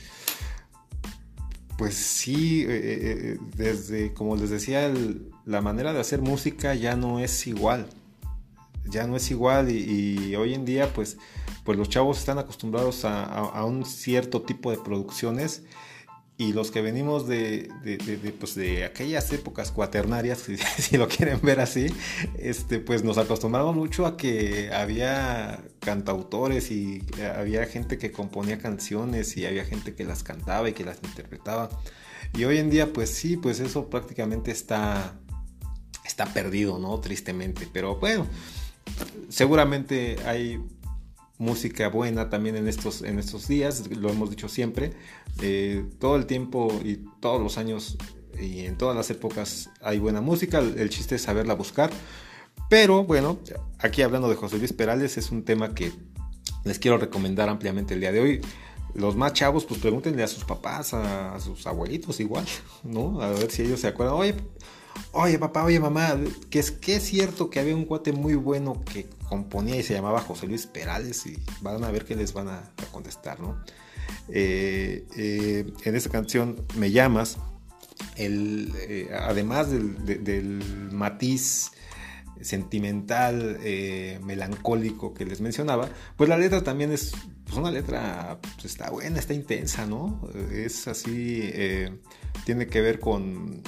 pues 1.78 1.94
sí, 1.94 2.66
eh, 2.68 3.38
desde, 3.56 4.12
como 4.12 4.36
les 4.36 4.50
decía, 4.50 4.92
la 5.46 5.62
manera 5.62 5.94
de 5.94 6.00
hacer 6.00 6.20
música 6.20 6.74
ya 6.74 6.94
no 6.94 7.20
es 7.20 7.46
igual, 7.46 7.86
ya 8.84 9.06
no 9.06 9.16
es 9.16 9.30
igual 9.30 9.70
y, 9.70 10.36
hoy 10.36 10.52
en 10.52 10.66
día 10.66 10.92
pues, 10.92 11.16
pues 11.64 11.78
los 11.78 11.88
chavos 11.88 12.18
están 12.18 12.38
acostumbrados 12.38 13.06
a, 13.06 13.24
a 13.24 13.64
un 13.64 13.86
cierto 13.86 14.42
tipo 14.42 14.70
de 14.70 14.76
producciones 14.76 15.62
y 16.42 16.52
los 16.52 16.72
que 16.72 16.80
venimos 16.80 17.28
de, 17.28 17.68
de, 17.84 17.98
de, 17.98 18.16
de, 18.16 18.32
pues 18.32 18.56
de 18.56 18.84
aquellas 18.84 19.32
épocas 19.32 19.70
cuaternarias, 19.70 20.38
si, 20.46 20.56
si, 20.56 20.96
lo 20.96 21.06
quieren 21.06 21.40
ver 21.40 21.60
así, 21.60 21.86
este, 22.36 22.80
pues 22.80 23.04
nos 23.04 23.16
acostumbramos 23.16 23.76
mucho 23.76 24.06
a 24.06 24.16
que 24.16 24.72
había 24.72 25.62
cantautores 25.78 26.70
y 26.72 27.04
había 27.36 27.66
gente 27.66 27.96
que 27.96 28.10
componía 28.10 28.58
canciones 28.58 29.36
y 29.36 29.46
había 29.46 29.64
gente 29.64 29.94
que 29.94 30.04
las 30.04 30.24
cantaba 30.24 30.68
y 30.68 30.72
que 30.72 30.84
las 30.84 30.98
interpretaba. 31.04 31.70
Y 32.36 32.44
hoy 32.44 32.58
en 32.58 32.70
día, 32.70 32.92
pues 32.92 33.10
sí, 33.10 33.36
pues 33.36 33.60
eso 33.60 33.88
prácticamente 33.88 34.50
está, 34.50 35.14
está 36.04 36.26
perdido, 36.26 36.78
¿no? 36.78 36.98
Tristemente. 36.98 37.68
Pero 37.72 37.96
bueno, 37.96 38.26
seguramente 39.28 40.16
hay 40.24 40.58
música 41.38 41.88
buena 41.88 42.30
también 42.30 42.56
en 42.56 42.68
estos, 42.68 43.02
en 43.02 43.18
estos 43.18 43.48
días, 43.48 43.88
lo 43.90 44.10
hemos 44.10 44.30
dicho 44.30 44.48
siempre, 44.48 44.92
eh, 45.40 45.84
todo 45.98 46.16
el 46.16 46.26
tiempo 46.26 46.72
y 46.84 47.04
todos 47.20 47.40
los 47.40 47.58
años 47.58 47.96
y 48.38 48.60
en 48.60 48.76
todas 48.76 48.96
las 48.96 49.10
épocas 49.10 49.70
hay 49.80 49.98
buena 49.98 50.20
música, 50.20 50.58
el 50.60 50.88
chiste 50.90 51.16
es 51.16 51.22
saberla 51.22 51.54
buscar, 51.54 51.90
pero 52.68 53.04
bueno, 53.04 53.38
aquí 53.78 54.02
hablando 54.02 54.28
de 54.28 54.36
José 54.36 54.58
Luis 54.58 54.72
Perales 54.72 55.18
es 55.18 55.30
un 55.30 55.44
tema 55.44 55.74
que 55.74 55.92
les 56.64 56.78
quiero 56.78 56.96
recomendar 56.96 57.48
ampliamente 57.48 57.94
el 57.94 58.00
día 58.00 58.12
de 58.12 58.20
hoy. 58.20 58.40
Los 58.94 59.16
más 59.16 59.32
chavos, 59.32 59.64
pues 59.64 59.80
pregúntenle 59.80 60.22
a 60.22 60.28
sus 60.28 60.44
papás, 60.44 60.92
a, 60.92 61.34
a 61.34 61.40
sus 61.40 61.66
abuelitos 61.66 62.20
igual, 62.20 62.44
¿no? 62.82 63.20
A 63.22 63.30
ver 63.30 63.50
si 63.50 63.62
ellos 63.62 63.80
se 63.80 63.88
acuerdan, 63.88 64.16
oye, 64.16 64.34
oye 65.12 65.38
papá, 65.38 65.64
oye 65.64 65.80
mamá, 65.80 66.16
que 66.50 66.58
es 66.58 66.70
que 66.70 66.96
es 66.96 67.02
cierto 67.02 67.50
que 67.50 67.58
había 67.58 67.74
un 67.74 67.84
cuate 67.84 68.12
muy 68.12 68.34
bueno 68.34 68.80
que 68.92 69.08
componía 69.32 69.76
y 69.76 69.82
se 69.82 69.94
llamaba 69.94 70.20
José 70.20 70.46
Luis 70.46 70.66
Perales 70.66 71.24
y 71.24 71.38
van 71.62 71.82
a 71.84 71.90
ver 71.90 72.04
qué 72.04 72.14
les 72.14 72.34
van 72.34 72.48
a, 72.48 72.70
contestar, 72.90 73.40
¿no? 73.40 73.64
Eh, 74.28 75.06
eh, 75.16 75.72
en 75.84 75.96
esta 75.96 76.10
canción 76.10 76.66
Me 76.76 76.90
llamas, 76.90 77.38
el, 78.16 78.74
eh, 78.76 79.08
además 79.10 79.70
del, 79.70 80.04
de, 80.04 80.16
del, 80.18 80.62
matiz 80.92 81.72
sentimental, 82.42 83.58
melancólico 84.22 85.14
que 85.14 85.24
les 85.24 85.40
mencionaba, 85.40 85.88
pues 86.16 86.28
la 86.28 86.36
letra 86.36 86.62
también 86.62 86.92
es 86.92 87.12
pues 87.44 87.56
una 87.56 87.70
letra, 87.70 88.38
pues 88.56 88.66
está 88.66 88.90
buena, 88.90 89.18
está 89.18 89.32
intensa, 89.32 89.86
¿no? 89.86 90.28
Es 90.52 90.88
así, 90.88 91.50
tiene 92.44 92.66
que 92.66 92.80
ver 92.82 92.98
con 92.98 93.62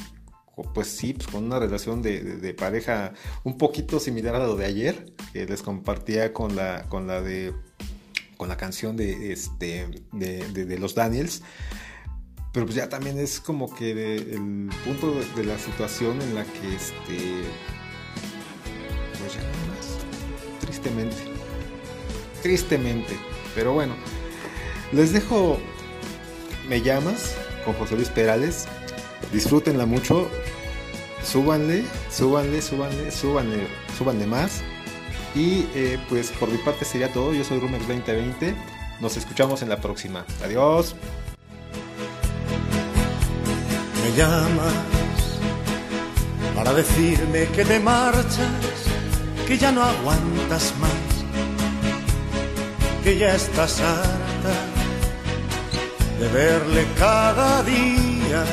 pues 0.73 0.89
sí, 0.89 1.15
pues 1.15 1.27
con 1.29 1.45
una 1.45 1.59
relación 1.59 2.01
de, 2.03 2.23
de, 2.23 2.55
pareja 2.55 3.13
un 3.43 3.59
poquito 3.59 3.99
similar 3.99 4.37
a 4.37 4.47
lo 4.47 4.57
de 4.57 4.67
ayer, 4.67 5.13
que 5.33 5.47
les 5.47 5.63
compartía 5.63 6.33
con 6.33 6.55
la, 6.55 6.85
con 6.89 7.07
la 7.07 7.21
de 7.21 7.53
con 8.37 8.49
la 8.49 8.57
canción 8.57 8.97
de, 8.97 9.33
este, 9.33 9.89
de 10.13 10.79
los 10.79 10.95
Daniels. 10.95 11.43
Pero 12.55 12.67
pues 12.67 12.77
ya 12.77 12.89
también 12.89 13.19
es 13.19 13.41
como 13.41 13.75
que 13.75 13.91
el 13.91 14.71
punto 14.85 15.13
de, 15.35 15.45
la 15.45 15.59
situación 15.59 16.23
en 16.23 16.37
la 16.37 16.45
que 16.45 16.77
este. 16.77 17.43
Pues 19.19 19.35
ya 19.35 19.41
no 19.41 19.75
más. 19.75 19.99
Tristemente. 20.61 21.17
Tristemente. 22.43 23.17
Pero 23.57 23.73
bueno, 23.73 23.97
les 24.93 25.13
dejo 25.13 25.59
Me 26.69 26.81
llamas 26.81 27.35
con 27.65 27.75
José 27.75 27.97
Luis 27.97 28.09
Perales. 28.09 28.69
Disfrútenla 29.33 29.87
mucho. 29.87 30.29
Súbanle, 31.23 31.85
súbanle, 32.11 32.61
súbanle, 32.61 33.11
súbanle, 33.11 33.67
súbanle 33.97 34.27
más. 34.27 34.63
Y 35.35 35.67
eh, 35.75 35.99
pues 36.09 36.31
por 36.31 36.51
mi 36.51 36.59
parte 36.59 36.85
sería 36.85 37.13
todo. 37.13 37.33
Yo 37.33 37.45
soy 37.45 37.59
Rumex 37.59 37.89
2020. 37.89 38.55
Nos 39.01 39.17
escuchamos 39.17 39.63
en 39.63 39.69
la 39.69 39.81
próxima. 39.81 40.25
Adiós. 40.45 40.95
Me 44.03 44.17
llamas 44.17 44.75
para 46.55 46.73
decirme 46.73 47.47
que 47.49 47.65
te 47.65 47.81
marchas, 47.81 48.87
que 49.47 49.59
ya 49.59 49.73
no 49.73 49.83
aguantas 49.83 50.73
más, 50.79 50.91
que 53.03 53.19
ya 53.19 53.35
estás 53.35 53.81
harta 53.81 54.55
de 56.21 56.29
verle 56.29 56.87
cada 56.97 57.63
día. 57.65 58.45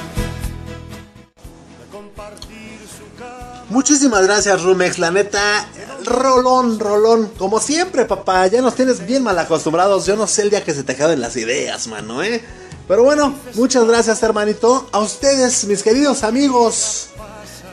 Muchísimas 3.71 4.23
gracias, 4.23 4.63
Rumex. 4.63 4.99
La 4.99 5.11
neta, 5.11 5.65
rolón, 6.03 6.77
rolón. 6.77 7.31
Como 7.37 7.61
siempre, 7.61 8.03
papá. 8.03 8.45
Ya 8.47 8.61
nos 8.61 8.75
tienes 8.75 9.05
bien 9.05 9.23
mal 9.23 9.39
acostumbrados. 9.39 10.05
Yo 10.05 10.17
no 10.17 10.27
sé 10.27 10.41
el 10.41 10.49
día 10.49 10.61
que 10.61 10.73
se 10.73 10.83
te 10.83 10.91
acaben 10.91 11.21
las 11.21 11.37
ideas, 11.37 11.87
mano, 11.87 12.21
¿eh? 12.21 12.43
Pero 12.89 13.05
bueno, 13.05 13.33
muchas 13.53 13.85
gracias, 13.85 14.21
hermanito. 14.23 14.89
A 14.91 14.99
ustedes, 14.99 15.63
mis 15.63 15.83
queridos 15.83 16.23
amigos. 16.23 17.07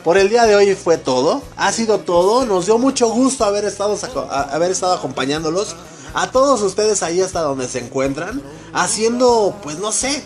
Por 0.05 0.17
el 0.17 0.29
día 0.29 0.45
de 0.45 0.55
hoy 0.55 0.73
fue 0.73 0.97
todo. 0.97 1.43
Ha 1.57 1.73
sido 1.73 1.99
todo. 1.99 2.45
Nos 2.45 2.67
dio 2.67 2.77
mucho 2.77 3.09
gusto 3.09 3.43
haber 3.43 3.65
estado, 3.65 3.99
haber 4.31 4.71
estado 4.71 4.93
acompañándolos. 4.93 5.75
A 6.13 6.31
todos 6.31 6.61
ustedes 6.61 7.03
ahí 7.03 7.19
hasta 7.19 7.41
donde 7.41 7.67
se 7.67 7.79
encuentran. 7.79 8.41
Haciendo, 8.71 9.53
pues 9.61 9.79
no 9.79 9.91
sé. 9.91 10.23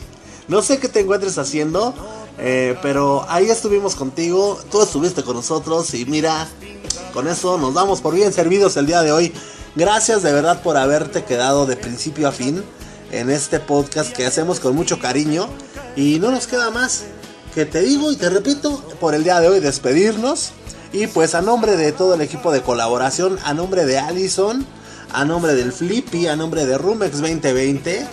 No 0.47 0.61
sé 0.61 0.77
qué 0.77 0.87
te 0.87 0.99
encuentres 0.99 1.39
haciendo. 1.39 1.95
Eh, 2.37 2.77
pero 2.81 3.25
ahí 3.29 3.49
estuvimos 3.49 3.95
contigo. 3.95 4.59
Tú 4.71 4.81
estuviste 4.81 5.23
con 5.23 5.35
nosotros. 5.35 5.93
Y 5.93 6.05
mira, 6.05 6.47
con 7.13 7.27
eso 7.27 7.57
nos 7.57 7.73
damos 7.73 8.01
por 8.01 8.15
bien 8.15 8.33
servidos 8.33 8.77
el 8.77 8.85
día 8.85 9.01
de 9.01 9.11
hoy. 9.11 9.33
Gracias 9.75 10.23
de 10.23 10.31
verdad 10.31 10.61
por 10.61 10.77
haberte 10.77 11.23
quedado 11.23 11.65
de 11.65 11.75
principio 11.75 12.27
a 12.27 12.31
fin 12.31 12.63
en 13.11 13.29
este 13.29 13.59
podcast 13.59 14.13
que 14.13 14.25
hacemos 14.25 14.59
con 14.59 14.75
mucho 14.75 14.99
cariño. 14.99 15.47
Y 15.95 16.19
no 16.19 16.31
nos 16.31 16.47
queda 16.47 16.69
más 16.71 17.03
que 17.53 17.65
te 17.65 17.81
digo 17.81 18.11
y 18.11 18.15
te 18.15 18.29
repito 18.29 18.83
por 18.99 19.13
el 19.13 19.23
día 19.23 19.39
de 19.39 19.47
hoy 19.47 19.59
despedirnos. 19.59 20.51
Y 20.91 21.07
pues 21.07 21.33
a 21.33 21.41
nombre 21.41 21.75
de 21.75 21.91
todo 21.91 22.13
el 22.13 22.21
equipo 22.21 22.51
de 22.51 22.61
colaboración, 22.61 23.39
a 23.43 23.53
nombre 23.53 23.85
de 23.85 23.97
Allison, 23.97 24.65
a 25.11 25.25
nombre 25.25 25.53
del 25.53 25.71
Flippy, 25.71 26.27
a 26.27 26.35
nombre 26.35 26.65
de 26.65 26.77
Rumex 26.77 27.19
2020, 27.19 28.05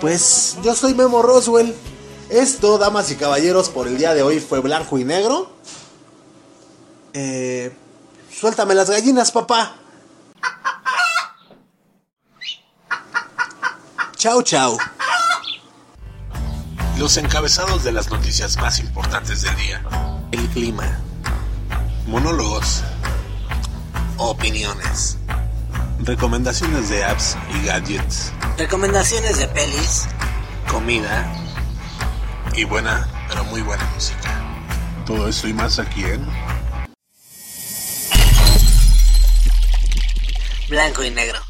pues 0.00 0.56
yo 0.62 0.74
soy 0.74 0.94
Memo 0.94 1.22
Roswell. 1.22 1.74
Esto, 2.30 2.76
damas 2.76 3.10
y 3.10 3.16
caballeros, 3.16 3.70
por 3.70 3.88
el 3.88 3.96
día 3.96 4.12
de 4.12 4.22
hoy 4.22 4.38
fue 4.40 4.60
blanco 4.60 4.98
y 4.98 5.04
negro. 5.04 5.50
Eh, 7.14 7.74
suéltame 8.30 8.74
las 8.74 8.90
gallinas, 8.90 9.32
papá. 9.32 9.76
Chau, 14.16 14.42
chau. 14.42 14.76
Los 16.98 17.16
encabezados 17.16 17.84
de 17.84 17.92
las 17.92 18.10
noticias 18.10 18.56
más 18.58 18.78
importantes 18.80 19.42
del 19.42 19.56
día. 19.56 19.82
El 20.32 20.46
clima. 20.48 20.98
Monólogos. 22.06 22.82
Opiniones. 24.18 25.16
Recomendaciones 26.00 26.88
de 26.90 27.04
apps 27.04 27.36
y 27.54 27.66
gadgets. 27.66 28.32
Recomendaciones 28.58 29.38
de 29.38 29.48
pelis. 29.48 30.06
Comida. 30.70 31.47
Y 32.54 32.64
buena, 32.64 33.08
pero 33.28 33.44
muy 33.44 33.62
buena 33.62 33.84
música. 33.94 34.40
Todo 35.06 35.28
esto 35.28 35.48
y 35.48 35.52
más 35.52 35.78
aquí 35.78 36.02
en 36.04 36.26
Blanco 40.68 41.02
y 41.02 41.10
negro. 41.10 41.47